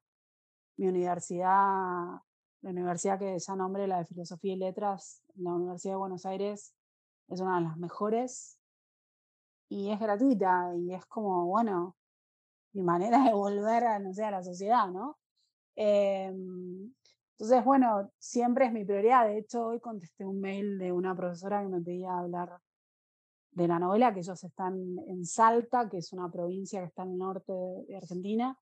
Mi 0.77 0.87
universidad, 0.87 2.21
la 2.61 2.71
universidad 2.71 3.19
que 3.19 3.37
ya 3.37 3.55
nombré, 3.55 3.87
la 3.87 3.99
de 3.99 4.05
Filosofía 4.05 4.53
y 4.53 4.57
Letras, 4.57 5.23
la 5.35 5.53
Universidad 5.53 5.93
de 5.93 5.97
Buenos 5.97 6.25
Aires, 6.25 6.73
es 7.29 7.39
una 7.39 7.57
de 7.57 7.65
las 7.65 7.77
mejores 7.77 8.59
y 9.69 9.91
es 9.91 9.99
gratuita 9.99 10.73
y 10.75 10.93
es 10.93 11.05
como, 11.05 11.45
bueno, 11.45 11.95
mi 12.73 12.81
manera 12.81 13.23
de 13.23 13.33
volver 13.33 13.83
a, 13.85 13.99
no 13.99 14.13
sé, 14.13 14.25
a 14.25 14.31
la 14.31 14.43
sociedad, 14.43 14.89
¿no? 14.89 15.17
Em, 15.75 16.93
entonces, 17.37 17.63
bueno, 17.63 18.11
siempre 18.17 18.65
es 18.65 18.73
mi 18.73 18.83
prioridad. 18.83 19.27
De 19.27 19.37
hecho, 19.37 19.67
hoy 19.67 19.79
contesté 19.79 20.25
un 20.25 20.41
mail 20.41 20.77
de 20.77 20.91
una 20.91 21.15
profesora 21.15 21.61
que 21.61 21.69
me 21.69 21.81
pedía 21.81 22.17
hablar 22.17 22.59
de 23.51 23.67
la 23.67 23.79
novela, 23.79 24.13
que 24.13 24.19
ellos 24.19 24.43
están 24.43 24.75
en 25.07 25.25
Salta, 25.25 25.87
que 25.89 25.99
es 25.99 26.11
una 26.11 26.29
provincia 26.29 26.81
que 26.81 26.87
está 26.87 27.03
al 27.03 27.17
norte 27.17 27.53
de 27.87 27.95
Argentina, 27.95 28.57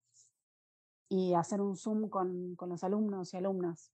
y 1.09 1.33
hacer 1.33 1.61
un 1.61 1.77
Zoom 1.77 2.09
con, 2.09 2.55
con 2.55 2.69
los 2.69 2.83
alumnos 2.83 3.33
y 3.33 3.37
alumnas. 3.37 3.91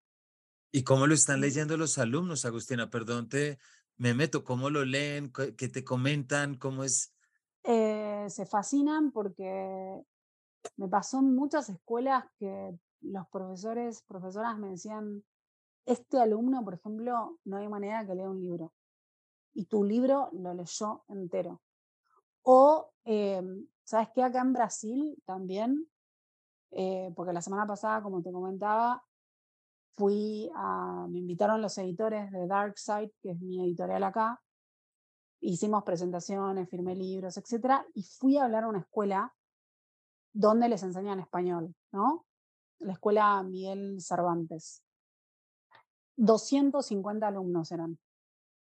¿Y 0.72 0.84
cómo 0.84 1.06
lo 1.06 1.14
están 1.14 1.42
leyendo 1.42 1.78
los 1.78 1.98
alumnos, 1.98 2.46
Agustina? 2.46 2.90
Perdón, 2.90 3.30
te, 3.30 3.60
me 3.98 4.14
meto, 4.14 4.44
¿cómo 4.44 4.70
lo 4.70 4.84
leen? 4.86 5.32
¿Qué 5.32 5.68
te 5.70 5.84
comentan? 5.84 6.56
¿Cómo 6.56 6.84
es? 6.84 7.14
Eh, 7.64 8.26
se 8.30 8.46
fascinan 8.46 9.12
porque 9.12 10.02
me 10.78 10.88
pasó 10.88 11.20
en 11.20 11.36
muchas 11.36 11.70
escuelas 11.70 12.26
que 12.38 12.78
los 13.02 13.28
profesores, 13.30 14.02
profesoras 14.04 14.58
me 14.58 14.70
decían, 14.70 15.24
este 15.86 16.20
alumno, 16.20 16.64
por 16.64 16.76
ejemplo, 16.76 17.40
no 17.44 17.58
hay 17.58 17.68
manera 17.68 18.06
que 18.06 18.16
lea 18.16 18.30
un 18.30 18.42
libro. 18.42 18.74
Y 19.54 19.66
tu 19.66 19.84
libro 19.84 20.30
lo 20.34 20.54
leyó 20.54 21.04
entero. 21.10 21.62
O, 22.42 22.92
em, 23.04 23.68
¿sabes 23.84 24.10
qué? 24.16 24.24
Acá 24.24 24.42
en 24.42 24.54
Brasil 24.54 25.22
también, 25.26 25.88
eh, 26.76 27.12
porque 27.16 27.34
la 27.34 27.42
semana 27.42 27.68
pasada, 27.68 28.02
como 28.02 28.22
te 28.22 28.32
comentaba, 28.32 29.04
fui 29.96 30.50
a, 30.56 31.06
me 31.08 31.20
invitaron 31.20 31.62
los 31.62 31.78
editores 31.78 32.32
de 32.32 32.48
Dark 32.48 32.78
Side, 32.78 33.14
que 33.22 33.32
es 33.32 33.40
mi 33.40 33.64
editorial 33.64 34.04
acá, 34.04 34.42
hicimos 35.40 35.84
presentaciones, 35.84 36.70
firmé 36.70 36.96
libros, 36.96 37.38
etc. 37.38 37.84
Y 37.94 38.04
fui 38.04 38.38
a 38.38 38.46
hablar 38.46 38.64
a 38.64 38.70
una 38.70 38.80
escuela 38.80 39.34
donde 40.32 40.70
les 40.70 40.82
enseñan 40.84 41.20
español, 41.20 41.76
¿no? 41.92 42.26
La 42.80 42.94
escuela 42.94 43.44
Miguel 43.44 44.02
Cervantes. 44.02 44.84
250 46.16 47.28
alumnos 47.28 47.72
eran. 47.72 48.00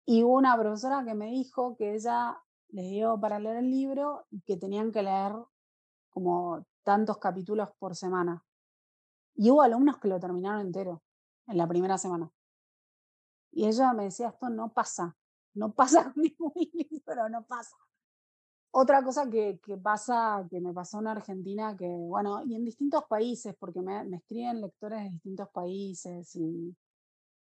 Y 0.05 0.23
hubo 0.23 0.37
una 0.37 0.57
profesora 0.57 1.03
que 1.05 1.13
me 1.13 1.27
dijo 1.27 1.75
que 1.77 1.93
ella 1.95 2.41
les 2.69 2.89
dio 2.89 3.19
para 3.19 3.39
leer 3.39 3.57
el 3.57 3.69
libro 3.69 4.25
y 4.31 4.41
que 4.41 4.57
tenían 4.57 4.91
que 4.91 5.03
leer 5.03 5.33
como 6.09 6.65
tantos 6.83 7.17
capítulos 7.17 7.69
por 7.77 7.95
semana. 7.95 8.43
Y 9.35 9.49
hubo 9.49 9.61
alumnos 9.61 9.97
que 9.97 10.07
lo 10.07 10.19
terminaron 10.19 10.61
entero 10.61 11.01
en 11.47 11.57
la 11.57 11.67
primera 11.67 11.97
semana. 11.97 12.31
Y 13.51 13.67
ella 13.67 13.93
me 13.93 14.05
decía, 14.05 14.29
esto 14.29 14.49
no 14.49 14.69
pasa, 14.69 15.15
no 15.53 15.73
pasa 15.73 16.11
con 16.11 16.13
ningún 16.23 16.53
libro, 16.55 17.29
no 17.29 17.43
pasa. 17.45 17.75
otra 18.71 19.03
cosa 19.03 19.29
que, 19.29 19.59
pasa, 19.81 20.47
que 20.49 20.61
me 20.61 20.73
pasó 20.73 20.99
en 20.99 21.07
Argentina, 21.07 21.75
que 21.75 21.87
bueno, 21.87 22.43
y 22.43 22.55
en 22.55 22.63
distintos 22.63 23.03
países, 23.05 23.55
porque 23.59 23.81
me, 23.81 24.15
escriben 24.15 24.61
lectores 24.61 25.03
de 25.03 25.09
distintos 25.09 25.49
países 25.49 26.35
y 26.35 26.75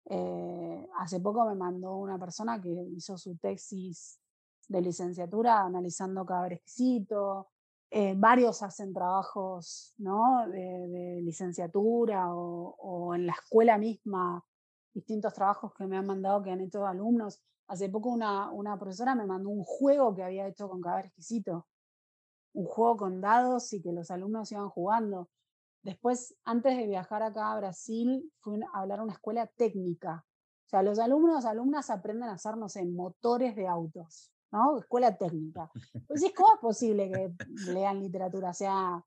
eh, 0.07 0.89
hace 0.99 1.21
poco 1.21 1.45
me 1.45 1.55
mandó 1.55 1.97
una 1.97 2.19
persona 2.19 2.61
que 2.61 2.71
hizo 2.71 3.19
su 3.19 3.37
tesis 3.37 4.19
de 4.69 4.81
licenciatura 4.81 5.63
analizando 5.63 6.25
cada 6.25 6.49
exquisito. 6.49 7.49
Eh, 7.91 8.15
varios 8.17 8.63
hacen 8.63 8.93
trabajos 8.93 9.95
¿no? 9.97 10.47
de, 10.49 11.21
licenciatura 11.23 12.35
o, 12.35 13.15
en 13.15 13.27
la 13.27 13.33
escuela 13.33 13.79
misma, 13.79 14.45
distintos 14.93 15.33
trabajos 15.33 15.73
que 15.75 15.87
me 15.87 15.97
han 15.97 16.07
mandado 16.07 16.43
que 16.43 16.51
han 16.51 16.61
hecho 16.61 16.87
alumnos. 16.87 17.41
Hace 17.67 17.89
poco 17.89 18.11
una, 18.11 18.79
profesora 18.79 19.15
me 19.15 19.27
mandó 19.27 19.49
un 19.49 19.65
juego 19.65 20.15
que 20.15 20.23
había 20.23 20.47
hecho 20.47 20.69
con 20.69 20.81
cada 20.83 21.01
exquisito, 21.01 21.67
un 22.55 22.67
juego 22.67 22.97
con 22.97 23.21
dados 23.21 23.73
y 23.73 23.83
que 23.83 23.93
los 23.93 24.11
alumnos 24.11 24.53
iban 24.53 24.69
jugando. 24.69 25.31
Después, 25.83 26.37
antes 26.45 26.77
de 26.77 26.87
viajar 26.87 27.23
acá 27.23 27.53
a 27.53 27.59
Brasil, 27.59 28.31
fui 28.41 28.61
a 28.61 28.79
hablar 28.81 29.01
a 29.01 29.05
una 29.05 29.15
escuela 29.15 29.47
técnica. 29.47 30.27
O 30.67 30.69
sea, 30.69 30.83
los 30.83 30.99
alumnos, 30.99 31.47
alumnas 31.47 31.89
aprenden 31.89 32.29
a 32.29 32.35
hacer, 32.35 32.57
no 32.57 32.69
sé, 32.69 32.85
motores 32.85 33.57
de 33.57 33.67
autos. 33.67 34.31
¿No? 34.51 34.79
Escuela 34.79 35.17
técnica. 35.17 35.71
Pues 36.07 36.23
¿cómo 36.37 36.55
es 36.55 36.61
posible 36.61 37.11
que 37.11 37.33
lean 37.71 38.01
literatura? 38.01 38.51
O 38.51 38.55
sea, 38.55 39.05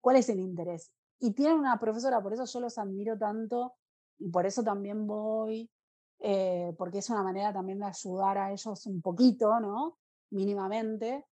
¿cuál 0.00 0.16
es 0.16 0.28
el 0.28 0.40
interés? 0.40 0.92
Y 1.18 1.32
tienen 1.32 1.58
una 1.58 1.78
profesora, 1.78 2.22
por 2.22 2.32
eso 2.32 2.44
yo 2.44 2.60
los 2.60 2.78
admiro 2.78 3.16
tanto 3.16 3.74
y 4.18 4.28
por 4.28 4.46
eso 4.46 4.62
también 4.62 5.06
voy, 5.06 5.70
eh, 6.18 6.74
porque 6.76 6.98
es 6.98 7.10
una 7.10 7.22
manera 7.22 7.52
también 7.52 7.78
de 7.78 7.86
ayudar 7.86 8.38
a 8.38 8.52
ellos 8.52 8.86
un 8.86 9.00
poquito, 9.00 9.60
¿no? 9.60 9.98
Mínimamente. 10.30 11.26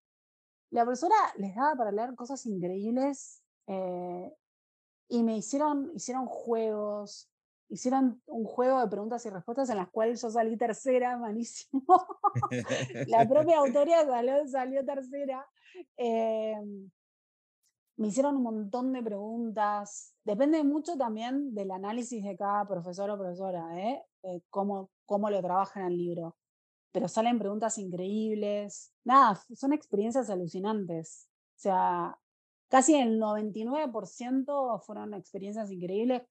La 0.71 0.83
profesora 0.83 1.15
les 1.38 1.55
daba 1.55 1.75
para 1.75 1.91
leer 1.91 2.15
cosas 2.15 2.45
increíbles 2.45 3.41
eh, 3.67 4.33
y 5.09 5.23
me 5.23 5.38
hicieron, 5.38 5.91
hicieron 5.95 6.25
juegos, 6.25 7.29
hicieron 7.70 8.22
un 8.26 8.45
juego 8.45 8.80
de 8.80 8.88
preguntas 8.88 9.26
y 9.26 9.30
respuestas 9.30 9.70
en 9.70 9.78
las 9.78 9.89
cuales 9.89 10.22
yo 10.22 10.30
salí 10.30 10.57
tercera, 10.57 11.18
malísimo. 11.18 11.84
la 13.07 13.28
propia 13.28 13.57
autoría 13.59 14.05
salió, 14.05 14.47
salió 14.47 14.86
tercera. 14.86 15.45
Em, 15.95 16.89
me 17.97 18.07
hicieron 18.07 18.38
un 18.38 18.43
montón 18.43 18.93
de 18.93 19.01
preguntas. 19.01 20.15
Depende 20.24 20.63
mucho 20.63 20.97
también 20.97 21.53
del 21.53 21.72
análisis 21.72 22.24
de 22.24 22.38
cada 22.38 22.68
profesor 22.68 23.09
o 23.09 23.18
profesora, 23.18 23.65
¿eh? 23.80 24.03
cómo, 24.49 24.91
cómo 25.05 25.30
lo 25.30 25.41
trabajan 25.41 25.86
el 25.91 25.97
libro. 25.97 26.38
Pero 26.91 27.07
salen 27.07 27.39
preguntas 27.39 27.78
increíbles. 27.78 28.93
Nada, 29.03 29.41
son 29.55 29.74
experiencias 29.74 30.30
alucinantes. 30.30 31.28
O 31.57 31.59
sea, 31.59 32.20
casi 32.70 32.95
el 32.95 33.20
99% 33.20 34.82
fueron 34.82 35.13
experiencias 35.15 35.72
increíbles 35.72 36.22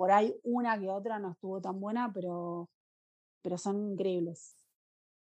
por 0.00 0.12
ahí 0.12 0.34
una 0.44 0.80
que 0.80 0.88
otra 0.88 1.18
no 1.18 1.32
estuvo 1.32 1.60
tan 1.60 1.78
buena, 1.78 2.10
pero, 2.10 2.70
pero 3.42 3.58
son 3.58 3.92
increíbles. 3.92 4.56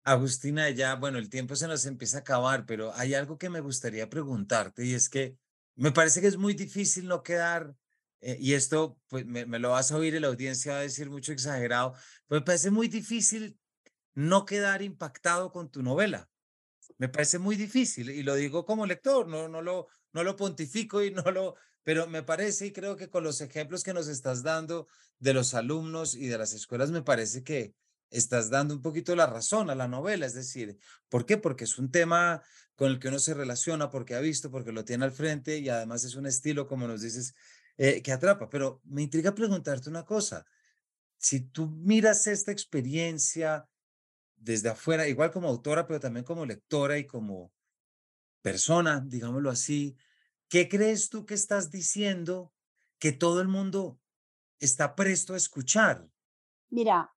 Agustina, 0.03 0.69
ya, 0.69 0.93
bueno, 0.93 1.17
el 1.17 1.27
tiempo 1.27 1.55
se 1.55 1.67
nos 1.67 1.87
empieza 1.87 2.17
a 2.17 2.21
acabar, 2.21 2.67
pero 2.67 2.93
hay 2.93 3.15
algo 3.15 3.39
que 3.39 3.49
me 3.49 3.61
gustaría 3.61 4.11
preguntarte 4.11 4.85
y 4.85 4.93
es 4.93 5.09
que 5.09 5.35
me 5.73 5.91
parece 5.91 6.21
que 6.21 6.27
es 6.27 6.37
muy 6.37 6.53
difícil 6.53 7.07
no 7.07 7.23
quedar, 7.23 7.73
eh, 8.21 8.37
y 8.39 8.53
esto 8.53 8.99
pues 9.07 9.25
me, 9.25 9.47
lo 9.57 9.71
vas 9.71 9.91
a 9.91 9.97
oír 9.97 10.13
y 10.13 10.19
la 10.19 10.27
audiencia 10.27 10.73
va 10.73 10.77
a 10.77 10.83
decir 10.83 11.09
mucho 11.09 11.31
exagerado, 11.31 11.95
pero 12.27 12.41
me 12.41 12.45
parece 12.45 12.69
muy 12.69 12.89
difícil 12.89 13.57
no 14.13 14.45
quedar 14.45 14.83
impactado 14.83 15.51
con 15.51 15.71
tu 15.71 15.81
novela. 15.81 16.29
Me 16.99 17.09
parece 17.09 17.39
muy 17.39 17.55
difícil 17.55 18.11
y 18.11 18.21
lo 18.21 18.35
digo 18.35 18.65
como 18.65 18.85
lector, 18.85 19.27
no, 19.27 19.47
no, 19.47 19.63
lo, 19.63 19.87
no 20.13 20.23
lo 20.23 20.35
pontifico 20.35 21.01
y 21.01 21.09
no 21.11 21.23
lo, 21.31 21.55
pero 21.83 22.07
me 22.07 22.23
parece 22.23 22.67
y 22.67 22.71
creo 22.71 22.95
que 22.95 23.09
con 23.09 23.23
los 23.23 23.41
ejemplos 23.41 23.83
que 23.83 23.93
nos 23.93 24.07
estás 24.07 24.43
dando 24.43 24.87
de 25.19 25.33
los 25.33 25.53
alumnos 25.53 26.15
y 26.15 26.27
de 26.27 26.37
las 26.37 26.53
escuelas, 26.53 26.91
me 26.91 27.01
parece 27.01 27.43
que 27.43 27.73
estás 28.09 28.49
dando 28.49 28.73
un 28.73 28.81
poquito 28.81 29.15
la 29.15 29.27
razón 29.27 29.69
a 29.69 29.75
la 29.75 29.87
novela. 29.87 30.25
Es 30.25 30.33
decir, 30.33 30.77
¿por 31.09 31.25
qué? 31.25 31.37
Porque 31.37 31.63
es 31.65 31.77
un 31.77 31.91
tema 31.91 32.41
con 32.75 32.91
el 32.91 32.99
que 32.99 33.09
uno 33.09 33.19
se 33.19 33.33
relaciona, 33.33 33.89
porque 33.89 34.15
ha 34.15 34.19
visto, 34.19 34.49
porque 34.51 34.71
lo 34.71 34.85
tiene 34.85 35.05
al 35.05 35.11
frente 35.11 35.57
y 35.57 35.69
además 35.69 36.03
es 36.03 36.15
un 36.15 36.25
estilo, 36.25 36.67
como 36.67 36.87
nos 36.87 37.01
dices, 37.01 37.35
eh, 37.77 38.01
que 38.01 38.11
atrapa. 38.11 38.49
Pero 38.49 38.81
me 38.85 39.01
intriga 39.01 39.35
preguntarte 39.35 39.89
una 39.89 40.05
cosa. 40.05 40.45
Si 41.17 41.41
tú 41.41 41.69
miras 41.69 42.27
esta 42.27 42.51
experiencia 42.51 43.67
desde 44.37 44.69
afuera, 44.69 45.07
igual 45.07 45.31
como 45.31 45.49
autora, 45.49 45.85
pero 45.85 45.99
también 45.99 46.23
como 46.23 46.45
lectora 46.45 46.97
y 46.97 47.05
como 47.05 47.51
persona, 48.41 49.03
digámoslo 49.05 49.49
así, 49.49 49.97
¿Qué 50.49 50.67
crees 50.67 51.09
tú 51.11 51.27
que 51.27 51.35
estás 51.35 51.69
diciendo 51.69 52.51
que 52.97 53.11
todo 53.11 53.39
el 53.39 53.47
mundo 53.47 53.99
está 54.59 54.95
presto 54.95 55.35
a 55.35 55.37
escuchar? 55.37 56.09
Mira, 56.71 57.13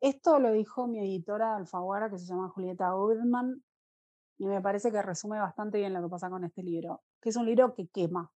esto 0.00 0.38
lo 0.38 0.52
dijo 0.52 0.86
mi 0.86 1.00
editora 1.00 1.52
de 1.52 1.56
Alfaguara, 1.56 2.10
que 2.10 2.18
se 2.18 2.26
llama 2.26 2.50
Julieta 2.50 2.90
Goodman, 2.90 3.64
y 4.36 4.46
me 4.46 4.60
parece 4.60 4.92
que 4.92 5.00
resume 5.00 5.38
bastante 5.40 5.78
bien 5.78 5.94
lo 5.94 6.02
que 6.02 6.10
pasa 6.10 6.28
con 6.28 6.44
este 6.44 6.62
libro, 6.62 7.02
que 7.22 7.30
es 7.30 7.36
un 7.36 7.46
libro 7.46 7.74
que 7.74 7.88
quema. 7.88 8.30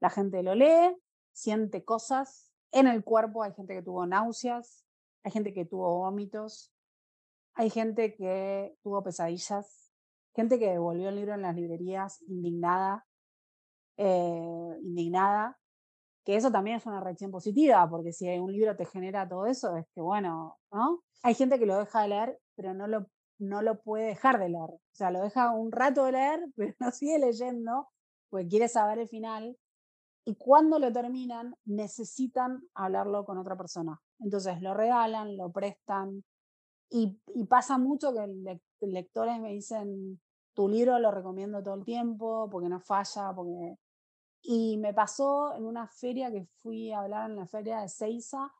La 0.00 0.10
gente 0.10 0.42
lo 0.42 0.54
lee, 0.54 0.94
siente 1.32 1.82
cosas, 1.82 2.52
en 2.72 2.88
el 2.88 3.02
cuerpo 3.02 3.42
hay 3.42 3.54
gente 3.54 3.72
que 3.72 3.82
tuvo 3.82 4.04
náuseas, 4.04 4.84
hay 5.22 5.32
gente 5.32 5.54
que 5.54 5.64
tuvo 5.64 5.96
vómitos, 5.96 6.74
hay 7.54 7.70
gente 7.70 8.14
que 8.14 8.76
tuvo 8.82 9.02
pesadillas, 9.02 9.90
gente 10.34 10.58
que 10.58 10.68
devolvió 10.68 11.08
el 11.08 11.16
libro 11.16 11.34
en 11.34 11.42
las 11.42 11.56
librerías 11.56 12.20
indignada, 12.28 13.06
eh, 14.02 14.78
indignada, 14.82 15.58
que 16.24 16.34
eso 16.34 16.50
también 16.50 16.78
es 16.78 16.86
una 16.86 17.00
reacción 17.00 17.30
positiva, 17.30 17.86
porque 17.90 18.14
si 18.14 18.26
un 18.38 18.50
libro 18.50 18.74
te 18.74 18.86
genera 18.86 19.28
todo 19.28 19.44
eso, 19.44 19.76
es 19.76 19.86
que 19.94 20.00
bueno, 20.00 20.58
¿no? 20.72 21.02
Hay 21.22 21.34
gente 21.34 21.58
que 21.58 21.66
lo 21.66 21.78
deja 21.78 22.00
de 22.00 22.08
leer, 22.08 22.40
pero 22.56 22.72
no 22.72 22.86
lo, 22.86 23.06
no 23.38 23.60
lo 23.60 23.78
puede 23.82 24.06
dejar 24.06 24.38
de 24.38 24.48
leer. 24.48 24.70
O 24.70 24.80
sea, 24.92 25.10
lo 25.10 25.20
deja 25.20 25.50
un 25.50 25.70
rato 25.70 26.04
de 26.06 26.12
leer, 26.12 26.46
pero 26.56 26.74
no 26.80 26.90
sigue 26.92 27.18
leyendo, 27.18 27.88
porque 28.30 28.48
quiere 28.48 28.68
saber 28.68 29.00
el 29.00 29.08
final. 29.08 29.54
Y 30.24 30.34
cuando 30.36 30.78
lo 30.78 30.90
terminan, 30.90 31.54
necesitan 31.66 32.62
hablarlo 32.72 33.26
con 33.26 33.36
otra 33.36 33.56
persona. 33.56 34.00
Entonces 34.18 34.62
lo 34.62 34.72
regalan, 34.72 35.36
lo 35.36 35.52
prestan. 35.52 36.24
Y, 36.90 37.20
y 37.34 37.44
pasa 37.44 37.76
mucho 37.76 38.14
que 38.14 38.86
lectores 38.86 39.38
me 39.40 39.52
dicen, 39.52 40.18
tu 40.54 40.68
libro 40.68 40.98
lo 40.98 41.10
recomiendo 41.10 41.62
todo 41.62 41.74
el 41.74 41.84
tiempo, 41.84 42.48
porque 42.50 42.70
no 42.70 42.80
falla, 42.80 43.32
porque 43.34 43.76
y 44.42 44.78
me 44.78 44.94
pasó 44.94 45.54
en 45.54 45.64
una 45.64 45.86
feria 45.86 46.30
que 46.30 46.46
fui 46.62 46.92
a 46.92 47.00
hablar 47.00 47.30
en 47.30 47.36
la 47.36 47.46
feria 47.46 47.80
de 47.80 47.88
Seiza, 47.88 48.52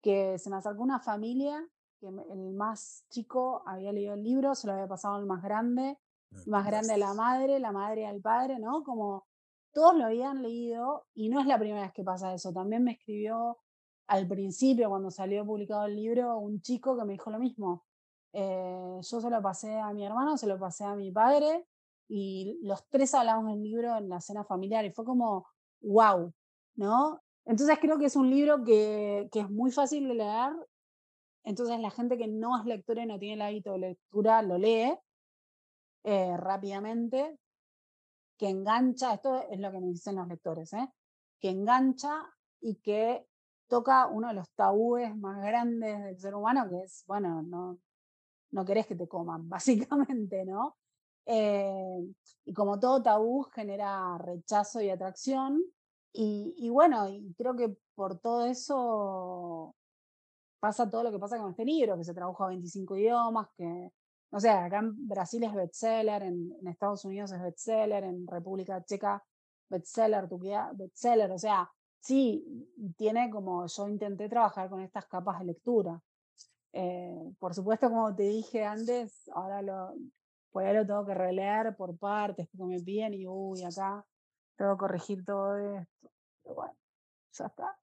que 0.00 0.38
se 0.38 0.50
me 0.50 0.56
acercó 0.56 0.82
una 0.82 1.00
familia, 1.00 1.66
que 1.98 2.06
el 2.08 2.52
más 2.54 3.04
chico 3.10 3.62
había 3.66 3.92
leído 3.92 4.14
el 4.14 4.22
libro, 4.22 4.54
se 4.54 4.66
lo 4.66 4.74
había 4.74 4.86
pasado 4.86 5.16
al 5.16 5.26
más 5.26 5.42
grande, 5.42 5.98
ah, 6.32 6.36
más 6.46 6.66
grande 6.66 6.94
a 6.94 6.98
la 6.98 7.14
madre, 7.14 7.58
la 7.58 7.72
madre 7.72 8.06
al 8.06 8.20
padre, 8.20 8.58
¿no? 8.58 8.84
Como 8.84 9.26
todos 9.72 9.96
lo 9.96 10.06
habían 10.06 10.42
leído 10.42 11.06
y 11.14 11.28
no 11.28 11.40
es 11.40 11.46
la 11.46 11.58
primera 11.58 11.82
vez 11.82 11.92
que 11.92 12.04
pasa 12.04 12.32
eso. 12.32 12.52
También 12.52 12.84
me 12.84 12.92
escribió 12.92 13.58
al 14.06 14.28
principio, 14.28 14.88
cuando 14.88 15.10
salió 15.10 15.44
publicado 15.44 15.86
el 15.86 15.96
libro, 15.96 16.38
un 16.38 16.60
chico 16.60 16.96
que 16.96 17.04
me 17.04 17.14
dijo 17.14 17.30
lo 17.30 17.38
mismo. 17.38 17.84
Eh, 18.32 18.98
yo 19.00 19.20
se 19.20 19.30
lo 19.30 19.42
pasé 19.42 19.78
a 19.78 19.92
mi 19.92 20.04
hermano, 20.04 20.36
se 20.36 20.46
lo 20.46 20.58
pasé 20.58 20.84
a 20.84 20.94
mi 20.94 21.10
padre 21.10 21.66
y 22.08 22.58
los 22.62 22.86
tres 22.88 23.14
hablamos 23.14 23.46
del 23.46 23.62
libro 23.62 23.96
en 23.96 24.08
la 24.08 24.20
cena 24.20 24.44
familiar 24.44 24.84
y 24.84 24.92
fue 24.92 25.04
como, 25.04 25.46
wow, 25.80 26.32
¿no? 26.76 27.22
Entonces 27.44 27.78
creo 27.80 27.98
que 27.98 28.06
es 28.06 28.16
un 28.16 28.30
libro 28.30 28.64
que, 28.64 29.28
que 29.32 29.40
es 29.40 29.50
muy 29.50 29.70
fácil 29.70 30.08
de 30.08 30.14
leer, 30.14 30.52
entonces 31.44 31.78
la 31.78 31.90
gente 31.90 32.18
que 32.18 32.26
no 32.26 32.58
es 32.58 32.64
lectora 32.64 33.04
y 33.04 33.06
no 33.06 33.18
tiene 33.18 33.34
el 33.34 33.42
hábito 33.42 33.72
de 33.72 33.78
lectura 33.78 34.42
lo 34.42 34.58
lee 34.58 34.98
eh, 36.02 36.36
rápidamente, 36.36 37.38
que 38.36 38.48
engancha, 38.48 39.14
esto 39.14 39.42
es 39.48 39.58
lo 39.58 39.70
que 39.70 39.80
me 39.80 39.88
dicen 39.88 40.16
los 40.16 40.28
lectores, 40.28 40.72
¿eh? 40.72 40.88
que 41.40 41.50
engancha 41.50 42.26
y 42.60 42.76
que 42.76 43.26
toca 43.68 44.06
uno 44.06 44.28
de 44.28 44.34
los 44.34 44.50
tabúes 44.50 45.16
más 45.16 45.40
grandes 45.42 46.02
del 46.04 46.18
ser 46.18 46.34
humano, 46.34 46.68
que 46.68 46.82
es, 46.82 47.04
bueno, 47.06 47.42
no, 47.42 47.78
no 48.50 48.64
querés 48.64 48.86
que 48.86 48.96
te 48.96 49.08
coman, 49.08 49.48
básicamente, 49.48 50.44
¿no? 50.44 50.76
Eh, 51.26 52.14
y 52.44 52.54
como 52.54 52.78
todo 52.78 53.02
tabú 53.02 53.42
genera 53.54 54.16
rechazo 54.18 54.80
y 54.80 54.90
atracción. 54.90 55.62
Y, 56.12 56.70
bueno, 56.70 57.08
y 57.08 57.34
creo 57.36 57.54
que 57.54 57.76
por 57.94 58.18
todo 58.20 58.46
eso 58.46 59.74
pasa 60.58 60.88
todo 60.88 61.02
lo 61.02 61.12
que 61.12 61.18
pasa 61.18 61.38
con 61.38 61.50
este 61.50 61.64
libro, 61.64 61.96
que 61.98 62.04
se 62.04 62.14
tradujo 62.14 62.44
a 62.44 62.48
25 62.48 62.96
idiomas, 62.96 63.48
que, 63.54 63.92
no 64.30 64.40
sé, 64.40 64.48
acá 64.48 64.78
en 64.78 65.06
Brasil 65.06 65.42
es 65.44 65.54
bestseller, 65.54 66.22
en, 66.22 66.56
en 66.58 66.68
Estados 66.68 67.04
Unidos 67.04 67.32
es 67.32 67.42
bestseller, 67.42 68.04
en 68.04 68.26
República 68.26 68.82
Checa 68.82 69.22
bestseller, 69.68 70.28
Turquía 70.28 70.70
bestseller, 70.74 71.30
o 71.30 71.38
sea, 71.38 71.70
sí, 72.00 72.44
tiene 72.96 73.30
como 73.30 73.66
yo 73.66 73.88
intenté 73.88 74.28
trabajar 74.28 74.70
con 74.70 74.80
estas 74.80 75.06
capas 75.06 75.40
de 75.40 75.46
lectura. 75.46 76.00
Eh, 76.72 77.32
por 77.38 77.54
supuesto, 77.54 77.88
como 77.88 78.14
te 78.14 78.24
dije 78.24 78.64
antes, 78.64 79.28
ahora 79.34 79.62
lo, 79.62 79.94
pues 80.56 80.74
lo 80.74 80.86
tengo 80.86 81.04
que 81.04 81.12
releer 81.12 81.76
por 81.76 81.98
partes, 81.98 82.48
porque 82.48 82.76
me 82.76 82.80
piden 82.82 83.12
y 83.12 83.26
uy, 83.26 83.62
acá 83.62 84.02
tengo 84.56 84.72
que 84.72 84.78
corregir 84.78 85.22
todo 85.22 85.54
esto. 85.58 86.10
Pero 86.42 86.54
bueno, 86.54 86.78
ya 87.30 87.44
está. 87.44 87.78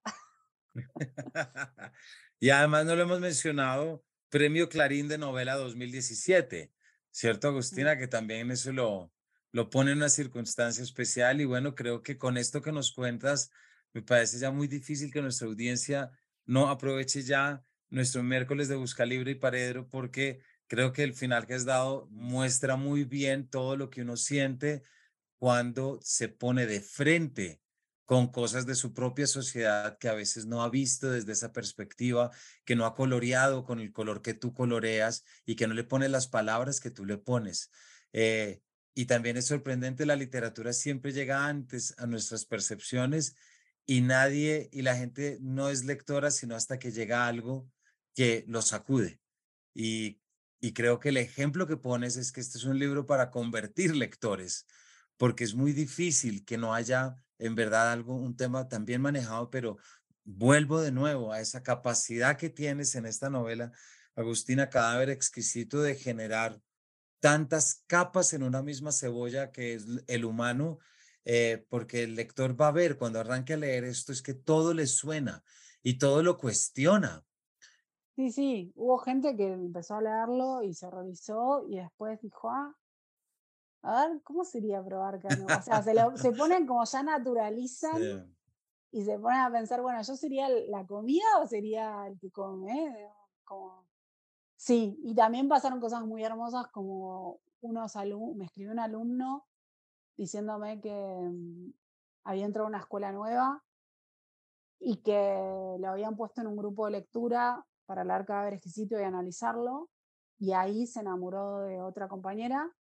y 2.39 2.49
además 2.49 2.88
no 2.88 2.95
lo 2.95 3.03
hemos 3.03 3.19
mencionado, 3.19 4.03
Premio 4.30 4.69
Clarín 4.69 5.07
de 5.07 5.19
Novela 5.19 5.53
2017, 5.53 6.74
¿cierto, 7.11 7.49
Agustina? 7.49 7.95
Que 7.95 8.07
también 8.07 8.49
eso 8.49 8.74
lo, 8.74 9.11
lo 9.51 9.69
pone 9.69 9.91
en 9.91 9.97
una 9.97 10.09
circunstancia 10.09 10.84
especial 10.84 11.41
y 11.41 11.45
bueno, 11.45 11.76
creo 11.76 12.01
que 12.01 12.17
con 12.17 12.38
esto 12.38 12.63
que 12.63 12.71
nos 12.71 12.91
cuentas, 12.91 13.51
me 13.93 14.01
parece 14.01 14.39
ya 14.39 14.49
muy 14.49 14.67
difícil 14.67 15.13
que 15.13 15.21
nuestra 15.21 15.47
audiencia 15.47 16.09
no 16.47 16.69
aproveche 16.69 17.21
ya 17.21 17.63
nuestro 17.91 18.24
miércoles 18.24 18.67
de 18.67 18.78
Busca 18.78 19.05
Libre 19.05 19.30
y 19.30 19.36
Paredro 19.36 19.88
porque 19.88 20.41
creo 20.74 20.91
que 20.91 21.03
el 21.03 21.13
final 21.13 21.45
que 21.45 21.53
has 21.53 21.65
dado 21.65 22.07
muestra 22.09 22.78
muy 22.78 23.03
bien 23.03 23.47
todo 23.47 23.78
lo 23.78 23.91
que 23.91 24.01
uno 24.01 24.17
siente 24.17 24.82
cuando 25.38 25.99
se 26.01 26.30
pone 26.30 26.65
de 26.65 26.82
frente 26.82 27.61
con 28.05 28.32
cosas 28.32 28.65
de 28.65 28.74
su 28.74 28.91
propia 28.91 29.28
sociedad 29.28 29.99
que 29.99 30.09
a 30.09 30.15
veces 30.15 30.47
no 30.47 30.63
ha 30.63 30.71
visto 30.71 31.11
desde 31.11 31.32
esa 31.32 31.53
perspectiva, 31.53 32.32
que 32.65 32.76
no 32.76 32.88
ha 32.88 32.95
coloreado 32.95 33.65
con 33.65 33.80
el 33.80 33.91
color 33.91 34.24
que 34.24 34.34
tú 34.34 34.55
coloreas 34.55 35.24
y 35.45 35.55
que 35.57 35.67
no 35.67 35.76
le 35.76 35.84
pone 35.84 36.09
las 36.09 36.28
palabras 36.28 36.80
que 36.80 36.89
tú 36.89 37.05
le 37.05 37.19
pones. 37.19 37.69
Eh, 38.11 38.63
y 38.95 39.05
también 39.05 39.38
es 39.38 39.45
sorprendente, 39.45 40.07
la 40.07 40.15
literatura 40.15 40.74
siempre 40.74 41.13
llega 41.13 41.45
antes 41.45 41.93
a 41.99 42.07
nuestras 42.07 42.45
percepciones 42.45 43.36
y 43.86 44.01
nadie, 44.01 44.69
y 44.71 44.82
la 44.82 44.95
gente 44.95 45.38
no 45.39 45.69
es 45.69 45.86
lectora 45.86 46.32
sino 46.32 46.55
hasta 46.55 46.80
que 46.80 46.91
llega 46.91 47.28
algo 47.28 47.69
que 48.15 48.43
lo 48.47 48.63
sacude. 48.63 49.19
Y, 49.76 50.22
y 50.64 50.72
creo 50.72 50.97
que 50.97 51.09
el 51.09 51.18
ejemplo 51.18 51.68
que 51.68 51.76
pones 51.76 52.16
es 52.16 52.32
que 52.32 52.39
este 52.39 52.57
es 52.57 52.64
un 52.64 52.80
libro 52.80 53.05
para 53.05 53.32
convertir 53.32 53.93
lectores, 53.97 54.66
porque 55.18 55.43
es 55.43 55.55
muy 55.55 55.74
difícil 55.74 56.45
que 56.45 56.57
no 56.57 56.74
haya 56.74 57.18
en 57.38 57.53
verdad 57.53 57.91
algo, 57.91 58.16
un 58.16 58.38
tema 58.38 58.70
tan 58.70 58.86
bien 58.86 59.01
manejado, 59.01 59.49
pero 59.49 59.76
vuelvo 60.24 60.80
de 60.80 60.93
nuevo 60.93 61.34
a 61.34 61.41
esa 61.41 61.64
capacidad 61.64 62.38
que 62.38 62.49
tienes 62.49 62.95
en 62.95 63.05
esta 63.05 63.30
novela, 63.30 63.74
Agustina 64.16 64.70
Cadáver 64.70 65.09
Exquisito, 65.09 65.82
de 65.82 65.95
generar 65.95 66.61
tantas 67.20 67.84
capas 67.86 68.32
en 68.32 68.41
una 68.41 68.64
misma 68.64 68.93
cebolla 68.93 69.51
que 69.51 69.74
es 69.74 69.86
el 70.07 70.24
humano, 70.24 70.80
eh, 71.26 71.66
porque 71.68 72.03
el 72.03 72.16
lector 72.16 72.59
va 72.59 72.70
a 72.70 72.72
ver 72.72 72.95
cuando 72.95 73.20
arranque 73.20 73.55
a 73.55 73.57
leer 73.57 73.84
esto 73.84 74.14
es 74.14 74.22
que 74.22 74.34
todo 74.34 74.74
le 74.74 74.88
suena 74.88 75.43
y 75.82 75.97
todo 75.97 76.24
lo 76.24 76.38
cuestiona. 76.38 77.26
Sí, 78.16 78.32
sí, 78.32 78.72
hubo 78.76 78.99
gente 78.99 79.36
que 79.36 79.53
empezó 79.53 79.95
a 79.95 80.01
leerlo 80.01 80.61
y 80.61 80.74
se 80.74 80.86
horrorizó 80.86 81.66
y 81.68 81.78
después 81.78 82.22
dijo, 82.22 82.49
ah, 82.49 82.76
a 83.82 84.07
ver, 84.07 84.22
¿cómo 84.24 84.45
sería 84.45 84.84
probar 84.84 85.20
carne? 85.20 85.45
O 85.45 85.61
sea, 85.61 85.82
se, 85.82 85.93
se 86.18 86.32
ponen 86.38 86.68
como 86.68 86.86
ya 86.86 87.01
naturalizan 87.01 88.36
y 88.91 89.03
se 89.03 89.18
ponen 89.18 89.39
a 89.39 89.51
pensar, 89.51 89.82
bueno, 89.82 89.99
¿yo 90.03 90.16
sería 90.16 90.47
la 90.47 90.86
comida 90.86 91.26
o 91.41 91.47
sería 91.47 92.05
el 92.07 92.20
que 92.20 92.30
come? 92.30 93.09
Como... 93.43 93.88
Sí, 94.55 94.99
y 95.03 95.16
también 95.16 95.49
pasaron 95.49 95.80
cosas 95.80 96.05
muy 96.05 96.24
hermosas 96.24 96.68
como 96.68 97.39
unos 97.61 97.95
alumnos, 97.95 98.38
me 98.38 98.45
escribió 98.45 98.72
un 98.72 98.80
alumno 98.80 99.47
diciéndome 100.16 100.80
que 100.80 100.93
mm, 100.93 101.74
había 102.26 102.45
entrado 102.45 102.68
a 102.68 102.70
una 102.70 102.80
escuela 102.80 103.11
nueva 103.11 103.64
y 104.80 104.97
que 104.97 105.76
lo 105.80 105.89
habían 105.89 106.16
puesto 106.16 106.41
en 106.41 106.47
un 106.47 106.57
grupo 106.57 106.86
de 106.86 106.91
lectura 106.91 107.66
para 107.94 108.04
leer 108.04 108.26
cadáver 108.26 108.54
exquisito 108.54 109.00
y 109.00 109.04
analizarlo. 109.04 109.89
Y 110.39 110.54
ahí 110.54 110.88
se 110.88 111.02
enamoró 111.02 111.62
de 111.62 111.80
otra 111.80 112.08
compañera 112.08 112.74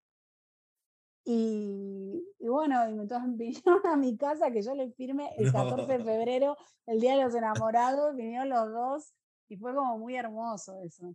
y, 1.25 2.25
bueno, 2.41 2.89
y 2.89 2.99
entonces 2.99 3.31
vinieron 3.37 3.87
a 3.87 3.97
mi 3.97 4.17
casa 4.17 4.51
que 4.51 4.63
yo 4.63 4.75
le 4.75 4.91
firme 4.93 5.31
el 5.39 5.53
14 5.53 5.87
de 5.87 6.05
febrero, 6.05 6.57
el 6.87 7.01
Día 7.01 7.17
de 7.17 7.25
los 7.25 7.35
Enamorados, 7.35 8.17
vinieron 8.17 8.49
los 8.49 8.73
dos 8.73 9.15
y 9.49 9.57
fue 9.57 9.75
como 9.75 9.99
muy 9.99 10.17
hermoso 10.17 10.81
eso. 10.83 11.15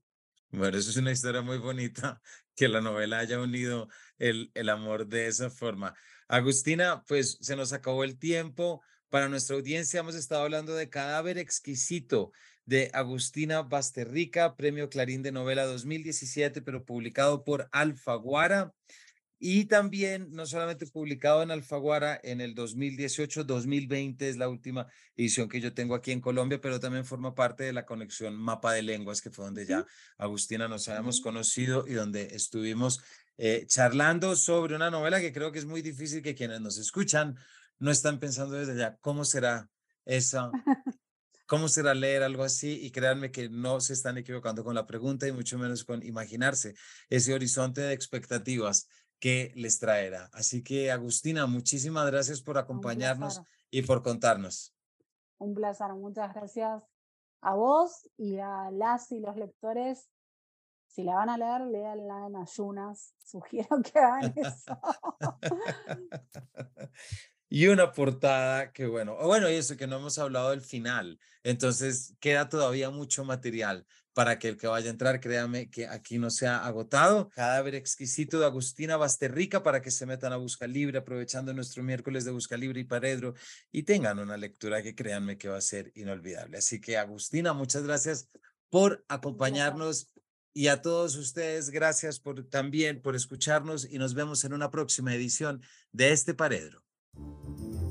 Bueno, 0.50 0.78
eso 0.78 0.92
es 0.92 0.98
una 0.98 1.12
historia 1.12 1.42
muy 1.42 1.58
bonita, 1.58 2.22
que 2.56 2.70
la 2.70 2.80
novela 2.80 3.20
haya 3.20 3.42
unido 3.42 3.90
el, 4.18 4.52
el 4.54 4.70
amor 4.70 5.08
de 5.08 5.28
esa 5.28 5.50
forma. 5.50 5.94
Agustina, 6.30 7.04
pues 7.08 7.38
se 7.42 7.56
nos 7.56 7.74
acabó 7.74 8.04
el 8.04 8.18
tiempo. 8.18 8.82
Para 9.10 9.28
nuestra 9.28 9.56
audiencia 9.56 10.00
hemos 10.00 10.16
estado 10.16 10.44
hablando 10.44 10.74
de 10.74 10.90
Cadáver 10.90 11.38
Exquisito 11.38 12.32
de 12.68 12.92
Agustina 12.94 13.64
Basterrica, 13.64 14.56
Premio 14.56 14.90
Clarín 14.90 15.24
de 15.24 15.32
Novela 15.32 15.66
2017, 15.66 16.62
pero 16.62 16.86
publicado 16.86 17.44
por 17.46 17.70
Alfaguara. 17.72 18.74
Y 19.40 19.66
también, 19.66 20.32
no 20.32 20.46
solamente 20.46 20.86
publicado 20.86 21.44
en 21.44 21.52
Alfaguara 21.52 22.20
en 22.24 22.42
el 22.42 22.56
2018, 22.56 23.46
2020 23.46 24.28
es 24.28 24.38
la 24.38 24.50
última 24.50 24.88
edición 25.16 25.48
que 25.48 25.62
yo 25.62 25.74
tengo 25.74 25.96
aquí 25.96 26.12
en 26.12 26.20
Colombia, 26.20 26.60
pero 26.60 26.80
también 26.80 27.06
forma 27.06 27.34
parte 27.36 27.64
de 27.64 27.72
la 27.72 27.86
conexión 27.86 28.36
Mapa 28.36 28.74
de 28.74 28.82
Lenguas, 28.82 29.22
que 29.22 29.30
fue 29.30 29.46
donde 29.46 29.66
ya 29.66 29.86
Agustina 30.18 30.68
nos 30.68 30.90
habíamos 30.90 31.22
conocido 31.22 31.88
y 31.88 31.94
donde 31.94 32.36
estuvimos 32.36 33.02
eh, 33.38 33.66
charlando 33.68 34.36
sobre 34.36 34.76
una 34.76 34.92
novela 34.92 35.22
que 35.22 35.32
creo 35.32 35.54
que 35.54 35.60
es 35.60 35.66
muy 35.66 35.82
difícil 35.82 36.22
que 36.22 36.36
quienes 36.36 36.60
nos 36.60 36.78
escuchan 36.78 37.38
no 37.80 37.92
están 37.92 38.20
pensando 38.20 38.56
desde 38.56 38.74
allá, 38.74 38.98
¿cómo 39.00 39.24
será 39.24 39.70
esa? 40.04 40.52
¿Cómo 41.48 41.70
será 41.70 41.94
leer 41.94 42.24
algo 42.24 42.44
así? 42.44 42.86
Y 42.86 42.92
créanme 42.92 43.32
que 43.32 43.50
no 43.50 43.80
se 43.80 43.94
están 43.94 44.18
equivocando 44.18 44.66
con 44.66 44.76
la 44.76 44.86
pregunta 44.86 45.28
y 45.28 45.32
mucho 45.32 45.58
menos 45.58 45.86
con 45.86 46.04
imaginarse 46.04 46.76
ese 47.10 47.34
horizonte 47.34 47.80
de 47.80 47.94
expectativas 47.94 48.90
que 49.18 49.54
les 49.56 49.80
traerá. 49.80 50.30
Así 50.34 50.62
que, 50.62 50.92
Agustina, 50.92 51.48
muchísimas 51.48 52.06
gracias 52.08 52.42
por 52.42 52.58
acompañarnos 52.58 53.42
y 53.72 53.82
por 53.82 54.04
contarnos. 54.04 54.76
Un 55.38 55.56
placer, 55.56 55.94
muchas 55.94 56.34
gracias 56.34 56.84
a 57.42 57.56
vos 57.56 58.10
y 58.18 58.40
a 58.40 58.70
las 58.72 59.10
y 59.14 59.22
los 59.22 59.38
lectores. 59.38 60.10
Si 60.88 61.04
la 61.04 61.16
van 61.16 61.30
a 61.30 61.38
leer, 61.38 61.62
léanla 61.62 62.28
en 62.28 62.36
ayunas. 62.36 63.14
Sugiero 63.24 63.82
que 63.82 64.00
hagan 64.00 64.34
eso. 64.36 64.78
y 67.50 67.68
una 67.68 67.92
portada 67.94 68.72
que 68.72 68.88
bueno, 68.88 69.16
bueno, 69.16 69.50
y 69.50 69.54
eso 69.54 69.78
que 69.78 69.88
no 69.88 69.98
hemos 69.98 70.18
hablado 70.18 70.52
del 70.52 70.62
final, 70.62 71.20
entonces 71.44 72.14
queda 72.20 72.50
todavía 72.50 72.90
mucho 72.90 73.24
material 73.24 73.86
para 74.18 74.40
que 74.40 74.48
el 74.48 74.58
que 74.58 74.66
vaya 74.66 74.88
a 74.88 74.90
entrar, 74.90 75.20
créame 75.20 75.70
que 75.70 75.86
aquí 75.86 76.18
no 76.18 76.32
se 76.32 76.48
ha 76.48 76.66
agotado. 76.66 77.30
Cadáver 77.30 77.76
exquisito 77.76 78.40
de 78.40 78.48
Agustina 78.48 78.98
Basterrica 78.98 79.62
para 79.62 79.80
que 79.80 79.92
se 79.92 80.08
metan 80.08 80.34
a 80.34 80.38
Busca 80.38 80.66
Libre, 80.66 80.98
aprovechando 80.98 81.54
nuestro 81.54 81.84
miércoles 81.84 82.26
de 82.26 82.32
Busca 82.32 82.58
Libre 82.58 82.82
y 82.82 82.84
Paredro 82.84 83.36
y 83.72 83.84
tengan 83.84 84.18
una 84.18 84.36
lectura 84.36 84.82
que 84.82 84.96
créanme 84.96 85.38
que 85.38 85.50
va 85.50 85.58
a 85.58 85.62
ser 85.62 85.92
inolvidable. 85.94 86.58
Así 86.58 86.82
que 86.82 86.98
Agustina, 86.98 87.54
muchas 87.54 87.84
gracias 87.84 88.28
por 88.72 89.06
acompañarnos 89.08 90.10
y 90.52 90.70
a 90.70 90.82
todos 90.82 91.16
ustedes, 91.16 91.70
gracias 91.70 92.20
por 92.20 92.44
también 92.50 93.04
por 93.04 93.16
escucharnos 93.16 93.88
y 93.88 94.00
nos 94.00 94.16
vemos 94.16 94.44
en 94.46 94.54
una 94.54 94.72
próxima 94.72 95.14
edición 95.14 95.62
de 95.92 96.12
este 96.12 96.34
Paredro. 96.34 96.87
Thank 97.20 97.60
you. 97.62 97.87